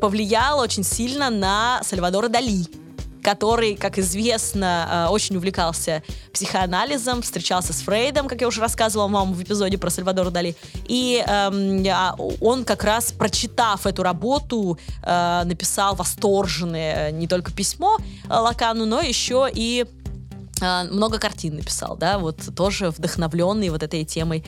повлияла 0.00 0.62
очень 0.62 0.84
сильно 0.84 1.30
на 1.30 1.80
Сальвадора 1.82 2.28
Дали 2.28 2.66
который, 3.22 3.76
как 3.76 3.98
известно, 3.98 5.06
э, 5.08 5.12
очень 5.12 5.36
увлекался 5.36 6.02
психоанализом, 6.32 7.22
встречался 7.22 7.72
с 7.72 7.80
Фрейдом, 7.82 8.28
как 8.28 8.40
я 8.40 8.48
уже 8.48 8.60
рассказывала 8.60 9.08
вам 9.08 9.32
в 9.32 9.42
эпизоде 9.42 9.78
про 9.78 9.90
Сальвадора 9.90 10.30
Дали. 10.30 10.56
И 10.86 11.22
эм, 11.26 11.84
а, 11.90 12.14
он 12.40 12.64
как 12.64 12.84
раз, 12.84 13.12
прочитав 13.12 13.86
эту 13.86 14.02
работу, 14.02 14.78
э, 15.02 15.42
написал 15.44 15.94
восторженное 15.94 17.10
не 17.10 17.26
только 17.26 17.52
письмо 17.52 17.98
Лакану, 18.28 18.86
но 18.86 19.00
еще 19.00 19.48
и 19.52 19.86
э, 20.60 20.84
много 20.90 21.18
картин 21.18 21.56
написал, 21.56 21.96
да, 21.96 22.18
вот 22.18 22.40
тоже 22.56 22.90
вдохновленный 22.90 23.70
вот 23.70 23.82
этой 23.82 24.04
темой 24.04 24.44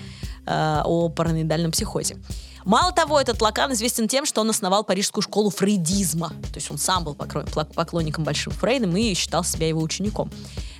о 0.46 1.10
параноидальном 1.10 1.70
психозе. 1.70 2.16
Мало 2.64 2.92
того, 2.92 3.20
этот 3.20 3.40
Лакан 3.40 3.72
известен 3.72 4.08
тем, 4.08 4.26
что 4.26 4.40
он 4.40 4.50
основал 4.50 4.84
парижскую 4.84 5.22
школу 5.22 5.50
фрейдизма. 5.50 6.28
То 6.28 6.56
есть 6.56 6.70
он 6.70 6.78
сам 6.78 7.04
был 7.04 7.14
поклонником 7.14 8.24
большим 8.24 8.52
Фрейдом 8.52 8.96
и 8.96 9.14
считал 9.14 9.44
себя 9.44 9.68
его 9.68 9.80
учеником. 9.80 10.30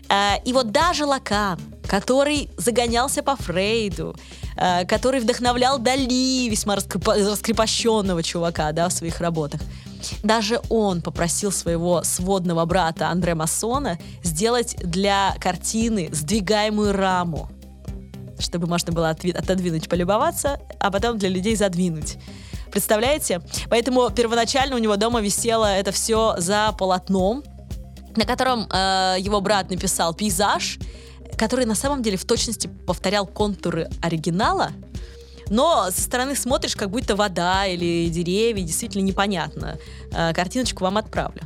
Э, 0.09 0.43
и 0.45 0.53
вот 0.53 0.73
даже 0.73 1.07
Лакан, 1.07 1.59
который 1.89 2.51
загонялся 2.57 3.23
по 3.23 3.37
Фрейду, 3.37 4.15
э, 4.57 4.85
который 4.87 5.21
вдохновлял 5.21 5.79
Дали, 5.79 6.49
весьма 6.49 6.77
раскрепощенного 6.77 8.23
чувака, 8.23 8.73
да, 8.73 8.89
в 8.89 8.93
своих 8.93 9.21
работах, 9.21 9.61
даже 10.23 10.61
он 10.69 11.03
попросил 11.03 11.53
своего 11.53 12.03
сводного 12.05 12.65
брата 12.65 13.09
Андре 13.09 13.35
Массона 13.35 13.99
сделать 14.23 14.77
для 14.79 15.35
картины 15.41 16.09
сдвигаемую 16.13 16.93
раму 16.93 17.49
чтобы 18.41 18.67
можно 18.67 18.93
было 18.93 19.11
отодвинуть, 19.11 19.89
полюбоваться, 19.89 20.61
а 20.79 20.91
потом 20.91 21.19
для 21.19 21.29
людей 21.29 21.57
задвинуть. 21.57 22.17
Представляете? 22.71 23.43
Поэтому 23.69 24.11
первоначально 24.11 24.77
у 24.77 24.79
него 24.79 24.97
дома 24.97 25.21
висело 25.21 25.67
это 25.67 25.93
все 25.93 26.35
за 26.39 26.75
полотном, 26.79 27.43
на 28.17 28.25
котором 28.25 28.69
э, 28.71 29.17
его 29.19 29.41
брат 29.41 29.71
написал 29.71 30.15
пейзаж, 30.15 30.79
который 31.37 31.65
на 31.65 31.75
самом 31.75 32.03
деле 32.03 32.17
в 32.17 32.25
точности 32.25 32.69
повторял 32.87 33.27
контуры 33.27 33.89
оригинала, 34.03 34.73
но 35.49 35.91
со 35.91 36.01
стороны 36.01 36.37
смотришь, 36.37 36.77
как 36.77 36.91
будто 36.91 37.17
вода 37.17 37.67
или 37.67 38.09
деревья, 38.09 38.63
действительно 38.63 39.03
непонятно. 39.03 39.79
Э, 40.13 40.33
картиночку 40.33 40.85
вам 40.85 40.97
отправлю. 40.97 41.43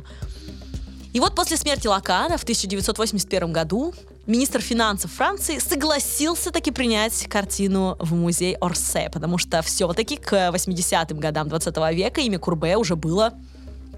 И 1.11 1.19
вот 1.19 1.33
после 1.33 1.57
смерти 1.57 1.87
Лакана 1.87 2.37
в 2.37 2.43
1981 2.43 3.51
году 3.51 3.93
министр 4.27 4.61
финансов 4.61 5.11
Франции 5.11 5.59
согласился 5.59 6.51
таки 6.51 6.71
принять 6.71 7.27
картину 7.27 7.95
в 7.99 8.13
музей 8.13 8.55
Орсе, 8.55 9.09
потому 9.11 9.37
что 9.37 9.61
все-таки 9.61 10.17
к 10.17 10.33
80-м 10.33 11.19
годам 11.19 11.47
20 11.47 11.77
века 11.93 12.21
имя 12.21 12.39
Курбе 12.39 12.77
уже 12.77 12.95
было 12.95 13.33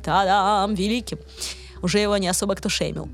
та-дам, 0.03 0.73
великим. 0.75 1.19
Уже 1.81 1.99
его 1.99 2.17
не 2.17 2.27
особо 2.27 2.55
кто 2.55 2.69
шеймил. 2.69 3.09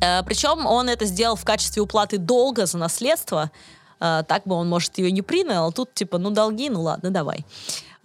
Э, 0.00 0.22
причем 0.24 0.66
он 0.66 0.88
это 0.88 1.04
сделал 1.04 1.36
в 1.36 1.44
качестве 1.44 1.82
уплаты 1.82 2.18
долга 2.18 2.66
за 2.66 2.78
наследство. 2.78 3.50
Э, 4.00 4.22
так 4.26 4.42
бы 4.44 4.54
он, 4.54 4.68
может, 4.68 4.98
ее 4.98 5.10
не 5.10 5.22
принял, 5.22 5.66
а 5.66 5.72
тут 5.72 5.94
типа, 5.94 6.18
ну 6.18 6.30
долги, 6.30 6.68
ну 6.68 6.82
ладно, 6.82 7.10
давай. 7.10 7.44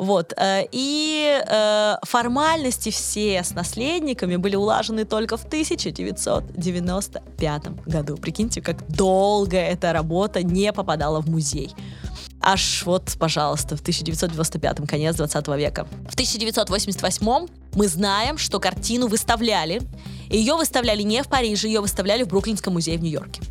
Вот. 0.01 0.33
Э, 0.35 0.65
и 0.71 1.41
э, 1.45 1.95
формальности 2.01 2.89
все 2.89 3.43
с 3.43 3.51
наследниками 3.51 4.35
были 4.35 4.55
улажены 4.55 5.05
только 5.05 5.37
в 5.37 5.45
1995 5.45 7.85
году. 7.85 8.17
Прикиньте, 8.17 8.61
как 8.61 8.87
долго 8.87 9.57
эта 9.57 9.93
работа 9.93 10.41
не 10.41 10.73
попадала 10.73 11.21
в 11.21 11.29
музей. 11.29 11.75
Аж 12.41 12.81
вот, 12.85 13.15
пожалуйста, 13.19 13.77
в 13.77 13.81
1995 13.81 14.77
конец 14.89 15.17
20 15.17 15.47
века. 15.49 15.85
В 16.09 16.13
1988 16.13 17.47
мы 17.75 17.87
знаем, 17.87 18.39
что 18.39 18.59
картину 18.59 19.07
выставляли. 19.07 19.83
Ее 20.31 20.55
выставляли 20.55 21.03
не 21.03 21.21
в 21.21 21.27
Париже, 21.27 21.67
ее 21.67 21.79
выставляли 21.79 22.23
в 22.23 22.27
Бруклинском 22.27 22.73
музее 22.73 22.97
в 22.97 23.03
Нью-Йорке. 23.03 23.43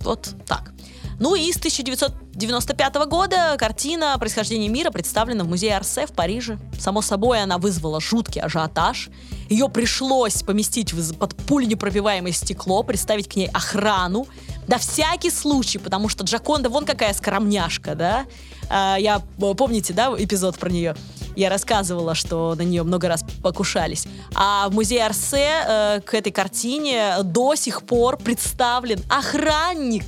Вот 0.00 0.30
так. 0.46 0.72
Ну 1.20 1.34
и 1.34 1.50
с 1.52 1.56
1995 1.56 2.94
года 3.06 3.56
картина 3.58 4.16
«Происхождение 4.18 4.68
мира» 4.68 4.90
представлена 4.90 5.42
в 5.42 5.48
музее 5.48 5.76
Арсе 5.76 6.06
в 6.06 6.12
Париже. 6.12 6.58
Само 6.78 7.02
собой, 7.02 7.42
она 7.42 7.58
вызвала 7.58 8.00
жуткий 8.00 8.40
ажиотаж. 8.40 9.08
Ее 9.48 9.68
пришлось 9.68 10.42
поместить 10.44 10.94
под 11.18 11.34
пуленепробиваемое 11.34 12.32
стекло, 12.32 12.84
представить 12.84 13.28
к 13.28 13.34
ней 13.34 13.48
охрану. 13.48 14.28
Да 14.68 14.78
всякий 14.78 15.30
случай, 15.30 15.78
потому 15.78 16.08
что 16.08 16.22
Джаконда 16.22 16.68
вон 16.68 16.84
какая 16.84 17.12
скромняшка, 17.14 17.96
да? 17.96 18.26
А, 18.70 18.96
я, 18.96 19.20
помните, 19.38 19.92
да, 19.94 20.14
эпизод 20.16 20.56
про 20.56 20.70
нее? 20.70 20.94
Я 21.34 21.50
рассказывала, 21.50 22.14
что 22.14 22.54
на 22.54 22.62
нее 22.62 22.82
много 22.82 23.08
раз 23.08 23.24
покушались. 23.42 24.06
А 24.34 24.68
в 24.68 24.74
музее 24.74 25.06
Арсе 25.06 25.50
э, 25.66 26.00
к 26.04 26.14
этой 26.14 26.32
картине 26.32 27.14
до 27.22 27.54
сих 27.54 27.82
пор 27.82 28.18
представлен 28.18 29.00
охранник 29.08 30.04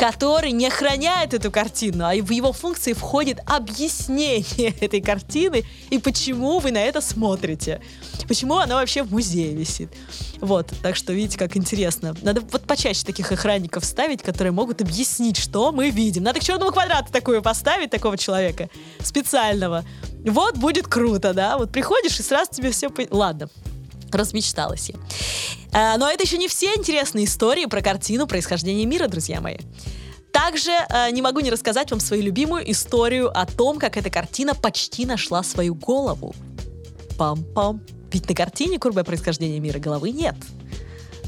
который 0.00 0.52
не 0.52 0.66
охраняет 0.66 1.34
эту 1.34 1.50
картину, 1.50 2.06
а 2.06 2.14
в 2.14 2.30
его 2.30 2.54
функции 2.54 2.94
входит 2.94 3.38
объяснение 3.44 4.74
этой 4.80 5.02
картины 5.02 5.64
и 5.90 5.98
почему 5.98 6.58
вы 6.58 6.70
на 6.72 6.78
это 6.78 7.02
смотрите. 7.02 7.82
Почему 8.26 8.56
она 8.56 8.76
вообще 8.76 9.02
в 9.02 9.12
музее 9.12 9.54
висит. 9.54 9.90
Вот, 10.40 10.72
так 10.82 10.96
что 10.96 11.12
видите, 11.12 11.36
как 11.36 11.54
интересно. 11.54 12.16
Надо 12.22 12.40
вот 12.40 12.62
почаще 12.62 13.04
таких 13.04 13.30
охранников 13.30 13.84
ставить, 13.84 14.22
которые 14.22 14.52
могут 14.52 14.80
объяснить, 14.80 15.36
что 15.36 15.70
мы 15.70 15.90
видим. 15.90 16.22
Надо 16.22 16.40
к 16.40 16.44
черному 16.44 16.72
квадрату 16.72 17.12
такую 17.12 17.42
поставить, 17.42 17.90
такого 17.90 18.16
человека, 18.16 18.70
специального. 19.02 19.84
Вот 20.24 20.56
будет 20.56 20.86
круто, 20.86 21.34
да? 21.34 21.58
Вот 21.58 21.72
приходишь 21.72 22.18
и 22.18 22.22
сразу 22.22 22.50
тебе 22.50 22.70
все... 22.70 22.90
Ладно, 23.10 23.50
размечталась 24.14 24.90
я. 24.90 24.96
А, 25.72 25.96
но 25.98 26.08
это 26.08 26.24
еще 26.24 26.38
не 26.38 26.48
все 26.48 26.74
интересные 26.74 27.26
истории 27.26 27.66
про 27.66 27.80
картину 27.82 28.26
происхождения 28.26 28.86
мира, 28.86 29.08
друзья 29.08 29.40
мои. 29.40 29.58
Также 30.32 30.70
э, 30.70 31.10
не 31.10 31.22
могу 31.22 31.40
не 31.40 31.50
рассказать 31.50 31.90
вам 31.90 32.00
свою 32.00 32.22
любимую 32.22 32.70
историю 32.70 33.36
о 33.36 33.46
том, 33.46 33.78
как 33.78 33.96
эта 33.96 34.10
картина 34.10 34.54
почти 34.54 35.04
нашла 35.04 35.42
свою 35.42 35.74
голову. 35.74 36.34
Пам-пам. 37.18 37.80
Ведь 38.12 38.28
на 38.28 38.34
картине 38.34 38.78
Курбе 38.78 39.04
происхождения 39.04 39.60
мира 39.60 39.78
головы 39.78 40.10
нет. 40.10 40.36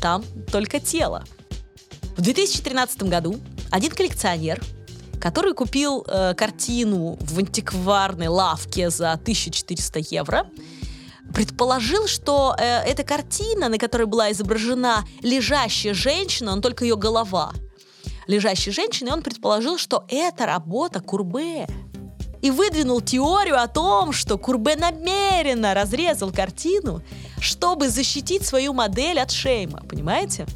Там 0.01 0.24
только 0.51 0.80
тело. 0.80 1.24
В 2.16 2.22
2013 2.22 3.05
году 3.05 3.39
один 3.70 3.91
коллекционер, 3.91 4.61
который 5.20 5.55
купил 5.55 6.05
э, 6.07 6.35
картину 6.35 7.16
в 7.20 7.39
антикварной 7.39 8.28
лавке 8.28 8.91
за 8.91 9.12
1400 9.12 10.01
евро, 10.11 10.47
предположил, 11.33 12.07
что 12.07 12.55
э, 12.59 12.64
эта 12.64 13.05
картина, 13.05 13.68
на 13.68 13.78
которой 13.78 14.07
была 14.07 14.30
изображена 14.33 15.05
лежащая 15.22 15.95
женщина, 15.95 16.53
он 16.53 16.62
только 16.62 16.85
ее 16.85 16.97
голова, 16.97 17.53
лежащей 18.26 18.72
женщины, 18.72 19.12
он 19.12 19.22
предположил, 19.22 19.78
что 19.78 20.05
это 20.09 20.47
работа 20.47 21.01
Курбе. 21.01 21.66
И 22.41 22.51
выдвинул 22.51 23.01
теорию 23.01 23.61
о 23.61 23.68
том, 23.68 24.12
что 24.12 24.37
Курбе 24.37 24.74
намеренно 24.74 25.74
разрезал 25.74 26.33
картину, 26.33 27.01
чтобы 27.41 27.89
защитить 27.89 28.45
свою 28.45 28.72
модель 28.72 29.20
от 29.20 29.30
шейма. 29.30 29.80
Понимаете? 29.89 30.47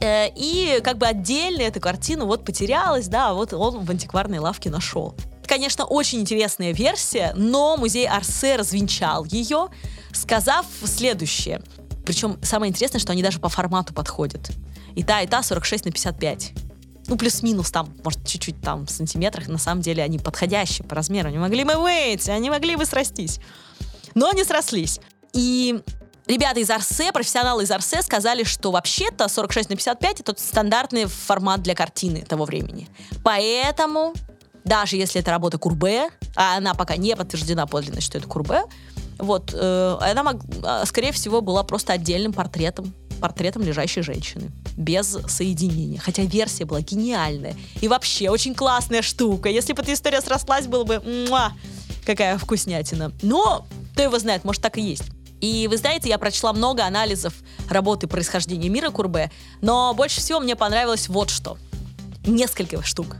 Э, 0.00 0.28
и 0.34 0.80
как 0.82 0.98
бы 0.98 1.06
отдельно 1.06 1.62
эту 1.62 1.80
картину 1.80 2.26
вот 2.26 2.44
потерялась, 2.44 3.08
да, 3.08 3.32
вот 3.32 3.52
он 3.52 3.84
в 3.84 3.90
антикварной 3.90 4.38
лавке 4.38 4.68
нашел. 4.68 5.14
Конечно, 5.46 5.84
очень 5.84 6.20
интересная 6.20 6.72
версия, 6.72 7.32
но 7.36 7.76
музей 7.76 8.06
Арсе 8.06 8.56
развенчал 8.56 9.24
ее, 9.24 9.68
сказав 10.12 10.66
следующее. 10.84 11.60
Причем 12.04 12.38
самое 12.42 12.70
интересное, 12.70 12.98
что 12.98 13.12
они 13.12 13.22
даже 13.22 13.38
по 13.38 13.48
формату 13.48 13.94
подходят. 13.94 14.50
И 14.94 15.02
та, 15.02 15.20
и 15.22 15.26
та 15.26 15.42
46 15.42 15.86
на 15.86 15.90
55 15.92 16.52
ну, 17.08 17.16
плюс-минус 17.16 17.70
там, 17.70 17.94
может, 18.04 18.24
чуть-чуть 18.26 18.60
там 18.60 18.86
в 18.86 18.90
сантиметрах, 18.90 19.48
на 19.48 19.58
самом 19.58 19.82
деле 19.82 20.02
они 20.02 20.18
подходящие 20.18 20.86
по 20.86 20.94
размеру. 20.94 21.28
Они 21.28 21.38
могли 21.38 21.64
бы 21.64 21.74
выйти, 21.74 22.30
они 22.30 22.50
могли 22.50 22.76
бы 22.76 22.84
срастись. 22.84 23.40
Но 24.14 24.30
не 24.32 24.44
срослись. 24.44 25.00
И 25.32 25.80
ребята 26.26 26.60
из 26.60 26.70
Арсе, 26.70 27.12
профессионалы 27.12 27.64
из 27.64 27.70
Арсе 27.70 28.02
сказали, 28.02 28.44
что 28.44 28.70
вообще-то 28.70 29.28
46 29.28 29.70
на 29.70 29.76
55 29.76 30.20
это 30.20 30.34
стандартный 30.38 31.06
формат 31.06 31.62
для 31.62 31.74
картины 31.74 32.22
того 32.22 32.44
времени. 32.44 32.88
Поэтому, 33.24 34.14
даже 34.64 34.96
если 34.96 35.20
это 35.20 35.30
работа 35.30 35.58
Курбе, 35.58 36.08
а 36.36 36.56
она 36.56 36.74
пока 36.74 36.96
не 36.96 37.16
подтверждена 37.16 37.66
подлинность, 37.66 38.06
что 38.06 38.18
это 38.18 38.26
Курбе, 38.26 38.62
вот, 39.18 39.54
э, 39.54 39.96
она, 40.00 40.22
мог, 40.22 40.36
а, 40.64 40.84
скорее 40.86 41.12
всего, 41.12 41.40
была 41.40 41.62
просто 41.62 41.92
отдельным 41.92 42.32
портретом 42.32 42.92
портретом 43.20 43.62
лежащей 43.62 44.02
женщины. 44.02 44.50
Без 44.76 45.16
соединения. 45.28 46.00
Хотя 46.00 46.24
версия 46.24 46.64
была 46.64 46.80
гениальная. 46.80 47.54
И 47.80 47.86
вообще 47.86 48.30
очень 48.30 48.52
классная 48.52 49.00
штука. 49.00 49.48
Если 49.48 49.74
бы 49.74 49.82
эта 49.82 49.94
история 49.94 50.20
срослась, 50.20 50.66
было 50.66 50.82
бы... 50.82 51.00
Муа, 51.28 51.52
какая 52.04 52.36
вкуснятина. 52.36 53.12
Но 53.22 53.64
кто 53.92 54.02
его 54.02 54.18
знает, 54.18 54.44
может 54.44 54.60
так 54.60 54.76
и 54.76 54.82
есть. 54.82 55.04
И 55.40 55.68
вы 55.68 55.76
знаете, 55.76 56.08
я 56.08 56.18
прочла 56.18 56.52
много 56.52 56.84
анализов 56.84 57.34
работы 57.68 58.06
происхождения 58.06 58.68
мира 58.68 58.90
Курбе, 58.90 59.30
но 59.60 59.92
больше 59.94 60.20
всего 60.20 60.40
мне 60.40 60.56
понравилось 60.56 61.08
вот 61.08 61.30
что. 61.30 61.58
Несколько 62.26 62.82
штук. 62.82 63.16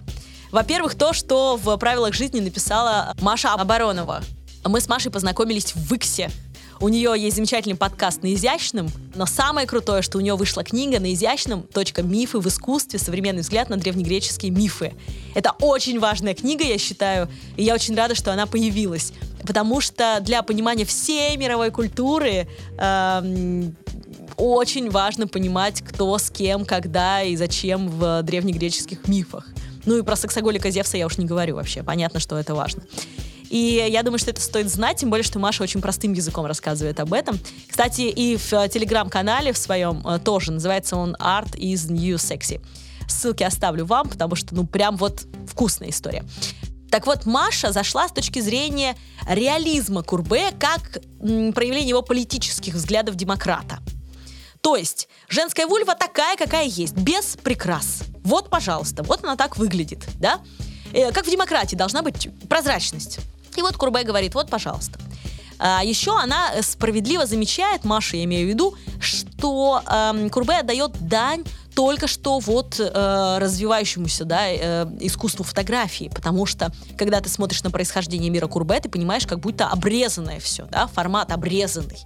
Во-первых, 0.53 0.95
то, 0.95 1.13
что 1.13 1.57
в 1.57 1.77
правилах 1.79 2.15
жизни 2.15 2.39
написала 2.39 3.15
Маша 3.21 3.53
Оборонова. 3.55 4.23
Мы 4.65 4.81
с 4.81 4.89
Машей 4.89 5.11
познакомились 5.11 5.75
в 5.75 5.93
Иксе, 5.93 6.31
у 6.83 6.89
нее 6.89 7.15
есть 7.17 7.37
замечательный 7.37 7.77
подкаст 7.77 8.25
на 8.25 8.35
изящном, 8.35 8.89
но 9.15 9.25
самое 9.25 9.69
крутое, 9.69 10.03
что 10.03 10.19
у 10.19 10.21
нее 10.21 10.35
вышла 10.35 10.65
книга 10.65 10.99
на 10.99 11.13
изящном 11.15 11.63
точка 11.63 12.03
мифы 12.03 12.41
в 12.41 12.49
искусстве, 12.49 12.99
современный 12.99 13.43
взгляд 13.43 13.69
на 13.69 13.77
древнегреческие 13.77 14.51
мифы. 14.51 14.93
Это 15.37 15.53
очень 15.61 16.01
важная 16.01 16.35
книга, 16.35 16.65
я 16.65 16.79
считаю, 16.79 17.29
и 17.57 17.63
я 17.63 17.75
очень 17.75 17.95
рада, 17.95 18.17
что 18.17 18.33
она 18.33 18.47
появилась. 18.47 19.13
Потому 19.47 19.81
что 19.81 20.19
для 20.23 20.43
понимания 20.43 20.85
всей 20.85 21.37
мировой 21.37 21.71
культуры 21.71 22.49
эм, 22.79 23.77
очень 24.37 24.91
важно 24.91 25.29
понимать, 25.29 25.83
кто 25.83 26.19
с 26.19 26.31
кем, 26.31 26.65
когда 26.65 27.23
и 27.23 27.37
зачем 27.37 27.89
в 27.89 28.25
древнегреческих 28.25 29.07
мифах. 29.07 29.52
Ну 29.85 29.99
и 29.99 30.03
про 30.03 30.17
сексоголика 30.17 30.71
Зевса 30.71 30.97
я 30.97 31.07
уж 31.07 31.19
не 31.19 31.27
говорю 31.27 31.57
вообще. 31.57 31.83
Понятно, 31.83 32.21
что 32.21 32.39
это 32.39 32.55
важно. 32.55 32.83
И 33.53 33.87
я 33.91 34.03
думаю, 34.03 34.19
что 34.19 34.31
это 34.31 34.41
стоит 34.41 34.71
знать, 34.71 34.97
тем 34.97 35.11
более, 35.11 35.25
что 35.25 35.39
Маша 35.39 35.63
очень 35.63 35.83
простым 35.83 36.15
языком 36.15 36.47
рассказывает 36.47 36.99
об 37.01 37.13
этом. 37.13 37.39
Кстати, 37.69 38.01
и 38.03 38.39
в 38.39 38.51
э, 38.55 38.69
телеграм-канале 38.71 39.53
в 39.53 39.59
своем 39.59 40.03
э, 40.07 40.19
тоже 40.19 40.53
называется 40.53 40.97
он 40.97 41.15
Art 41.17 41.55
is 41.59 41.93
New 41.93 42.17
Sexy. 42.17 42.63
Ссылки 43.09 43.43
оставлю 43.43 43.85
вам, 43.85 44.09
потому 44.09 44.37
что, 44.37 44.55
ну, 44.55 44.67
прям 44.67 44.97
вот 44.97 45.27
вкусная 45.47 45.91
история. 45.91 46.25
Так 46.91 47.07
вот, 47.07 47.27
Маша 47.27 47.73
зашла 47.73 48.09
с 48.09 48.13
точки 48.13 48.41
зрения 48.41 48.97
реализма 49.29 50.03
Курбе 50.03 50.51
как 50.59 51.01
проявление 51.21 51.91
его 51.91 52.01
политических 52.03 52.73
взглядов 52.73 53.17
демократа. 53.17 53.81
То 54.63 54.77
есть, 54.77 55.09
женская 55.29 55.67
вульва 55.67 55.95
такая, 55.95 56.37
какая 56.37 56.65
есть, 56.65 56.95
без 56.95 57.37
прикрас. 57.37 58.05
Вот, 58.23 58.49
пожалуйста, 58.49 59.03
вот 59.03 59.23
она 59.25 59.37
так 59.37 59.59
выглядит, 59.59 60.07
да? 60.21 60.41
Э, 60.93 61.11
как 61.13 61.27
в 61.27 61.31
демократии 61.31 61.77
должна 61.77 62.03
быть 62.03 62.29
прозрачность. 62.49 63.19
И 63.57 63.61
вот 63.61 63.77
Курбай 63.77 64.05
говорит, 64.05 64.35
вот, 64.35 64.49
пожалуйста. 64.49 64.99
А, 65.59 65.83
еще 65.85 66.19
она 66.19 66.51
справедливо 66.63 67.27
замечает, 67.27 67.85
Маша, 67.85 68.17
я 68.17 68.25
имею 68.25 68.47
в 68.47 68.51
виду, 68.51 68.75
что 69.01 69.83
э, 69.87 70.29
Курбе 70.31 70.59
отдает 70.59 70.93
дань 71.09 71.45
только 71.75 72.07
что 72.07 72.39
вот 72.39 72.79
э, 72.79 73.39
развивающемуся 73.39 74.25
да, 74.25 74.49
э, 74.49 74.87
искусству 75.01 75.45
фотографии, 75.45 76.11
потому 76.13 76.47
что 76.47 76.73
когда 76.99 77.21
ты 77.21 77.29
смотришь 77.29 77.63
на 77.63 77.71
происхождение 77.71 78.31
мира 78.31 78.47
Курбе, 78.47 78.81
ты 78.81 78.89
понимаешь, 78.89 79.27
как 79.27 79.41
будто 79.41 79.69
обрезанное 79.69 80.41
все, 80.41 80.67
да, 80.67 80.87
формат 80.87 81.33
обрезанный. 81.33 81.99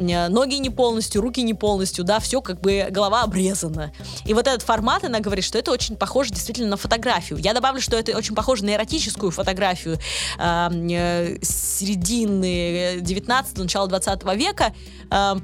Э, 0.00 0.28
ноги 0.28 0.54
не 0.54 0.70
полностью, 0.70 1.20
руки 1.20 1.42
не 1.42 1.54
полностью, 1.54 2.04
да, 2.04 2.20
все 2.20 2.40
как 2.40 2.60
бы 2.60 2.86
голова 2.90 3.22
обрезана. 3.22 3.92
И 4.24 4.34
вот 4.34 4.46
этот 4.46 4.62
формат, 4.62 5.04
она 5.04 5.20
говорит, 5.20 5.44
что 5.44 5.58
это 5.58 5.70
очень 5.70 5.96
похоже 5.96 6.30
действительно 6.30 6.70
на 6.70 6.76
фотографию. 6.76 7.38
Я 7.38 7.52
добавлю, 7.52 7.80
что 7.80 7.96
это 7.96 8.16
очень 8.16 8.34
похоже 8.34 8.64
на 8.64 8.74
эротическую 8.74 9.30
фотографию 9.30 9.98
э, 10.38 11.36
середины 11.42 12.98
19 13.00 13.58
начала 13.58 13.86
20 13.86 14.24
века. 14.36 14.74
Э, 15.10 15.36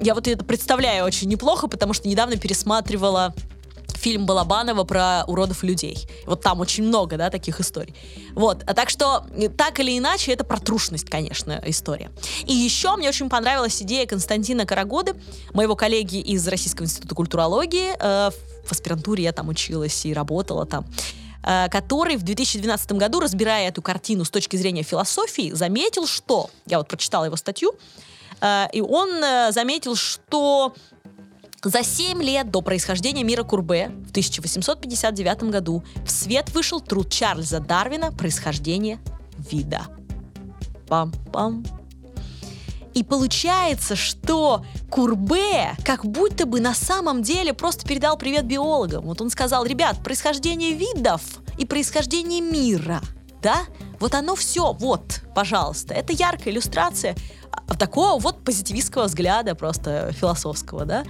я 0.00 0.14
вот 0.14 0.26
это 0.26 0.44
представляю 0.44 1.04
очень 1.04 1.28
неплохо, 1.28 1.68
потому 1.68 1.92
что 1.92 2.08
недавно 2.08 2.36
пересматривала 2.36 3.34
фильм 4.00 4.24
Балабанова 4.26 4.84
про 4.84 5.24
уродов 5.26 5.62
людей. 5.62 6.08
Вот 6.26 6.40
там 6.40 6.60
очень 6.60 6.84
много, 6.84 7.16
да, 7.16 7.30
таких 7.30 7.60
историй. 7.60 7.94
Вот, 8.32 8.62
а 8.66 8.74
так 8.74 8.88
что, 8.88 9.26
так 9.56 9.78
или 9.78 9.96
иначе, 9.98 10.32
это 10.32 10.42
про 10.42 10.58
трушность, 10.58 11.10
конечно, 11.10 11.60
история. 11.66 12.10
И 12.46 12.52
еще 12.52 12.96
мне 12.96 13.08
очень 13.08 13.28
понравилась 13.28 13.80
идея 13.82 14.06
Константина 14.06 14.64
Карагоды, 14.64 15.14
моего 15.52 15.76
коллеги 15.76 16.16
из 16.16 16.46
Российского 16.48 16.86
института 16.86 17.14
культурологии. 17.14 17.92
Э, 18.00 18.30
в 18.64 18.72
аспирантуре 18.72 19.24
я 19.24 19.32
там 19.32 19.48
училась 19.48 20.06
и 20.06 20.14
работала 20.14 20.64
там 20.64 20.86
э, 21.42 21.68
который 21.68 22.16
в 22.16 22.22
2012 22.22 22.92
году, 22.92 23.20
разбирая 23.20 23.68
эту 23.68 23.82
картину 23.82 24.24
с 24.24 24.30
точки 24.30 24.56
зрения 24.56 24.82
философии, 24.82 25.52
заметил, 25.52 26.06
что... 26.06 26.50
Я 26.66 26.78
вот 26.78 26.88
прочитала 26.88 27.26
его 27.26 27.36
статью, 27.36 27.72
э, 28.40 28.66
и 28.72 28.80
он 28.80 29.10
заметил, 29.52 29.94
что 29.94 30.74
за 31.62 31.82
7 31.82 32.22
лет 32.22 32.50
до 32.50 32.62
происхождения 32.62 33.22
мира 33.22 33.42
Курбе 33.42 33.90
в 34.06 34.10
1859 34.10 35.44
году 35.44 35.84
в 36.04 36.10
свет 36.10 36.50
вышел 36.54 36.80
труд 36.80 37.10
Чарльза 37.10 37.60
Дарвина 37.60 38.12
«Происхождение 38.12 38.98
вида». 39.50 39.82
Пам-пам. 40.88 41.66
И 42.94 43.04
получается, 43.04 43.94
что 43.94 44.64
Курбе 44.90 45.76
как 45.84 46.04
будто 46.04 46.46
бы 46.46 46.60
на 46.60 46.74
самом 46.74 47.22
деле 47.22 47.52
просто 47.52 47.86
передал 47.86 48.16
привет 48.16 48.46
биологам. 48.46 49.04
Вот 49.04 49.20
он 49.20 49.30
сказал, 49.30 49.64
ребят, 49.64 50.02
происхождение 50.02 50.72
видов 50.72 51.22
и 51.58 51.66
происхождение 51.66 52.40
мира, 52.40 53.00
да, 53.42 53.60
вот 54.00 54.14
оно 54.14 54.34
все, 54.34 54.72
вот, 54.72 55.20
пожалуйста. 55.34 55.94
Это 55.94 56.12
яркая 56.12 56.52
иллюстрация 56.52 57.14
такого 57.78 58.20
вот 58.20 58.44
позитивистского 58.44 59.04
взгляда, 59.04 59.54
просто 59.54 60.12
философского, 60.12 60.84
да 60.84 61.04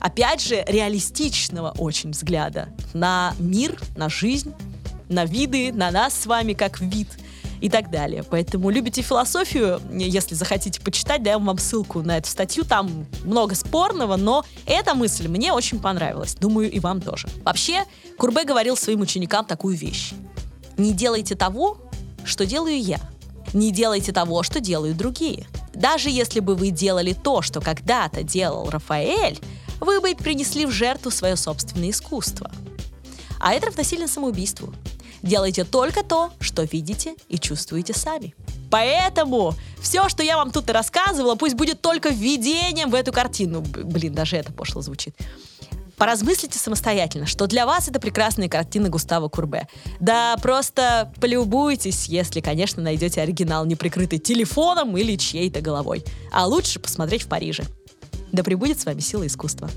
опять 0.00 0.40
же, 0.40 0.64
реалистичного 0.66 1.74
очень 1.78 2.10
взгляда 2.10 2.68
на 2.92 3.34
мир, 3.38 3.80
на 3.96 4.08
жизнь, 4.08 4.54
на 5.08 5.24
виды, 5.24 5.72
на 5.72 5.90
нас 5.90 6.14
с 6.14 6.26
вами 6.26 6.52
как 6.52 6.80
вид 6.80 7.08
и 7.60 7.68
так 7.68 7.90
далее. 7.90 8.22
Поэтому 8.22 8.70
любите 8.70 9.02
философию, 9.02 9.80
если 9.90 10.34
захотите 10.34 10.80
почитать, 10.80 11.22
даем 11.22 11.44
вам 11.44 11.58
ссылку 11.58 12.02
на 12.02 12.18
эту 12.18 12.28
статью. 12.28 12.64
Там 12.64 13.06
много 13.24 13.54
спорного, 13.54 14.16
но 14.16 14.44
эта 14.66 14.94
мысль 14.94 15.28
мне 15.28 15.52
очень 15.52 15.80
понравилась. 15.80 16.34
Думаю, 16.34 16.70
и 16.70 16.78
вам 16.78 17.00
тоже. 17.00 17.28
Вообще, 17.44 17.84
Курбе 18.16 18.44
говорил 18.44 18.76
своим 18.76 19.00
ученикам 19.00 19.44
такую 19.44 19.76
вещь. 19.76 20.12
Не 20.76 20.92
делайте 20.92 21.34
того, 21.34 21.78
что 22.24 22.46
делаю 22.46 22.80
я. 22.80 23.00
Не 23.52 23.72
делайте 23.72 24.12
того, 24.12 24.42
что 24.42 24.60
делают 24.60 24.96
другие. 24.96 25.46
Даже 25.78 26.10
если 26.10 26.40
бы 26.40 26.56
вы 26.56 26.70
делали 26.70 27.12
то, 27.12 27.40
что 27.40 27.60
когда-то 27.60 28.24
делал 28.24 28.68
Рафаэль, 28.68 29.38
вы 29.80 30.00
бы 30.00 30.14
принесли 30.16 30.66
в 30.66 30.72
жертву 30.72 31.12
свое 31.12 31.36
собственное 31.36 31.90
искусство. 31.90 32.50
А 33.38 33.54
это 33.54 33.66
равносильно 33.66 34.08
самоубийству. 34.08 34.74
Делайте 35.22 35.62
только 35.64 36.02
то, 36.02 36.32
что 36.40 36.64
видите 36.64 37.14
и 37.28 37.38
чувствуете 37.38 37.94
сами. 37.94 38.34
Поэтому 38.70 39.54
все, 39.80 40.08
что 40.08 40.24
я 40.24 40.36
вам 40.36 40.50
тут 40.50 40.68
и 40.68 40.72
рассказывала, 40.72 41.36
пусть 41.36 41.54
будет 41.54 41.80
только 41.80 42.08
введением 42.08 42.90
в 42.90 42.94
эту 42.94 43.12
картину. 43.12 43.60
Блин, 43.60 44.12
даже 44.12 44.36
это 44.36 44.52
пошло 44.52 44.82
звучит. 44.82 45.14
Поразмыслите 45.98 46.58
самостоятельно, 46.58 47.26
что 47.26 47.46
для 47.46 47.66
вас 47.66 47.88
это 47.88 47.98
прекрасная 48.00 48.48
картина 48.48 48.88
Густава 48.88 49.28
Курбе. 49.28 49.66
Да 49.98 50.36
просто 50.40 51.12
полюбуйтесь, 51.20 52.06
если, 52.06 52.40
конечно, 52.40 52.82
найдете 52.82 53.20
оригинал, 53.20 53.66
не 53.66 53.74
прикрытый 53.74 54.20
телефоном 54.20 54.96
или 54.96 55.16
чьей-то 55.16 55.60
головой. 55.60 56.04
А 56.32 56.46
лучше 56.46 56.78
посмотреть 56.78 57.22
в 57.22 57.28
Париже. 57.28 57.64
Да 58.30 58.44
пребудет 58.44 58.78
с 58.78 58.84
вами 58.84 59.00
сила 59.00 59.26
искусства. 59.26 59.68